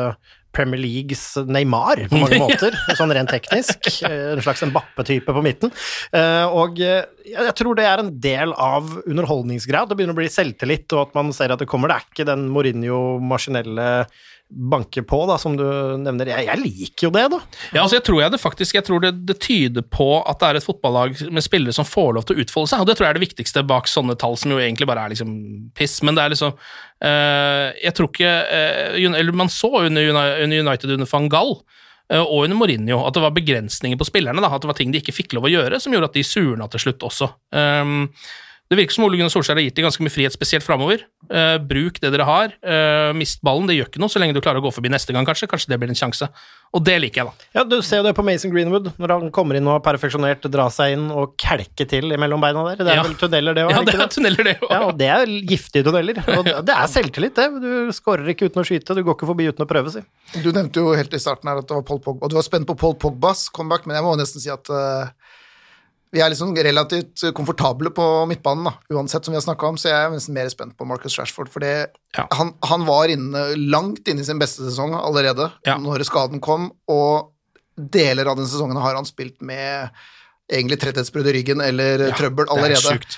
Premier 0.58 0.82
Leagues 0.82 1.24
Neymar 1.46 2.02
på 2.10 2.20
mange 2.20 2.40
måter, 2.46 2.74
sånn 2.98 3.14
rent 3.16 3.30
teknisk. 3.32 3.88
eh, 4.10 4.34
En 4.34 4.42
slags 4.44 4.66
Mbappe-type 4.68 5.30
på 5.38 5.44
midten. 5.46 5.72
Eh, 6.12 6.46
Og 6.50 6.82
eh, 6.82 7.06
jeg 7.28 7.54
tror 7.60 7.78
det 7.78 7.86
er 7.86 8.02
en 8.02 8.12
del 8.24 8.54
av 8.58 8.90
underholdningsgrad. 9.06 9.90
Det 9.92 9.98
begynner 10.00 10.16
å 10.18 10.22
bli 10.22 10.30
selvtillit, 10.32 10.88
og 10.98 11.06
at 11.10 11.16
man 11.20 11.30
ser 11.36 11.54
at 11.54 11.62
det 11.62 11.68
kommer. 11.70 11.92
Det 11.94 12.00
er 12.02 12.10
ikke 12.12 12.28
den 12.34 12.48
Mourinho-maskinelle 12.54 13.88
banke 14.50 15.02
på, 15.04 15.20
da, 15.28 15.36
som 15.38 15.58
du 15.60 15.66
nevner. 16.00 16.30
Jeg, 16.32 16.46
jeg 16.48 16.62
liker 16.62 17.08
jo 17.08 17.12
det, 17.12 17.26
da. 17.34 17.40
Ja, 17.76 17.82
altså 17.84 17.98
jeg 17.98 18.06
tror 18.08 18.22
jeg 18.22 18.32
det 18.32 18.40
faktisk 18.40 18.78
Jeg 18.78 18.86
tror 18.88 19.02
det, 19.04 19.12
det 19.28 19.36
tyder 19.44 19.84
på 19.84 20.08
at 20.22 20.40
det 20.40 20.50
er 20.50 20.60
et 20.60 20.68
fotballag 20.68 21.20
med 21.36 21.44
spillere 21.44 21.76
som 21.76 21.88
får 21.88 22.14
lov 22.16 22.28
til 22.28 22.38
å 22.38 22.46
utfolde 22.46 22.72
seg, 22.72 22.84
og 22.84 22.88
det 22.88 22.96
tror 22.98 23.08
jeg 23.08 23.16
er 23.16 23.20
det 23.20 23.26
viktigste 23.26 23.66
bak 23.68 23.92
sånne 23.92 24.16
tall, 24.20 24.38
som 24.40 24.54
jo 24.54 24.62
egentlig 24.62 24.88
bare 24.88 25.04
er 25.04 25.16
liksom 25.16 25.34
piss. 25.78 26.00
Men 26.08 26.16
det 26.16 26.24
er 26.24 26.34
liksom 26.36 26.56
eh, 26.56 27.66
Jeg 27.84 27.96
tror 27.98 28.12
ikke 28.12 28.32
eh, 28.56 29.04
Eller 29.04 29.36
man 29.36 29.52
så 29.52 29.72
under, 29.84 30.14
United 30.48 30.96
under 30.96 31.12
van 31.12 31.30
Gaal 31.34 31.54
eh, 32.14 32.24
og 32.24 32.48
under 32.48 32.60
Mourinho 32.60 33.04
at 33.04 33.18
det 33.18 33.26
var 33.28 33.36
begrensninger 33.36 34.00
på 34.00 34.08
spillerne. 34.08 34.44
Da, 34.44 34.54
at 34.56 34.64
det 34.64 34.72
var 34.72 34.80
ting 34.80 34.96
de 34.96 35.04
ikke 35.04 35.16
fikk 35.16 35.36
lov 35.36 35.50
å 35.50 35.56
gjøre, 35.58 35.84
som 35.84 35.96
gjorde 35.96 36.14
at 36.14 36.20
de 36.20 36.28
surna 36.28 36.72
til 36.72 36.88
slutt 36.88 37.10
også. 37.12 37.34
Um, 37.52 38.08
det 38.70 38.78
virker 38.78 38.94
som 38.98 39.06
Ole 39.08 39.16
Gunnar 39.20 39.32
Solskjær 39.32 39.56
har 39.56 39.64
gitt 39.64 39.76
dem 39.80 39.86
ganske 39.88 40.04
mye 40.04 40.12
frihet, 40.12 40.34
spesielt 40.36 40.66
framover. 40.66 41.06
Uh, 41.32 41.56
bruk 41.64 42.00
det 42.04 42.12
dere 42.12 42.26
har. 42.28 42.54
Uh, 42.64 43.14
mist 43.16 43.40
ballen, 43.46 43.68
det 43.70 43.78
gjør 43.78 43.88
ikke 43.92 44.02
noe, 44.04 44.12
så 44.12 44.20
lenge 44.20 44.36
du 44.36 44.42
klarer 44.44 44.60
å 44.60 44.66
gå 44.68 44.72
forbi 44.76 44.92
neste 44.92 45.14
gang, 45.16 45.26
kanskje. 45.28 45.48
Kanskje 45.48 45.72
det 45.72 45.80
blir 45.80 45.90
en 45.94 45.96
sjanse. 46.00 46.28
Og 46.76 46.84
det 46.84 46.98
liker 47.00 47.22
jeg, 47.24 47.30
da. 47.32 47.48
Ja, 47.56 47.64
Du 47.64 47.78
ser 47.82 48.02
jo 48.02 48.04
det 48.04 48.12
på 48.18 48.26
Mason 48.28 48.52
Greenwood, 48.52 48.90
når 49.00 49.14
han 49.14 49.32
kommer 49.32 49.56
inn 49.56 49.68
og 49.72 49.78
har 49.78 49.84
perfeksjonert, 49.86 50.44
dra 50.52 50.66
seg 50.74 50.98
inn 50.98 51.06
og 51.16 51.38
kelke 51.40 51.88
til 51.88 52.12
mellom 52.20 52.44
beina 52.44 52.66
der. 52.68 52.84
Det 52.84 52.92
er 52.92 53.00
Ja. 53.00 53.04
vel 53.08 53.16
tunneler, 53.16 53.56
det 53.56 53.64
òg? 53.64 53.72
Ja, 53.72 53.82
det 53.88 53.96
er 53.96 54.12
tunneler, 54.18 54.44
det 54.50 54.56
òg. 54.60 54.70
Ja, 54.76 54.82
og 54.90 54.98
det 55.00 55.08
er 55.16 55.26
giftige 55.48 55.86
tunneler. 55.88 56.20
Og 56.38 56.44
det- 56.44 56.66
det 56.68 56.76
er 56.76 56.88
selvtillit, 56.92 57.36
det. 57.40 57.48
Du 57.64 57.92
skårer 57.96 58.28
ikke 58.36 58.52
uten 58.52 58.62
å 58.62 58.68
skyte, 58.68 58.94
du 58.96 59.04
går 59.04 59.16
ikke 59.16 59.32
forbi 59.32 59.48
uten 59.48 59.64
å 59.66 59.70
prøve, 59.70 59.92
si. 59.96 60.04
Du 60.44 60.52
nevnte 60.52 60.84
jo 60.84 60.92
helt 60.94 61.14
i 61.14 61.18
starten 61.24 61.48
her 61.48 61.58
at 61.64 61.68
det 61.68 61.76
var 61.80 61.84
Paul 61.88 62.00
Pogba, 62.04 62.24
og 62.26 62.30
du 62.30 62.36
var 62.36 62.44
spent 62.44 62.68
på 62.68 62.76
Paul 62.78 62.96
Pogbas 62.96 63.48
comeback, 63.50 63.88
men 63.88 63.96
jeg 63.96 64.04
må 64.04 64.18
nesten 64.20 64.42
si 64.44 64.50
at 64.52 64.68
eh, 64.70 65.08
vi 66.12 66.22
er 66.24 66.30
liksom 66.32 66.54
relativt 66.56 67.24
komfortable 67.36 67.90
på 67.92 68.06
midtbanen, 68.30 68.64
da, 68.70 68.74
uansett 68.96 69.26
som 69.26 69.34
vi 69.34 69.38
har 69.40 69.44
snakka 69.46 69.68
om, 69.68 69.76
så 69.78 69.90
jeg 69.92 69.98
er 70.06 70.14
nesten 70.14 70.34
mer 70.34 70.48
spent 70.50 70.78
på 70.78 70.86
Marcus 70.88 71.18
Rashford, 71.20 71.50
for 71.52 71.62
Ja. 71.66 72.28
han, 72.32 72.54
han 72.64 72.86
var 72.86 73.08
inne, 73.12 73.56
langt 73.70 74.08
inne 74.08 74.22
i 74.22 74.24
sin 74.24 74.40
beste 74.40 74.64
sesong 74.64 74.94
allerede 74.96 75.52
Ja. 75.66 75.78
når 75.78 76.04
skaden 76.08 76.40
kom, 76.42 76.72
og 76.88 77.32
deler 77.78 78.26
av 78.28 78.38
den 78.38 78.48
sesongen 78.48 78.80
har 78.82 78.96
han 78.96 79.06
spilt 79.06 79.42
med 79.42 79.90
egentlig 80.50 80.80
tretthetsbrudd 80.80 81.28
i 81.28 81.34
ryggen 81.42 81.62
eller 81.62 82.10
trøbbel 82.16 82.46
Det 82.48 82.56
er 82.56 82.64
allerede. 82.64 83.18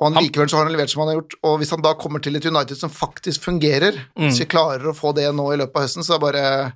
Og 0.00 0.06
han, 0.06 0.14
Han- 0.14 0.22
likevel 0.24 0.48
så 0.48 0.56
har 0.58 0.64
han 0.68 0.72
levert 0.72 0.90
som 0.90 1.00
han 1.02 1.08
har 1.10 1.16
gjort, 1.20 1.34
og 1.42 1.58
hvis 1.58 1.70
han 1.74 1.82
da 1.82 1.92
kommer 1.94 2.22
til 2.22 2.36
et 2.36 2.46
United 2.46 2.76
som 2.78 2.88
faktisk 2.88 3.42
fungerer, 3.42 3.98
Mm. 4.16 4.28
hvis 4.30 4.38
vi 4.38 4.44
klarer 4.46 4.86
å 4.86 4.94
få 4.94 5.12
det 5.12 5.26
nå 5.34 5.52
i 5.52 5.56
løpet 5.58 5.74
av 5.74 5.82
høsten, 5.82 6.04
så 6.06 6.14
er 6.14 6.18
det 6.18 6.26
bare 6.32 6.72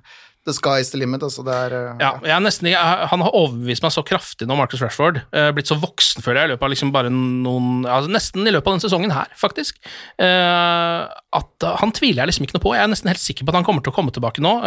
the 0.47 0.53
sky's 0.55 0.91
the 0.91 0.99
limit, 0.99 1.23
altså 1.23 1.43
det 1.45 1.53
er 1.55 1.75
eh, 1.77 2.01
Ja, 2.03 2.11
er 2.35 2.41
nesten, 2.43 2.67
jeg, 2.71 2.77
han 3.11 3.23
har 3.23 3.35
overbevist 3.35 3.83
meg 3.85 3.93
så 3.95 4.03
kraftig 4.07 4.47
nå, 4.49 4.57
Marcus 4.59 4.81
Rashford. 4.83 5.21
Uh, 5.35 5.49
blitt 5.55 5.71
så 5.71 5.77
voksen, 5.79 6.23
føler 6.25 6.41
jeg, 6.41 6.49
i 6.49 6.53
løpet 6.53 6.67
av 6.67 6.73
liksom 6.73 6.93
bare 6.95 7.11
noen 7.13 7.83
altså 7.87 8.11
Nesten 8.11 8.47
i 8.47 8.53
løpet 8.53 8.67
av 8.67 8.75
denne 8.75 8.85
sesongen 8.85 9.15
her, 9.15 9.31
faktisk. 9.39 9.79
Uh, 10.19 11.07
at 11.39 11.69
Han 11.81 11.93
tviler 11.95 12.23
jeg 12.23 12.33
liksom 12.33 12.47
ikke 12.47 12.57
noe 12.57 12.65
på. 12.65 12.73
Jeg 12.77 12.85
er 12.85 12.91
nesten 12.91 13.11
helt 13.11 13.23
sikker 13.23 13.47
på 13.47 13.53
at 13.53 13.61
han 13.61 13.67
kommer 13.67 13.85
til 13.85 13.93
å 13.93 13.95
komme 13.95 14.13
tilbake 14.15 14.43
nå. 14.43 14.57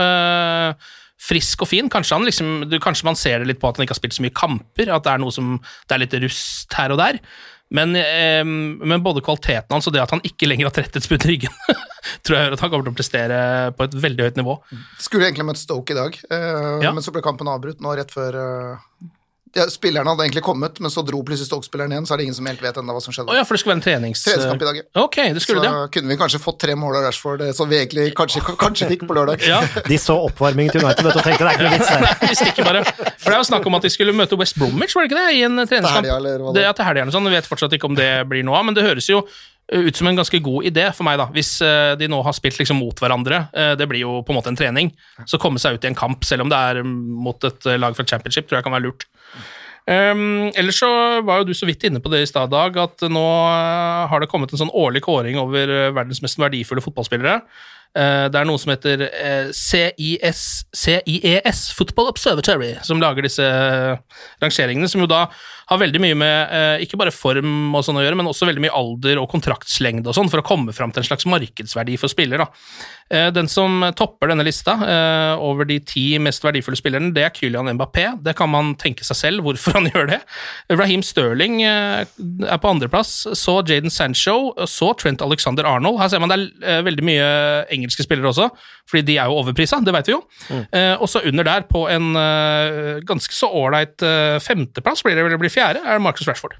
Frisk 1.26 1.62
og 1.64 1.70
fin. 1.70 1.90
Kanskje, 1.92 2.16
han 2.16 2.26
liksom, 2.28 2.54
du, 2.70 2.78
kanskje 2.82 3.06
man 3.08 3.18
ser 3.18 3.40
det 3.40 3.50
litt 3.50 3.60
på 3.60 3.68
at 3.68 3.78
han 3.78 3.86
ikke 3.86 3.94
har 3.94 4.00
spilt 4.00 4.16
så 4.16 4.24
mye 4.24 4.34
kamper, 4.36 4.90
at 4.92 5.04
det 5.06 5.12
er 5.14 5.22
noe 5.22 5.32
som 5.34 5.54
Det 5.60 5.96
er 5.96 6.02
litt 6.02 6.16
rust 6.24 6.76
her 6.76 6.92
og 6.92 7.00
der. 7.00 7.20
Men, 7.74 7.96
eh, 7.98 8.44
men 8.46 9.02
både 9.02 9.22
kvaliteten 9.26 9.72
hans 9.74 9.88
og 9.90 9.94
det 9.96 10.02
at 10.04 10.12
han 10.14 10.22
ikke 10.26 10.46
lenger 10.46 10.68
har 10.68 10.74
tretthetsbrudd 10.76 11.24
i 11.26 11.32
ryggen, 11.32 11.56
tror 12.26 12.36
jeg 12.38 12.52
at 12.54 12.60
han 12.62 12.70
kommer 12.70 12.86
til 12.86 12.94
å 12.94 12.98
prestere 13.00 13.38
på 13.74 13.88
et 13.88 13.96
veldig 14.06 14.28
høyt 14.28 14.38
nivå. 14.38 14.54
Skulle 15.02 15.26
egentlig 15.26 15.48
møtt 15.48 15.58
Stoke 15.62 15.96
i 15.96 15.98
dag, 15.98 16.18
eh, 16.30 16.84
Ja. 16.86 16.92
men 16.94 17.02
så 17.02 17.10
ble 17.14 17.24
kampen 17.26 17.50
avbrutt 17.50 17.82
nå 17.82 17.96
rett 17.98 18.14
før, 18.14 18.38
eh, 18.38 19.10
ja, 19.54 19.64
spillerne 19.70 20.10
hadde 20.10 20.24
egentlig 20.26 20.42
kommet, 20.42 20.80
men 20.80 20.90
så 20.90 21.02
dro 21.06 21.22
plutselig 21.24 21.48
Stoke-spilleren 21.48 21.92
igjen, 21.94 22.06
så 22.08 22.14
er 22.14 22.20
det 22.20 22.26
ingen 22.26 22.36
som 22.36 22.48
helt 22.48 22.62
vet 22.62 22.76
ennå 22.80 22.96
hva 22.96 23.00
som 23.04 23.14
skjedde. 23.14 23.30
Oh, 23.32 23.36
ja, 23.38 23.44
for 23.46 23.56
det 23.56 23.62
skulle 23.62 23.74
være 23.74 23.80
en 23.80 23.84
trenings... 23.86 24.24
Treningskamp 24.26 24.64
i 24.64 24.68
dag, 24.68 24.80
ja. 24.80 24.84
Ok, 25.04 25.16
det 25.36 25.42
skulle 25.44 25.62
så 25.62 25.64
det, 25.64 25.72
ja. 25.72 25.86
kunne 25.96 26.12
vi 26.12 26.18
kanskje 26.20 26.40
fått 26.42 26.58
tre 26.64 26.76
mål 26.78 26.98
av 26.98 27.06
Rashford, 27.06 27.40
det 27.44 27.52
som 27.56 27.70
vi 27.70 27.78
egentlig 27.78 28.08
kanskje, 28.18 28.42
kanskje 28.60 28.90
fikk 28.92 29.06
på 29.08 29.16
lørdag. 29.16 29.46
Ja. 29.46 29.62
De 29.90 29.98
så 30.02 30.18
oppvarmingen 30.26 30.74
til 30.74 30.84
United 30.84 31.08
og 31.08 31.18
tenkte 31.20 31.46
det 31.46 31.52
er 31.52 31.58
ikke 31.58 31.68
noe 31.68 31.74
vits 31.78 31.92
her. 31.94 32.06
Vi 32.30 32.38
stikker 32.42 32.68
bare. 32.68 32.84
For 32.86 33.30
det 33.30 33.34
er 33.36 33.40
jo 33.40 33.48
snakk 33.48 33.66
om 33.70 33.78
at 33.78 33.86
de 33.86 33.90
skulle 33.92 34.14
møte 34.16 34.38
West 34.38 34.58
Bromwich, 34.58 34.96
var 34.96 35.06
det 35.06 35.10
ikke 35.12 35.20
det? 35.22 35.34
I 35.38 35.42
en 35.46 35.60
treningskamp. 35.62 36.04
helga, 36.04 36.16
eller 36.20 36.42
hva 36.42 36.54
det 36.54 36.62
det 36.62 36.68
er. 36.68 36.76
til 36.76 36.88
helga 36.88 37.10
sånn. 37.14 37.28
Vi 37.30 37.36
vet 37.36 37.50
fortsatt 37.50 37.76
ikke 37.76 37.90
om 37.90 37.98
det 37.98 38.10
blir 38.30 38.46
noe 38.46 38.58
av, 38.60 38.66
men 38.68 38.76
det 38.76 38.84
høres 38.86 39.08
jo 39.08 39.22
eh, 39.22 39.86
ut 39.88 39.98
som 39.98 40.10
en 40.10 40.18
ganske 40.18 40.40
god 40.44 40.68
idé 40.70 40.86
for 40.96 41.06
meg, 41.08 41.20
da. 41.20 41.28
Hvis 41.34 41.52
eh, 41.64 41.94
de 42.00 42.10
nå 42.10 42.20
har 42.26 42.36
spilt 42.36 42.60
liksom 42.60 42.80
mot 42.82 43.02
hverandre. 43.02 43.46
Eh, 43.54 43.74
det 43.78 43.88
blir 43.90 44.02
jo 44.04 44.18
på 44.26 44.34
en 44.34 44.40
måte 44.40 44.52
en 44.52 44.58
trening. 44.58 44.92
Så 45.24 45.40
komme 45.42 45.62
seg 45.62 45.78
ut 45.78 45.86
i 45.86 45.92
en 45.92 45.98
kamp, 45.98 46.26
selv 46.26 46.46
om 46.46 46.52
det 46.52 46.60
er 46.70 46.82
mm, 46.82 46.96
mot 47.26 47.48
et 47.48 47.70
eh, 47.70 47.78
lag 47.80 47.96
fra 47.96 48.06
championship, 48.08 48.48
tror 48.48 48.60
jeg 48.60 48.68
kan 48.68 48.76
være 48.76 48.88
lurt. 48.88 49.08
Um, 49.86 50.50
ellers 50.58 50.80
så 50.82 50.88
var 51.22 51.38
jo 51.40 51.46
du 51.46 51.54
så 51.54 51.66
vidt 51.68 51.84
inne 51.86 52.00
på 52.02 52.10
det 52.10 52.24
i 52.24 52.26
stad, 52.26 52.50
Dag, 52.50 52.74
at 52.74 53.04
nå 53.06 53.22
eh, 53.22 54.06
har 54.10 54.22
det 54.22 54.26
kommet 54.32 54.50
en 54.50 54.58
sånn 54.64 54.72
årlig 54.74 55.04
kåring 55.04 55.38
over 55.38 55.70
eh, 55.70 55.92
verdens 55.94 56.18
mest 56.24 56.40
verdifulle 56.42 56.82
fotballspillere. 56.82 57.38
Uh, 57.96 58.26
det 58.28 58.40
er 58.40 58.48
noe 58.48 58.60
som 58.60 58.74
heter 58.74 59.06
uh, 59.06 59.52
CIS, 59.54 60.40
CIES, 60.74 61.60
Football 61.78 62.10
Observatory, 62.10 62.74
som 62.84 63.00
lager 63.00 63.24
disse 63.24 63.46
rangeringene, 64.42 64.90
som 64.90 65.00
jo 65.00 65.08
da 65.08 65.28
har 65.66 65.78
veldig 65.82 66.00
mye 66.02 66.14
med 66.18 66.52
eh, 66.54 66.84
ikke 66.84 66.98
bare 67.00 67.10
form 67.14 67.74
og 67.74 67.82
sånn 67.86 67.96
å 67.98 68.04
gjøre, 68.04 68.18
men 68.20 68.28
også 68.30 68.46
veldig 68.46 68.62
mye 68.62 68.74
alder 68.78 69.18
og 69.18 69.30
kontraktslengde 69.32 70.06
og 70.12 70.14
sånn, 70.14 70.30
for 70.30 70.38
å 70.42 70.46
komme 70.46 70.74
fram 70.76 70.92
til 70.94 71.02
en 71.02 71.08
slags 71.08 71.26
markedsverdi 71.26 71.96
for 71.98 72.12
spiller. 72.12 72.38
da. 72.44 72.46
Eh, 73.10 73.30
Den 73.34 73.48
som 73.50 73.82
topper 73.98 74.30
denne 74.30 74.46
lista 74.46 74.76
eh, 74.86 75.42
over 75.42 75.66
de 75.66 75.80
ti 75.82 76.04
mest 76.22 76.44
verdifulle 76.46 76.78
spillerne, 76.78 77.10
det 77.16 77.24
er 77.26 77.34
Kylian 77.34 77.72
Mbappé. 77.74 78.04
Det 78.22 78.36
kan 78.38 78.50
man 78.52 78.74
tenke 78.78 79.02
seg 79.08 79.18
selv 79.18 79.42
hvorfor 79.46 79.74
han 79.80 79.90
gjør 79.94 80.06
det. 80.12 80.20
Raheem 80.70 81.02
Sterling 81.06 81.58
er 81.66 82.06
på 82.62 82.70
andreplass, 82.70 83.26
så 83.34 83.58
Jaden 83.66 83.90
Sancho, 83.90 84.52
så 84.70 84.92
Trent 84.98 85.22
Alexander 85.26 85.66
Arnold. 85.66 85.98
Her 85.98 86.14
ser 86.14 86.22
man 86.22 86.30
det 86.30 86.38
er 86.62 86.86
veldig 86.86 87.06
mye 87.10 87.26
engelske 87.74 88.06
spillere 88.06 88.30
også, 88.30 88.48
fordi 88.86 89.02
de 89.10 89.18
er 89.18 89.26
jo 89.32 89.40
overprisa, 89.42 89.80
det 89.82 89.94
vet 89.98 90.12
vi 90.12 90.14
jo. 90.14 90.22
Eh, 90.70 90.94
Og 91.02 91.10
så 91.10 91.24
under 91.26 91.42
der, 91.46 91.66
på 91.66 91.88
en 91.90 92.12
ganske 93.06 93.34
så 93.34 93.50
ålreit 93.50 93.98
femteplass, 94.42 95.02
blir 95.02 95.18
det 95.18 95.26
vel 95.26 95.38
bli 95.40 95.50
fjerde, 95.56 95.82
er 95.82 96.02
Marcus 96.02 96.28
Rashford. 96.28 96.58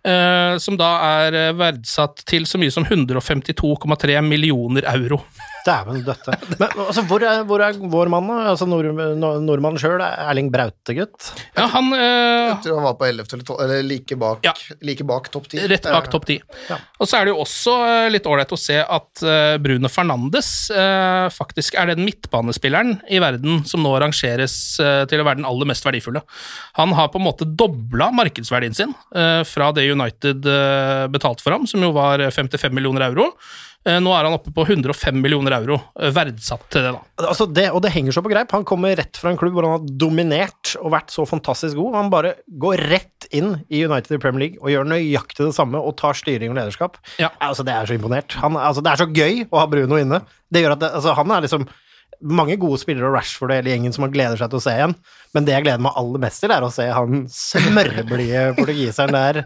Eh, 0.00 0.54
som 0.56 0.78
da 0.80 0.90
er 1.20 1.34
eh, 1.36 1.54
verdsatt 1.56 2.22
til 2.28 2.46
så 2.48 2.56
mye 2.60 2.72
som 2.72 2.86
152,3 2.88 4.20
millioner 4.24 4.86
euro. 4.94 5.20
Dæven 5.66 5.98
døtte. 6.06 6.34
Men 6.60 6.70
altså, 6.86 7.02
hvor 7.08 7.22
er, 7.26 7.42
hvor 7.48 7.60
er 7.64 7.76
vår 7.92 8.08
mann, 8.12 8.28
da? 8.30 8.36
Altså 8.52 8.66
nord, 8.68 8.86
nord, 9.20 9.42
nordmannen 9.44 9.80
sjøl, 9.82 10.00
Erling 10.00 10.48
Braute, 10.52 10.94
gutt? 10.96 11.30
Ja, 11.56 11.66
han 11.74 11.90
øh, 11.92 12.00
Jeg 12.00 12.56
tror 12.64 12.78
han 12.80 12.86
var 12.88 12.96
på 13.00 13.08
11. 13.10 13.26
eller 13.36 13.44
12, 13.44 13.60
eller 13.66 13.82
like 13.84 14.16
bak, 14.20 14.44
Ja. 14.46 14.54
like 14.86 15.04
bak 15.08 15.28
topp 15.34 15.50
10. 15.52 15.66
Rett 15.70 15.88
bak 15.90 16.08
topp 16.12 16.26
ti. 16.30 16.38
Og 17.00 17.08
så 17.10 17.20
er 17.20 17.28
det 17.28 17.34
jo 17.34 17.42
også 17.44 17.74
eh, 17.90 18.08
litt 18.14 18.28
ålreit 18.30 18.54
å 18.56 18.60
se 18.60 18.78
at 18.80 19.24
eh, 19.26 19.58
Bruno 19.62 19.90
Fernandes 19.92 20.50
øh, 20.72 21.28
faktisk 21.36 21.76
er 21.80 21.92
den 21.92 22.06
midtbanespilleren 22.08 22.96
i 23.12 23.20
verden 23.22 23.62
som 23.68 23.84
nå 23.84 23.92
rangeres 24.00 24.56
til 24.80 25.20
å 25.20 25.26
være 25.26 25.42
den 25.42 25.48
aller 25.48 25.68
mest 25.68 25.84
verdifulle. 25.86 26.22
Han 26.80 26.94
har 26.96 27.10
på 27.12 27.20
en 27.20 27.26
måte 27.28 27.44
dobla 27.48 28.08
markedsverdien 28.16 28.74
sin 28.76 28.94
fra 29.46 29.70
det 29.76 29.84
United 29.92 30.46
betalte 31.12 31.44
for 31.44 31.54
ham, 31.54 31.66
som 31.68 31.82
jo 31.84 31.92
var 31.96 32.22
55 32.32 32.72
millioner 32.76 33.06
euro. 33.10 33.30
Eh, 33.88 33.96
Nå 34.02 34.12
er 34.12 34.26
han 34.26 34.34
oppe 34.36 34.52
på 34.52 34.66
105 34.66 35.16
millioner 35.22 35.54
euro, 35.56 35.78
eh, 35.96 36.10
verdsatt 36.12 36.66
til 36.68 36.84
det, 36.84 36.90
da. 36.92 37.28
Altså 37.30 37.46
det, 37.48 37.70
og 37.72 37.80
det 37.80 37.92
henger 37.94 38.12
så 38.12 38.20
på 38.24 38.28
greip. 38.32 38.52
Han 38.52 38.66
kommer 38.68 38.92
rett 38.98 39.16
fra 39.16 39.32
en 39.32 39.38
klubb 39.40 39.56
hvor 39.56 39.64
han 39.64 39.78
har 39.78 39.94
dominert 40.02 40.74
og 40.82 40.92
vært 40.92 41.14
så 41.14 41.24
fantastisk 41.28 41.78
god. 41.80 41.96
Han 41.96 42.10
bare 42.12 42.34
går 42.60 42.82
rett 42.92 43.28
inn 43.32 43.54
i 43.72 43.80
United 43.86 44.18
i 44.18 44.20
Premier 44.20 44.44
League 44.44 44.60
og 44.60 44.68
gjør 44.74 44.90
nøyaktig 44.90 45.46
det 45.48 45.56
samme 45.56 45.80
og 45.80 45.96
tar 45.96 46.18
styring 46.18 46.52
og 46.52 46.60
lederskap. 46.60 47.00
Ja. 47.22 47.32
Altså, 47.40 47.64
det 47.64 47.72
er 47.72 47.88
så 47.88 47.96
imponert. 47.96 48.36
Han, 48.42 48.60
altså, 48.60 48.84
det 48.84 48.92
er 48.92 49.00
så 49.00 49.08
gøy 49.08 49.46
å 49.48 49.62
ha 49.62 49.68
Bruno 49.72 49.96
inne. 50.00 50.20
Det 50.52 50.60
gjør 50.64 50.76
at 50.76 50.84
det, 50.84 50.92
altså, 51.00 51.16
han 51.16 51.32
er 51.32 51.48
liksom 51.48 51.64
mange 52.20 52.56
gode 52.60 52.78
spillere 52.82 53.08
og 53.08 53.14
Rashford 53.16 53.52
og 53.52 53.58
hele 53.60 53.72
gjengen 53.72 53.94
som 53.94 54.04
man 54.04 54.12
gleder 54.12 54.38
seg 54.40 54.50
til 54.52 54.60
å 54.60 54.62
se 54.64 54.74
igjen, 54.76 54.94
men 55.36 55.46
det 55.46 55.54
jeg 55.54 55.64
gleder 55.66 55.82
meg 55.84 55.96
aller 56.00 56.22
mest 56.24 56.42
til, 56.42 56.52
er 56.54 56.66
å 56.66 56.70
se 56.74 56.86
han 56.90 57.22
smørblide 57.32 58.42
portugiseren 58.58 59.14
der 59.14 59.40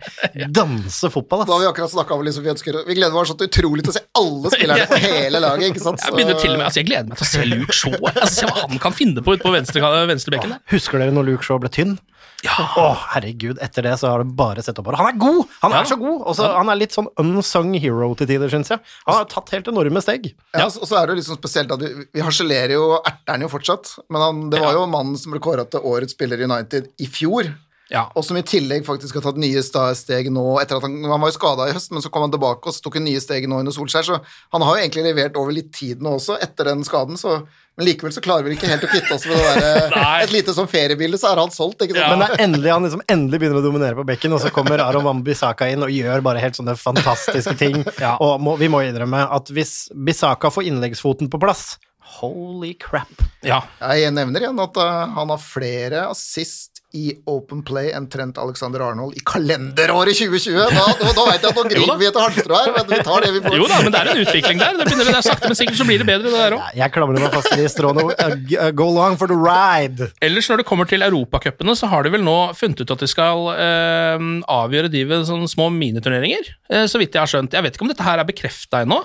danse 0.55 1.11
fotball. 1.13 1.45
Da 1.47 1.55
har 1.55 1.65
vi 1.65 1.69
akkurat 1.71 1.93
snakka 1.93 2.17
om 2.17 2.25
liksom, 2.27 2.47
vi, 2.47 2.53
ønsker, 2.55 2.81
vi 2.89 2.97
gleder 2.99 3.21
oss 3.21 3.33
så 3.33 3.39
utrolig 3.39 3.85
til 3.87 3.95
å 3.95 3.97
se 3.99 4.05
alle 4.21 4.55
spillerne 4.55 4.89
på 4.91 5.01
hele 5.05 5.43
laget. 5.45 5.69
ikke 5.71 5.85
sant? 5.85 6.03
Jeg 6.03 6.17
begynner 6.17 6.41
til 6.41 6.55
og 6.55 6.59
med, 6.59 6.67
altså 6.71 6.83
jeg 6.83 6.91
gleder 6.91 7.13
meg 7.13 7.21
til 7.21 7.29
å 7.29 7.31
se 7.31 7.47
Luke 7.53 7.79
Shaw. 7.81 8.01
Altså, 8.15 8.33
se 8.41 8.49
hva 8.51 8.65
han 8.65 8.83
kan 8.83 8.97
finne 8.97 9.25
på 9.25 9.37
ute 9.37 9.45
på 9.45 9.55
venstre, 9.55 9.95
venstre 10.11 10.35
bekken, 10.35 10.59
Husker 10.73 11.03
dere 11.03 11.15
når 11.15 11.31
Luke 11.33 11.47
Shaw 11.47 11.61
ble 11.63 11.71
tynn? 11.73 11.97
Ja. 12.45 12.55
Å, 12.77 12.87
herregud, 13.15 13.57
etter 13.65 13.87
det 13.89 13.95
så 14.01 14.11
har 14.13 14.21
du 14.25 14.33
bare 14.37 14.61
sett 14.63 14.77
oppover. 14.81 14.99
Han 15.01 15.09
er 15.15 15.19
god! 15.21 15.47
Han 15.63 15.73
er 15.73 15.83
Ja. 15.83 15.89
så 15.89 15.97
god! 16.01 16.21
Også, 16.29 16.45
ja. 16.45 16.59
Han 16.61 16.69
er 16.69 16.77
litt 16.83 16.93
sånn 16.93 17.09
unsung 17.23 17.73
hero 17.81 18.11
til 18.21 18.29
tider, 18.29 18.53
syns 18.53 18.69
jeg. 18.75 18.83
Han 19.09 19.17
har 19.23 19.25
tatt 19.33 19.51
helt 19.57 19.69
enorme 19.73 20.03
steg. 20.05 20.31
Ja, 20.53 20.67
og 20.69 20.85
så 20.87 21.01
er 21.01 21.09
det 21.09 21.17
jo 21.23 21.29
sånn 21.33 21.41
spesielt 21.41 21.73
at 21.73 21.81
vi, 21.81 22.07
vi 22.13 22.21
harselerer 22.27 22.77
jo 22.77 22.91
erteren 23.01 23.47
jo 23.47 23.53
fortsatt, 23.53 23.95
men 24.13 24.21
han, 24.21 24.43
det 24.53 24.61
var 24.61 24.77
jo 24.77 24.85
mannen 24.93 25.17
som 25.21 25.33
ble 25.33 25.41
kåra 25.45 25.65
til 25.73 25.81
årets 25.89 26.13
spiller 26.13 26.39
i 26.45 26.45
United 26.51 26.93
i 27.01 27.09
fjor. 27.09 27.49
Ja. 27.93 28.07
Og 28.17 28.25
som 28.25 28.37
i 28.41 28.43
tillegg 28.43 28.87
faktisk 28.87 29.19
har 29.19 29.27
tatt 29.27 29.37
nye 29.39 29.61
steg 29.63 30.31
nå 30.33 30.45
etter 30.61 30.79
at 30.81 30.87
han, 30.87 30.95
han 31.05 31.21
var 31.21 31.29
jo 31.31 31.37
skada 31.37 31.67
i 31.69 31.75
høst, 31.77 31.93
men 31.93 32.01
så 32.05 32.09
kom 32.11 32.25
han 32.25 32.33
tilbake 32.33 32.65
og 32.69 32.73
så 32.75 32.81
tok 32.85 32.97
han 32.97 33.05
nye 33.05 33.21
steg 33.21 33.45
nå 33.49 33.59
under 33.61 33.73
Solskjær, 33.77 34.07
så 34.09 34.17
han 34.57 34.65
har 34.65 34.79
jo 34.79 34.85
egentlig 34.87 35.05
levert 35.05 35.37
over 35.37 35.53
litt 35.53 35.69
tid 35.77 36.01
nå 36.03 36.15
også, 36.17 36.39
etter 36.43 36.71
den 36.73 36.83
skaden, 36.89 37.21
så 37.21 37.43
men 37.77 37.89
likevel 37.89 38.13
så 38.15 38.23
klarer 38.23 38.47
vi 38.47 38.55
ikke 38.55 38.69
helt 38.71 38.85
å 38.87 38.91
kvitte 38.91 39.17
oss 39.17 39.25
med 39.27 39.41
det 39.41 39.55
der, 39.91 40.05
et 40.25 40.35
lite 40.35 40.55
sånn 40.55 40.69
feriebilde, 40.71 41.19
så 41.19 41.33
er 41.33 41.41
han 41.43 41.55
solgt, 41.55 41.83
ikke 41.83 41.97
sant? 41.97 42.13
Men 42.13 42.23
det 42.23 42.29
er 42.29 42.45
endelig 42.47 42.71
han 42.71 42.87
liksom 42.87 43.03
endelig 43.11 43.41
begynner 43.43 43.59
å 43.59 43.65
dominere 43.65 43.99
på 43.99 44.07
bekken, 44.09 44.37
og 44.37 44.43
så 44.45 44.53
kommer 44.55 44.83
Aron 44.85 45.07
Van 45.07 45.25
Bissaka 45.27 45.69
inn 45.73 45.83
og 45.83 45.91
gjør 45.91 46.23
bare 46.27 46.43
helt 46.43 46.59
sånne 46.59 46.77
fantastiske 46.79 47.57
ting. 47.61 47.83
Ja. 48.05 48.17
Og 48.21 48.41
må, 48.43 48.57
vi 48.59 48.67
må 48.69 48.81
innrømme 48.85 49.23
at 49.33 49.49
hvis 49.55 49.87
Bissaka 49.95 50.51
får 50.53 50.67
innleggsfoten 50.69 51.29
på 51.33 51.39
plass 51.41 51.77
Holy 52.19 52.75
crap. 52.79 53.23
Ja. 53.47 53.63
Jeg 53.81 54.13
nevner 54.15 54.45
igjen 54.45 54.61
at 54.63 54.77
uh, 54.79 55.15
han 55.17 55.33
har 55.33 55.41
flere 55.41 56.05
assist 56.11 56.74
i 56.95 57.09
Open 57.31 57.63
Play 57.67 57.91
enn 57.97 58.07
Trent 58.11 58.39
Alexander 58.39 58.85
Arnold 58.87 59.17
i 59.19 59.23
kalenderåret 59.27 60.15
2020. 60.15 60.61
Da, 60.75 60.85
da, 61.01 61.11
da 61.17 61.25
vet 61.29 61.43
jeg 61.45 61.51
at 61.51 61.59
nå 61.59 61.65
griner 61.73 61.99
vi 62.01 62.09
etter 62.09 62.23
halmstrå 62.23 62.61
her, 62.61 62.71
men 62.77 62.87
vi 62.93 62.99
tar 63.09 63.27
det 63.27 63.33
vi 63.35 63.43
får. 63.45 63.57
Jo 63.59 63.69
da, 63.71 63.81
men 63.83 63.95
det 63.95 64.03
er 64.03 64.11
en 64.13 64.23
utvikling 64.23 64.63
der. 64.63 64.79
Det 64.79 64.87
begynner, 64.89 65.11
det 65.11 65.17
er 65.19 65.27
sakte, 65.27 65.51
men 65.51 65.59
sikkert 65.59 65.81
så 65.81 65.89
blir 65.89 66.03
det 66.05 66.09
bedre, 66.09 66.31
det 66.31 66.45
der 66.45 66.57
òg. 66.59 66.69
Jeg 66.79 66.95
klamrer 66.95 67.25
meg 67.27 67.35
fast 67.35 67.51
i 67.55 67.59
de 67.61 67.67
stråene. 67.73 68.07
Uh, 68.15 68.37
uh, 68.55 68.71
Go 68.79 68.89
long 68.95 69.19
for 69.21 69.31
the 69.31 69.39
ride! 69.39 70.11
Ellers 70.25 70.51
når 70.53 70.63
det 70.63 70.69
kommer 70.71 70.89
til 70.91 71.03
europacupene, 71.07 71.75
så 71.79 71.91
har 71.91 72.07
de 72.07 72.15
vel 72.15 72.25
nå 72.27 72.39
funnet 72.59 72.85
ut 72.85 72.95
at 72.95 73.03
de 73.03 73.11
skal 73.11 73.51
eh, 73.59 74.25
avgjøre 74.55 74.93
de 74.93 75.05
ved 75.11 75.27
sånne 75.29 75.51
små 75.51 75.69
miniturneringer, 75.75 76.55
eh, 76.71 76.87
så 76.91 77.01
vidt 77.03 77.17
jeg 77.17 77.25
har 77.25 77.31
skjønt. 77.31 77.55
Jeg 77.57 77.67
vet 77.67 77.77
ikke 77.77 77.87
om 77.89 77.93
dette 77.93 78.07
her 78.07 78.23
er 78.23 78.29
bekrefta 78.29 78.85
ennå. 78.87 79.03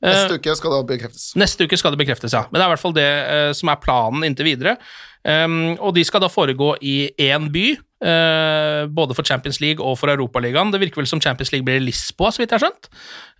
Eh, 0.00 0.08
Neste 0.08 0.38
uke 0.40 0.54
skal 0.56 0.72
det 0.78 0.80
bekreftes. 0.88 1.24
Neste 1.36 1.66
uke 1.68 1.76
skal 1.76 1.92
det 1.92 2.00
bekreftes, 2.00 2.32
ja. 2.32 2.46
Men 2.48 2.60
det 2.60 2.64
er 2.64 2.70
i 2.70 2.74
hvert 2.74 2.84
fall 2.84 2.96
det 2.96 3.08
eh, 3.08 3.50
som 3.56 3.72
er 3.72 3.80
planen 3.82 4.24
inntil 4.24 4.48
videre. 4.48 4.76
Um, 5.20 5.76
og 5.76 5.94
de 5.96 6.04
skal 6.06 6.22
da 6.22 6.30
foregå 6.32 6.72
i 6.80 7.10
én 7.20 7.50
by, 7.52 7.64
uh, 8.06 8.86
både 8.88 9.16
for 9.16 9.26
Champions 9.26 9.60
League 9.60 9.84
og 9.84 9.98
for 10.00 10.12
Europaligaen. 10.12 10.72
Det 10.72 10.80
virker 10.80 11.02
vel 11.02 11.10
som 11.10 11.20
Champions 11.20 11.52
League 11.52 11.66
blir 11.66 11.82
Lisboa, 11.84 12.30
så 12.32 12.40
vidt 12.40 12.54
jeg 12.54 12.60
har 12.60 12.66
skjønt. 12.68 12.88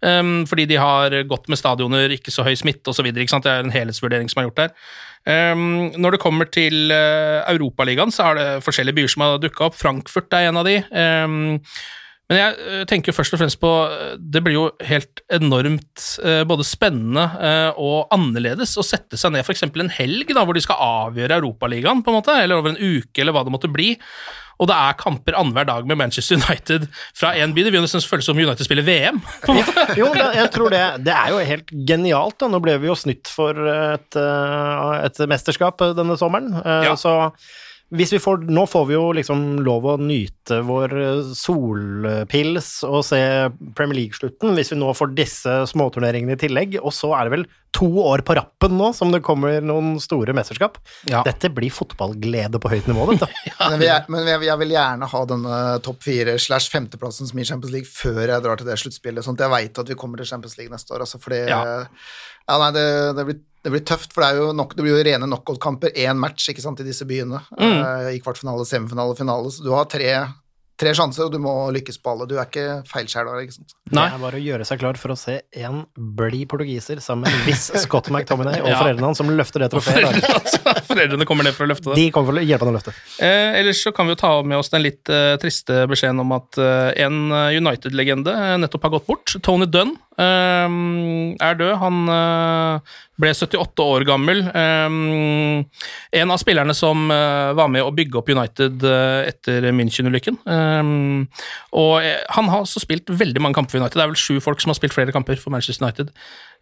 Um, 0.05 0.35
fordi 0.51 0.66
de 0.69 0.81
har 0.81 1.16
gått 1.29 1.49
med 1.49 1.61
stadioner, 1.61 2.12
ikke 2.12 2.35
så 2.35 2.45
høy 2.45 2.53
smitte 2.61 2.93
osv. 2.93 3.09
Det 3.14 3.25
er 3.25 3.64
en 3.64 3.73
helhetsvurdering 3.73 4.29
som 4.33 4.43
er 4.43 4.51
gjort 4.51 4.61
der. 4.64 4.75
Um, 5.25 5.90
når 6.01 6.16
det 6.16 6.23
kommer 6.23 6.49
til 6.49 6.93
uh, 6.93 7.40
Europaligaen, 7.49 8.12
så 8.12 8.31
er 8.31 8.40
det 8.40 8.49
forskjellige 8.64 9.01
byer 9.01 9.14
som 9.14 9.25
har 9.25 9.40
dukka 9.40 9.71
opp. 9.71 9.81
Frankfurt 9.81 10.37
er 10.37 10.51
en 10.51 10.61
av 10.61 10.69
de. 10.69 10.79
Um, 10.93 11.59
men 12.31 12.38
jeg 12.38 12.59
eh, 12.62 12.83
tenker 12.87 13.14
først 13.14 13.35
og 13.35 13.40
fremst 13.43 13.59
på 13.59 13.71
eh, 13.90 14.12
Det 14.23 14.43
blir 14.45 14.55
jo 14.55 14.66
helt 14.87 15.23
enormt 15.35 16.05
eh, 16.23 16.43
både 16.47 16.66
spennende 16.66 17.25
og 17.81 18.12
annerledes 18.14 18.77
å 18.79 18.85
sette 18.87 19.19
seg 19.19 19.35
ned 19.35 19.43
f.eks. 19.43 19.64
en 19.66 19.90
helg 19.97 20.31
da, 20.31 20.45
hvor 20.47 20.55
de 20.55 20.62
skal 20.62 20.79
avgjøre 20.81 21.40
Europaligaen, 21.40 22.05
på 22.05 22.12
en 22.12 22.19
måte, 22.21 22.37
eller 22.38 22.61
over 22.61 22.73
en 22.73 22.79
uke, 22.79 23.21
eller 23.23 23.35
hva 23.35 23.43
det 23.47 23.53
måtte 23.55 23.71
bli. 23.73 23.95
Og 24.61 24.69
det 24.69 24.77
er 24.77 24.99
kamper 25.01 25.38
annenhver 25.38 25.66
dag 25.66 25.88
med 25.88 25.99
Manchester 25.99 26.37
United 26.38 26.87
fra 27.16 27.33
én 27.38 27.55
by. 27.57 27.64
Det 27.64 27.73
vil 27.73 27.83
nesten 27.83 28.05
føles 28.05 28.29
som 28.29 28.38
United 28.38 28.66
spiller 28.66 28.87
VM. 28.87 29.23
på 29.47 29.55
en 29.55 29.61
måte. 29.62 29.87
Jo, 29.99 30.11
jeg 30.14 30.53
tror 30.55 30.75
det, 30.75 30.83
det 31.07 31.16
er 31.16 31.33
jo 31.33 31.40
helt 31.51 31.73
genialt. 31.88 32.37
Da. 32.43 32.51
Nå 32.53 32.61
ble 32.62 32.77
vi 32.83 32.90
jo 32.90 32.99
snytt 32.99 33.31
for 33.33 33.57
et, 33.73 34.21
et 34.21 35.25
mesterskap 35.33 35.83
denne 35.97 36.19
sommeren. 36.21 36.53
Ja. 36.61 36.95
Så 37.01 37.16
hvis 37.90 38.12
vi 38.14 38.20
får, 38.22 38.44
nå 38.46 38.62
får 38.70 38.85
vi 38.87 38.94
jo 38.94 39.07
liksom 39.18 39.40
lov 39.66 39.87
å 39.90 39.96
nyte 39.98 40.61
vår 40.66 40.92
uh, 40.94 41.33
solpils 41.35 42.68
og 42.87 43.00
se 43.07 43.18
Premier 43.74 43.98
League-slutten, 43.98 44.55
hvis 44.55 44.70
vi 44.70 44.79
nå 44.79 44.92
får 44.94 45.11
disse 45.16 45.57
småturneringene 45.72 46.37
i 46.37 46.40
tillegg. 46.40 46.76
Og 46.85 46.94
så 46.94 47.11
er 47.18 47.26
det 47.26 47.35
vel 47.35 47.44
to 47.74 47.88
år 48.03 48.22
på 48.26 48.35
rappen 48.38 48.76
nå 48.79 48.92
som 48.94 49.11
det 49.14 49.22
kommer 49.26 49.59
noen 49.62 49.96
store 50.03 50.35
mesterskap. 50.37 50.79
Ja. 51.11 51.24
Dette 51.26 51.50
blir 51.55 51.74
fotballglede 51.74 52.62
på 52.62 52.70
høyt 52.70 52.87
nivå, 52.90 53.09
dette. 53.11 53.31
Men, 53.70 53.83
jeg, 53.85 54.07
men 54.11 54.26
jeg, 54.26 54.40
jeg 54.46 54.59
vil 54.62 54.72
gjerne 54.74 55.07
ha 55.11 55.20
denne 55.29 55.59
topp 55.85 56.00
fire 56.07 56.38
slash 56.40 56.70
femteplassen 56.72 57.29
som 57.29 57.38
i 57.38 57.44
Champions 57.46 57.74
League 57.74 57.90
før 57.90 58.22
jeg 58.22 58.42
drar 58.46 58.59
til 58.59 58.70
det 58.70 58.79
sluttspillet, 58.81 59.26
sånn 59.26 59.37
at 59.38 59.44
jeg 59.44 59.53
veit 59.53 59.83
at 59.83 59.92
vi 59.92 59.98
kommer 59.98 60.20
til 60.20 60.31
Champions 60.31 60.57
League 60.59 60.72
neste 60.72 60.94
år. 60.94 61.05
Altså 61.07 61.20
fordi 61.22 61.42
Ja. 61.50 61.61
ja. 61.85 62.57
nei, 62.62 62.70
det, 62.74 62.87
det 63.18 63.26
blir 63.29 63.40
det 63.64 63.70
blir 63.75 63.83
tøft, 63.85 64.12
for 64.16 64.25
det, 64.25 64.29
er 64.33 64.38
jo 64.40 64.53
nok, 64.57 64.75
det 64.77 64.85
blir 64.87 64.94
jo 64.96 65.03
rene 65.05 65.27
knockout-kamper, 65.29 65.92
én 66.01 66.16
match 66.16 66.49
ikke 66.49 66.62
sant, 66.64 66.81
i 66.81 66.87
disse 66.87 67.05
byene. 67.05 67.42
eh, 67.61 68.14
I 68.16 68.20
kvartfinale, 68.25 68.64
semifinale, 68.64 69.16
finale. 69.18 69.51
Så 69.53 69.62
du 69.66 69.70
har 69.75 69.85
tre, 69.85 70.14
tre 70.80 70.95
sjanser, 70.97 71.26
og 71.28 71.32
du 71.34 71.39
må 71.45 71.53
lykkes 71.76 71.99
på 72.01 72.14
alle. 72.14 72.24
Du 72.30 72.39
er 72.39 72.47
ikke 72.49 72.64
feilskjæra, 72.89 73.34
ikke 73.45 73.59
sant. 73.59 73.74
Nei. 73.93 74.07
Det 74.09 74.16
er 74.16 74.22
bare 74.24 74.39
å 74.41 74.45
gjøre 74.47 74.64
seg 74.64 74.80
klar 74.80 74.97
for 74.97 75.12
å 75.12 75.18
se 75.20 75.34
en 75.61 75.82
blid 76.16 76.49
portugiser 76.49 77.03
sammen 77.05 77.26
med 77.28 77.37
en 77.37 77.47
viss 77.51 77.68
Scott 77.84 78.09
McTominay 78.09 78.62
og 78.62 78.68
Ja. 78.72 78.78
foreldrene 78.80 79.11
hans 79.11 79.20
som 79.20 79.28
løfter 79.28 79.61
det 79.66 79.68
trofeet. 79.74 80.24
Foreldrene 80.91 81.26
kommer 81.28 81.47
ned 81.47 81.55
for 81.57 81.66
å 81.66 81.70
løfte 81.70 81.93
det. 81.93 81.99
De 82.01 82.11
kommer 82.14 82.32
for 82.32 82.41
å 82.41 82.45
hjelpe 82.45 82.66
han 82.66 82.74
å 82.74 82.78
løfte. 82.78 82.95
Eh, 83.22 83.59
ellers 83.61 83.82
så 83.84 83.93
kan 83.95 84.09
vi 84.09 84.16
jo 84.16 84.20
ta 84.20 84.32
med 84.43 84.59
oss 84.59 84.72
den 84.72 84.84
litt 84.84 85.11
eh, 85.12 85.36
triste 85.43 85.84
beskjeden 85.91 86.22
om 86.24 86.34
at 86.36 86.59
eh, 86.61 87.05
en 87.07 87.20
eh, 87.30 87.59
United-legende 87.61 88.34
eh, 88.34 88.57
nettopp 88.64 88.88
har 88.88 88.95
gått 88.97 89.07
bort. 89.09 89.34
Tony 89.47 89.68
Dunn 89.70 89.95
eh, 90.18 90.78
er 91.47 91.61
død. 91.61 91.72
Han 91.84 92.03
ble 93.20 93.30
78 93.36 93.84
år 93.84 94.05
gammel. 94.09 94.38
En 94.57 96.32
av 96.32 96.38
spillerne 96.41 96.72
som 96.76 97.11
var 97.11 97.68
med 97.68 97.84
å 97.84 97.93
bygge 97.93 98.16
opp 98.16 98.30
United 98.32 98.80
etter 99.28 99.66
München-ulykken. 99.76 100.38
Og 101.76 102.09
han 102.36 102.49
har 102.49 102.64
også 102.64 102.80
spilt 102.80 103.12
veldig 103.12 103.43
mange 103.45 103.59
kamper 103.59 103.76
for 103.76 103.82
United. 103.84 103.99
Det 104.01 104.07
er 104.07 104.12
vel 104.14 104.22
sju 104.22 104.41
folk 104.41 104.64
som 104.64 104.72
har 104.72 104.78
spilt 104.80 104.97
flere 104.97 105.12
kamper 105.12 105.36
for 105.36 105.53
Manchester 105.53 105.84
United. 105.84 106.14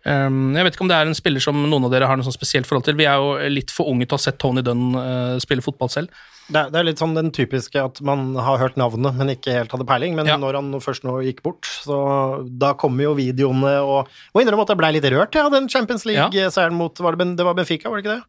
Um, 0.07 0.55
jeg 0.55 0.65
vet 0.65 0.77
ikke 0.77 0.85
om 0.87 0.89
det 0.89 0.97
er 0.97 1.09
en 1.11 1.17
spiller 1.19 1.43
som 1.43 1.57
noen 1.69 1.85
av 1.85 1.91
dere 1.93 2.07
har 2.07 2.17
noe 2.17 2.25
sånn 2.25 2.33
spesielt 2.37 2.67
forhold 2.71 2.85
til. 2.87 2.95
Vi 2.97 3.05
er 3.11 3.19
jo 3.19 3.33
litt 3.51 3.71
for 3.75 3.91
unge 3.91 4.07
til 4.07 4.15
å 4.15 4.19
ha 4.21 4.25
sett 4.29 4.39
Tony 4.39 4.63
Dunn 4.63 4.95
eh, 4.95 5.39
spille 5.43 5.65
fotball 5.65 5.91
selv. 5.91 6.09
Det 6.49 6.57
er, 6.57 6.71
det 6.73 6.79
er 6.81 6.87
litt 6.89 7.01
sånn 7.03 7.13
den 7.17 7.29
typiske 7.35 7.77
at 7.77 7.99
man 8.01 8.31
har 8.41 8.57
hørt 8.63 8.79
navnet, 8.81 9.19
men 9.19 9.35
ikke 9.35 9.53
helt 9.53 9.71
hadde 9.75 9.85
peiling. 9.85 10.15
Men 10.17 10.31
Ja. 10.31 10.39
når 10.41 10.55
han 10.57 10.71
først 10.81 11.05
nå 11.05 11.19
gikk 11.27 11.43
bort, 11.45 11.67
så 11.67 11.99
da 12.49 12.71
kommer 12.79 13.05
jo 13.05 13.15
videoene 13.19 13.75
og 13.85 14.09
Må 14.35 14.41
innrømme 14.41 14.65
at 14.65 14.73
jeg 14.73 14.79
blei 14.81 14.93
litt 14.97 15.05
rørt, 15.13 15.35
ja, 15.35 15.49
den 15.53 15.69
Champions 15.69 16.07
League-seieren 16.09 16.73
mot 16.79 16.97
var 17.05 17.17
det, 17.19 17.37
det 17.37 17.45
var 17.45 17.55
Benfica, 17.59 17.91
var 17.91 18.01
det 18.01 18.07
ikke 18.07 18.17
det? 18.17 18.25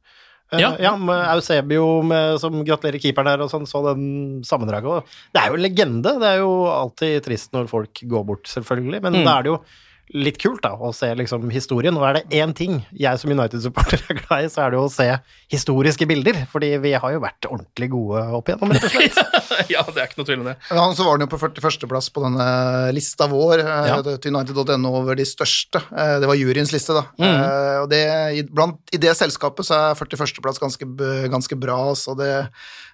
Eh, 0.51 0.59
Ja. 0.59 0.75
ja 0.81 0.95
med 0.97 1.21
Eusebio 1.37 2.01
med, 2.03 2.39
som 2.41 2.59
gratulerer 2.65 2.99
keeperen 2.99 3.25
der 3.29 3.45
og 3.45 3.51
sånn, 3.53 3.67
så 3.69 3.85
den 3.93 4.41
sammendraget. 4.43 5.05
Det 5.31 5.39
er 5.43 5.47
jo 5.53 5.55
en 5.61 5.61
legende. 5.63 6.19
Det 6.19 6.27
er 6.33 6.39
jo 6.41 6.65
alltid 6.73 7.23
trist 7.23 7.53
når 7.53 7.69
folk 7.69 7.93
går 8.03 8.25
bort, 8.25 8.43
selvfølgelig, 8.49 9.01
men 9.01 9.13
Mm. 9.21 9.23
da 9.23 9.37
er 9.39 9.43
det 9.43 9.51
jo 9.53 9.61
litt 10.15 10.39
kult 10.41 10.63
da, 10.65 10.71
å 10.73 10.89
se 10.95 11.07
liksom 11.13 11.49
historien. 11.53 11.93
Og 11.99 12.05
er 12.07 12.17
det 12.19 12.39
én 12.41 12.53
ting 12.57 12.79
jeg 12.97 13.19
som 13.21 13.29
United-supporter 13.29 14.01
er 14.09 14.17
glad 14.23 14.45
i, 14.45 14.49
så 14.49 14.63
er 14.63 14.71
det 14.73 14.79
jo 14.79 14.85
å 14.87 14.91
se 14.93 15.05
historiske 15.53 16.07
bilder. 16.09 16.39
Fordi 16.49 16.71
vi 16.81 16.93
har 16.97 17.13
jo 17.13 17.19
vært 17.21 17.45
ordentlig 17.49 17.89
gode 17.93 18.23
opp 18.39 18.49
igjennom, 18.49 18.73
rett 18.73 18.87
og 18.87 18.93
slett. 18.95 19.19
ja, 19.75 19.83
det 19.85 20.01
er 20.01 20.07
ikke 20.09 20.21
noe 20.21 20.29
tvil 20.31 20.41
om 20.41 20.49
det. 20.49 20.55
Ja, 20.71 20.85
så 20.97 21.05
var 21.05 21.19
den 21.19 21.27
jo 21.27 21.31
på 21.35 21.41
41.-plass 21.43 22.09
på 22.15 22.23
denne 22.25 22.47
lista 22.97 23.27
vår, 23.29 23.61
eh, 23.65 23.89
Ja. 23.91 23.99
til 24.17 24.33
United.no 24.33 24.93
over 25.03 25.19
de 25.19 25.27
største. 25.29 25.83
Eh, 25.93 26.15
Det 26.23 26.29
var 26.31 26.39
juryens 26.39 26.73
liste, 26.73 26.95
da. 26.97 27.05
Mm. 27.21 27.27
Eh, 27.29 27.75
Og 27.83 27.89
det, 27.93 28.03
i, 28.39 28.43
blant, 28.49 28.79
I 28.93 28.97
det 29.01 29.13
selskapet 29.19 29.65
så 29.69 29.77
er 29.77 29.99
41.-plass 29.99 30.59
ganske, 30.61 30.89
ganske 31.29 31.59
bra. 31.59 31.77
Så 31.97 32.17
det, 32.17 32.31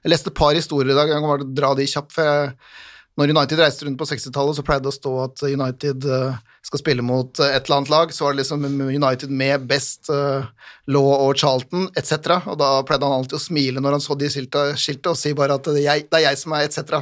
jeg 0.03 0.11
leste 0.11 0.31
et 0.33 0.37
par 0.37 0.53
historier 0.57 0.91
i 0.91 0.99
dag, 0.99 1.07
jeg 1.09 1.21
kan 1.23 1.31
bare 1.31 1.47
dra 1.55 1.71
de 1.79 1.87
kjapt. 1.87 2.11
for 2.15 2.27
jeg 2.27 2.51
når 3.15 3.31
United 3.31 3.61
reiste 3.61 3.85
rundt 3.87 3.99
på 3.99 4.07
60-tallet, 4.09 4.57
så 4.57 4.63
pleide 4.67 4.83
det 4.83 4.91
å 4.91 4.95
stå 4.95 5.11
at 5.23 5.43
United 5.47 6.07
eh, 6.11 6.39
skal 6.65 6.81
spille 6.81 7.03
mot 7.05 7.39
eh, 7.39 7.53
et 7.55 7.67
eller 7.67 7.77
annet 7.77 7.91
lag. 7.93 8.13
Så 8.13 8.25
var 8.25 8.33
det 8.33 8.41
liksom 8.41 8.65
United 8.65 9.31
med 9.31 9.67
Best, 9.69 10.09
uh, 10.11 10.43
Law 10.91 11.07
og 11.13 11.37
Charlton 11.39 11.87
etc. 11.95 12.33
Og 12.43 12.57
da 12.59 12.69
pleide 12.87 13.07
han 13.07 13.21
alltid 13.21 13.37
å 13.37 13.41
smile 13.41 13.83
når 13.83 13.95
han 13.95 14.03
så 14.03 14.17
de 14.19 14.27
skilta- 14.33 15.13
og 15.13 15.19
si 15.19 15.31
bare 15.37 15.55
at 15.55 15.69
det 15.69 15.77
er 15.79 15.85
jeg, 15.85 16.07
det 16.11 16.19
er 16.19 16.25
jeg 16.27 16.41
som 16.41 16.57
er 16.57 16.67
etc. 16.67 16.99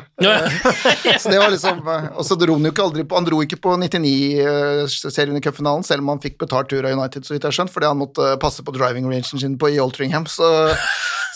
Så 1.24 1.34
det 1.34 1.42
var 1.42 1.50
liksom 1.54 1.82
eh, 1.82 2.08
Og 2.14 2.28
så 2.28 2.38
dro 2.40 2.60
han 2.60 2.70
jo 2.70 2.74
ikke 2.74 2.86
aldri 2.86 3.08
på 3.08 3.18
Han 3.18 3.28
dro 3.28 3.42
ikke 3.44 3.60
på 3.64 3.74
99-serien 3.82 5.40
i 5.40 5.44
cupfinalen, 5.44 5.88
selv 5.88 6.06
om 6.06 6.14
han 6.14 6.22
fikk 6.24 6.38
betalt 6.46 6.70
tur 6.70 6.86
av 6.86 6.94
United, 6.94 7.26
så 7.26 7.34
vidt 7.34 7.42
jeg 7.42 7.50
har 7.50 7.58
skjønt, 7.58 7.74
fordi 7.74 7.90
han 7.90 8.00
måtte 8.00 8.36
passe 8.44 8.62
på 8.62 8.76
driving 8.76 9.10
rangen 9.10 9.26
sin 9.26 9.58
på 9.58 9.74
i 9.74 9.82
Altringham. 9.82 10.30
Så, 10.30 10.46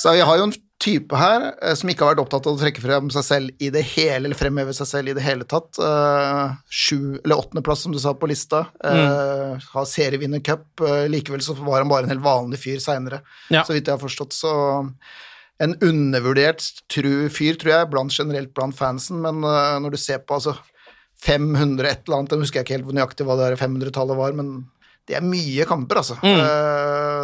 så 0.04 0.14
vi 0.14 0.22
har 0.22 0.38
jo 0.38 0.52
en 0.52 0.58
type 0.78 1.18
her 1.18 1.48
eh, 1.58 1.74
som 1.74 1.90
ikke 1.90 2.06
har 2.06 2.12
vært 2.14 2.22
opptatt 2.22 2.46
av 2.50 2.54
å 2.54 2.60
trekke 2.62 2.82
frem 2.84 3.08
seg 3.14 3.24
selv 3.26 3.64
i 3.66 3.72
det 3.74 3.82
hele, 3.96 4.28
eller 4.28 4.38
fremheve 4.38 4.76
seg 4.78 4.86
selv 4.92 5.10
i 5.10 5.16
det 5.18 5.24
hele 5.26 5.48
tatt. 5.50 5.80
Eh, 5.82 6.52
sju- 6.70 7.18
eller 7.24 7.40
åttendeplass, 7.42 7.82
som 7.88 7.96
du 7.96 7.98
sa 8.04 8.14
på 8.14 8.30
lista. 8.30 8.66
Mm. 8.86 9.58
har 9.74 9.86
serievinnercup. 9.90 10.84
Likevel 11.10 11.42
så 11.42 11.56
var 11.58 11.80
han 11.82 11.90
bare 11.90 12.06
en 12.06 12.14
helt 12.14 12.22
vanlig 12.26 12.60
fyr 12.62 12.78
seinere, 12.84 13.22
Ja. 13.50 13.64
så 13.64 13.74
vidt 13.74 13.88
jeg 13.90 13.98
har 13.98 14.04
forstått. 14.04 14.34
Så 14.38 14.54
en 15.60 15.74
undervurdert 15.82 16.62
tru, 16.94 17.28
fyr, 17.34 17.58
tror 17.58 17.74
jeg, 17.74 17.90
blant, 17.90 18.14
generelt 18.14 18.54
blant 18.54 18.76
fansen, 18.78 19.18
men 19.26 19.42
eh, 19.44 19.80
når 19.82 19.92
du 19.92 19.98
ser 19.98 20.20
på 20.20 20.38
altså 20.38 20.54
500 21.26 21.90
et 21.90 22.04
eller 22.06 22.20
annet, 22.20 22.30
jeg 22.36 22.44
husker 22.46 22.60
jeg 22.60 22.66
ikke 22.68 22.76
helt 22.78 22.86
hvor 22.92 22.98
nøyaktig 23.00 23.26
hva 23.26 23.38
det 23.40 23.48
der 23.50 23.62
500-tallet 23.66 24.20
var, 24.20 24.36
men 24.38 24.68
det 25.08 25.16
er 25.18 25.24
mye 25.26 25.66
kamper, 25.66 26.02
altså. 26.04 26.18
Mm. 26.22 26.42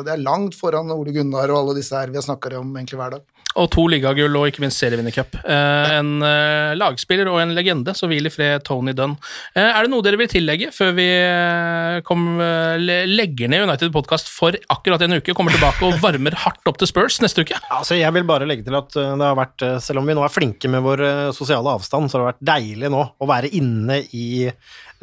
det 0.08 0.12
er 0.14 0.22
langt 0.24 0.56
foran 0.56 0.90
Ole 0.96 1.12
Gunnar 1.14 1.52
og 1.52 1.58
alle 1.60 1.74
disse 1.82 1.94
her 1.94 2.08
vi 2.10 2.16
har 2.16 2.24
snakka 2.26 2.54
om 2.58 2.72
egentlig 2.80 2.96
hver 2.98 3.18
dag. 3.18 3.26
Og 3.60 3.68
to 3.70 3.84
ligagull 3.92 4.34
og 4.40 4.48
ikke 4.50 4.64
minst 4.64 4.80
serievinnercup. 4.82 5.36
Eh, 5.46 5.92
en 6.00 6.24
eh, 6.26 6.72
lagspiller 6.80 7.30
og 7.30 7.38
en 7.44 7.52
legende, 7.54 7.94
så 7.94 8.08
hvil 8.10 8.26
i 8.26 8.32
fred 8.34 8.64
Tony 8.66 8.96
Dunn. 8.98 9.14
Eh, 9.54 9.62
er 9.68 9.86
det 9.86 9.92
noe 9.94 10.02
dere 10.06 10.18
vil 10.18 10.32
tillegge 10.32 10.72
før 10.74 10.94
vi 10.98 11.06
eh, 11.06 12.00
kom, 12.08 12.24
eh, 12.42 12.78
le- 12.82 13.04
legger 13.12 13.52
ned 13.54 13.68
United 13.68 13.94
Podcast 13.94 14.32
for 14.34 14.58
akkurat 14.74 15.06
en 15.06 15.20
uke, 15.20 15.36
kommer 15.38 15.54
tilbake 15.54 15.86
og 15.86 16.00
varmer 16.02 16.34
hardt 16.46 16.66
opp 16.72 16.80
til 16.82 16.90
Spurs 16.90 17.20
neste 17.22 17.46
uke? 17.46 17.60
Altså, 17.84 17.98
jeg 18.00 18.14
vil 18.16 18.26
bare 18.30 18.46
legge 18.48 18.64
til 18.66 18.76
at 18.78 18.96
uh, 18.96 19.14
det 19.20 19.26
har 19.28 19.36
vært, 19.38 19.64
selv 19.84 20.00
om 20.02 20.08
vi 20.08 20.14
nå 20.18 20.24
er 20.26 20.32
flinke 20.34 20.70
med 20.72 20.82
vår 20.86 21.02
sosiale 21.36 21.74
avstand, 21.78 22.10
så 22.10 22.18
har 22.18 22.24
det 22.24 22.30
vært 22.34 22.46
deilig 22.54 22.90
nå 22.94 23.02
å 23.22 23.28
være 23.30 23.50
inne 23.58 23.98
i 24.16 24.28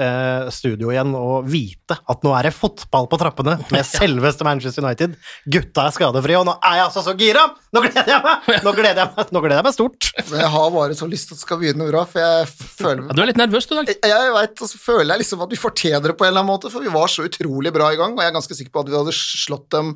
uh, 0.01 0.49
studio 0.53 0.91
igjen 0.93 1.13
og 1.17 1.47
vite 1.51 1.97
at 2.11 2.25
nå 2.27 2.33
er 2.37 2.49
det 2.49 2.55
fotball 2.57 3.09
på 3.11 3.19
trappene 3.21 3.57
med 3.71 3.87
selveste 3.99 4.47
Manchester 4.47 4.85
United. 4.85 5.17
Gutta 5.51 5.87
er 5.87 5.97
skadefrie, 5.97 6.39
og 6.41 6.47
nå 6.49 6.57
er 6.59 6.81
jeg 6.81 6.87
altså 6.89 7.05
så 7.07 7.15
gira! 7.19 7.47
Nå 7.71 7.85
gleder 7.85 8.15
jeg 8.15 8.25
meg! 8.25 8.49
Nå 8.67 8.75
gleder 8.77 9.03
jeg 9.03 9.13
meg, 9.15 9.33
nå 9.35 9.43
gleder 9.45 9.61
jeg 9.61 9.67
meg 9.69 9.75
stort. 9.77 10.09
Jeg 10.31 10.49
har 10.55 10.71
bare 10.75 10.97
så 10.99 11.07
lyst 11.11 11.29
til 11.29 11.37
at 11.37 11.41
det 11.41 11.47
skal 11.47 11.61
begynne 11.61 11.87
bra, 11.91 12.03
for 12.09 12.23
jeg 12.23 12.49
føler 12.51 13.05
Ja, 13.07 13.17
du 13.17 13.23
er 13.23 13.31
litt 13.31 13.41
nervøs 13.41 13.69
du, 13.71 13.77
Dag. 13.79 13.93
Jeg, 13.93 14.11
jeg 14.11 14.33
vet, 14.35 14.65
og 14.65 14.73
så 14.73 14.81
føler 14.81 15.13
jeg 15.13 15.23
liksom 15.23 15.45
at 15.47 15.53
vi 15.55 15.61
fortjener 15.61 16.11
det 16.11 16.17
på 16.19 16.27
en 16.27 16.33
eller 16.33 16.43
annen 16.43 16.53
måte, 16.53 16.73
for 16.73 16.85
vi 16.85 16.93
var 16.93 17.13
så 17.13 17.27
utrolig 17.29 17.73
bra 17.75 17.93
i 17.95 18.01
gang, 18.01 18.17
og 18.17 18.25
jeg 18.25 18.33
er 18.33 18.37
ganske 18.41 18.59
sikker 18.59 18.75
på 18.75 18.83
at 18.85 18.91
vi 18.91 18.99
hadde 18.99 19.15
slått 19.17 19.69
dem 19.77 19.95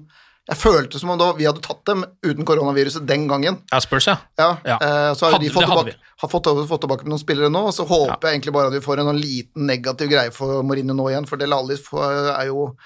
Jeg 0.50 0.58
følte 0.60 0.98
som 1.00 1.08
om 1.14 1.16
da 1.18 1.30
vi 1.32 1.46
hadde 1.48 1.62
tatt 1.64 1.84
dem 1.88 2.02
uten 2.22 2.44
koronaviruset 2.44 3.06
den 3.08 3.22
gangen. 3.30 3.62
Ja, 3.72 3.78
Spurs, 3.80 4.06
ja. 4.10 4.18
Ja, 4.36 4.56
Ja. 4.64 4.74
eh, 4.76 5.14
så 5.16 5.24
har 5.26 5.32
Hadde- 5.38 5.48
de 5.48 5.54
fått 5.54 5.64
tilbake, 5.64 5.94
har 6.20 6.28
fått, 6.28 6.68
fått 6.68 6.80
tilbake 6.82 7.02
med 7.04 7.12
noen 7.14 7.22
spillere 7.24 7.48
nå, 7.50 7.62
og 7.68 7.72
så 7.72 7.86
håper 7.88 8.28
jeg 8.28 8.40
egentlig 8.42 8.52
bare 8.52 8.66
at 8.66 8.72
vi 8.74 8.80
får 8.84 8.98
en 9.00 9.06
sånn 9.06 9.20
liten 9.22 9.66
negativ 9.66 10.10
greie 10.10 10.30
for 10.32 10.62
Mourinho 10.62 10.92
nå 10.94 11.08
igjen, 11.08 11.26
for 11.26 11.36
Del 11.38 11.52
Alli 11.52 11.74
er 11.74 12.46
jo 12.46 12.76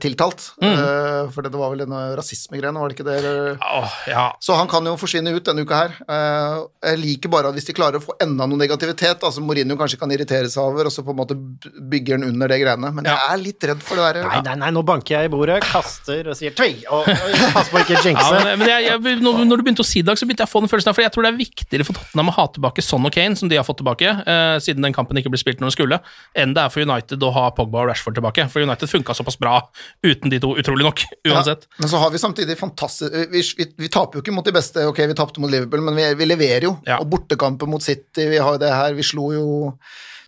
tiltalt. 0.00 0.40
Mm. 0.62 0.72
Eh, 0.72 1.30
for 1.34 1.44
det 1.44 1.52
var 1.52 1.72
vel 1.74 1.82
denne 1.84 1.98
rasismegreiene, 2.16 2.80
var 2.80 2.88
det 2.88 2.96
ikke 2.96 3.06
det? 3.08 3.18
Oh, 3.60 3.96
ja. 4.08 4.26
Så 4.40 4.56
han 4.56 4.68
kan 4.70 4.86
jo 4.88 4.94
forsvinne 5.00 5.34
ut 5.36 5.44
denne 5.44 5.64
uka 5.66 5.80
her. 5.82 5.96
Eh, 6.08 6.62
jeg 6.90 7.00
liker 7.02 7.32
bare 7.32 7.50
at 7.52 7.58
hvis 7.58 7.68
de 7.68 7.74
klarer 7.76 8.00
å 8.00 8.04
få 8.04 8.14
enda 8.24 8.46
noe 8.48 8.60
negativitet, 8.60 9.20
altså 9.26 9.44
Mourinho 9.44 9.76
kanskje 9.76 9.98
kan 10.00 10.12
irritere 10.14 10.48
seg 10.52 10.62
over, 10.64 10.88
og 10.88 10.94
så 10.94 11.04
på 11.04 11.12
en 11.12 11.20
måte 11.20 11.36
bygger 11.36 12.16
han 12.16 12.24
under 12.30 12.48
det 12.52 12.60
greiene, 12.62 12.92
men 12.96 13.08
jeg 13.10 13.20
er 13.34 13.42
litt 13.42 13.68
redd 13.68 13.84
for 13.84 14.00
det 14.00 14.06
der. 14.16 14.30
Nei, 14.30 14.40
nei, 14.48 14.56
nei, 14.64 14.70
nå 14.76 14.84
banker 14.86 15.18
jeg 15.18 15.28
i 15.28 15.32
bordet, 15.32 15.60
kaster 15.66 16.32
og 16.32 16.38
sier 16.38 16.56
tvi, 16.56 16.72
og, 16.88 17.04
og 17.12 17.46
pass 17.56 17.68
på 17.72 17.82
ikke 17.84 17.96
å 17.98 18.00
Ja, 18.00 18.06
jinxe. 18.10 18.40
men, 18.46 18.62
men 18.62 18.72
jeg, 18.72 18.88
jeg, 18.88 19.20
når, 19.24 19.44
når 19.44 19.60
du 19.60 19.66
begynte 19.68 19.84
å 19.84 19.88
si 19.88 20.00
det, 20.06 20.16
så 20.16 20.28
begynte 20.28 20.46
jeg 20.46 20.50
å 20.50 20.54
få 20.54 20.64
den 20.64 20.72
følelsen 20.72 20.92
av 20.92 20.96
For 20.96 21.04
jeg 21.04 21.12
tror 21.14 21.26
det 21.26 21.32
er 21.34 21.38
viktigere 21.42 21.86
for 21.88 21.98
Tottenham 22.00 22.32
å 22.32 22.36
ha 22.38 22.46
tilbake 22.56 22.84
Son 22.84 23.04
og 23.08 23.12
Kane, 23.14 23.36
som 23.38 23.50
de 23.52 23.60
har 23.60 23.66
fått 23.66 23.80
tilbake, 23.82 24.08
eh, 24.24 24.56
siden 24.64 24.84
den 24.86 24.96
kampen 24.96 25.20
ikke 25.20 25.32
ble 25.34 25.40
spilt 25.40 25.60
når 25.60 25.68
den 25.70 25.76
skulle, 25.76 26.00
enn 26.38 26.56
det 26.56 26.64
er 26.64 26.72
for 26.72 26.84
United 26.86 27.22
å 27.26 27.32
ha 27.36 27.46
Pogba 27.56 27.84
og 27.84 27.90
Rashford 27.92 28.16
tilbake. 28.18 28.48
For 28.52 28.64
United 28.64 28.88
funka 28.90 29.16
såpass 29.16 29.36
bra 29.40 29.58
uten 30.06 30.30
de 30.32 30.40
to, 30.42 30.54
utrolig 30.60 30.84
nok, 30.86 31.04
uansett. 31.28 31.66
Ja, 31.68 31.82
men 31.84 31.88
så 31.92 32.00
har 32.02 32.10
vi 32.14 32.18
samtidig 32.22 32.58
fantastisk 32.60 33.12
vi, 33.32 33.42
vi, 33.58 33.68
vi 33.86 33.88
taper 33.92 34.18
jo 34.20 34.24
ikke 34.24 34.34
mot 34.36 34.44
de 34.46 34.52
beste, 34.56 34.86
ok, 34.90 35.04
vi 35.10 35.14
tapte 35.18 35.40
mot 35.42 35.50
Liverpool, 35.52 35.82
men 35.86 35.96
vi, 35.98 36.08
vi 36.20 36.28
leverer 36.32 36.68
jo. 36.68 36.76
Ja. 36.86 36.98
Og 37.02 37.08
bortekamper 37.12 37.66
mot 37.70 37.82
City, 37.84 38.28
vi 38.30 38.38
har 38.42 38.56
jo 38.56 38.62
det 38.62 38.72
her, 38.74 38.94
vi 38.98 39.02
slo 39.06 39.30
jo 39.34 39.46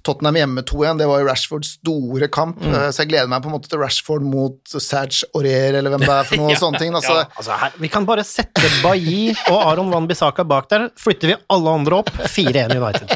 Tottenham 0.06 0.36
hjemme 0.38 0.62
2-1, 0.62 1.00
det 1.00 1.06
var 1.10 1.20
jo 1.20 1.26
Rashfords 1.26 1.72
store 1.80 2.28
kamp, 2.32 2.60
Mm. 2.62 2.70
eh, 2.72 2.86
så 2.94 3.02
jeg 3.02 3.10
gleder 3.10 3.28
meg 3.28 3.42
på 3.42 3.50
en 3.50 3.54
måte 3.56 3.68
til 3.68 3.80
Rashford 3.82 4.22
mot 4.24 4.56
Serge 4.70 5.26
Aurier, 5.36 5.74
eller 5.80 5.90
hvem 5.92 6.04
det 6.06 6.12
er 6.14 6.28
for 6.30 6.38
noe 6.40 6.50
Ja, 6.54 6.60
sånne 6.62 6.78
ting. 6.80 6.94
Altså, 6.96 7.16
ja. 7.18 7.26
Altså 7.36 7.58
her, 7.60 7.74
vi 7.82 7.90
kan 7.92 8.06
bare 8.08 8.24
sette 8.24 8.70
Bailly 8.80 9.34
og 9.50 9.58
Aron 9.72 9.90
Van 9.92 10.06
Bissaka 10.08 10.46
bak 10.48 10.70
der, 10.70 10.86
flytter 10.96 11.34
vi 11.34 11.36
alle 11.50 11.74
andre 11.80 11.98
opp, 11.98 12.14
4-1 12.30 12.78
United. 12.78 13.12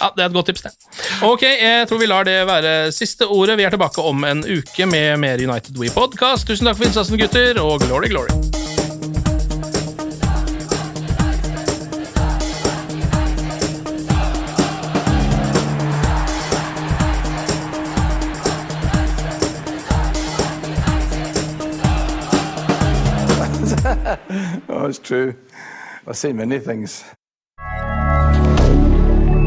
Ja, 0.00 0.08
Det 0.16 0.22
er 0.22 0.28
et 0.28 0.32
godt 0.32 0.46
tips, 0.46 0.62
det. 0.62 0.70
Ok, 1.22 1.42
jeg 1.42 1.88
tror 1.88 1.98
vi 2.00 2.06
lar 2.06 2.24
det 2.24 2.38
være 2.48 2.92
siste 2.92 3.26
ordet. 3.26 3.58
Vi 3.58 3.62
er 3.68 3.70
tilbake 3.70 4.02
om 4.02 4.24
en 4.24 4.44
uke 4.44 4.86
med 4.86 5.16
mer 5.16 5.44
United 5.44 5.76
We 5.78 5.90
Podcast. 5.94 6.46
Tusen 6.48 6.66
takk 6.66 6.76
for 6.80 6.88
innsatsen, 6.88 7.20
gutter, 7.20 7.60
og 7.60 7.80
glory, 7.84 8.08
glory. 8.08 8.32
Oh, 24.68 24.86
it's 24.86 24.98
true. 24.98 25.34
I've 26.06 26.16
seen 26.16 26.36
many 26.36 26.58
things. 26.58 27.04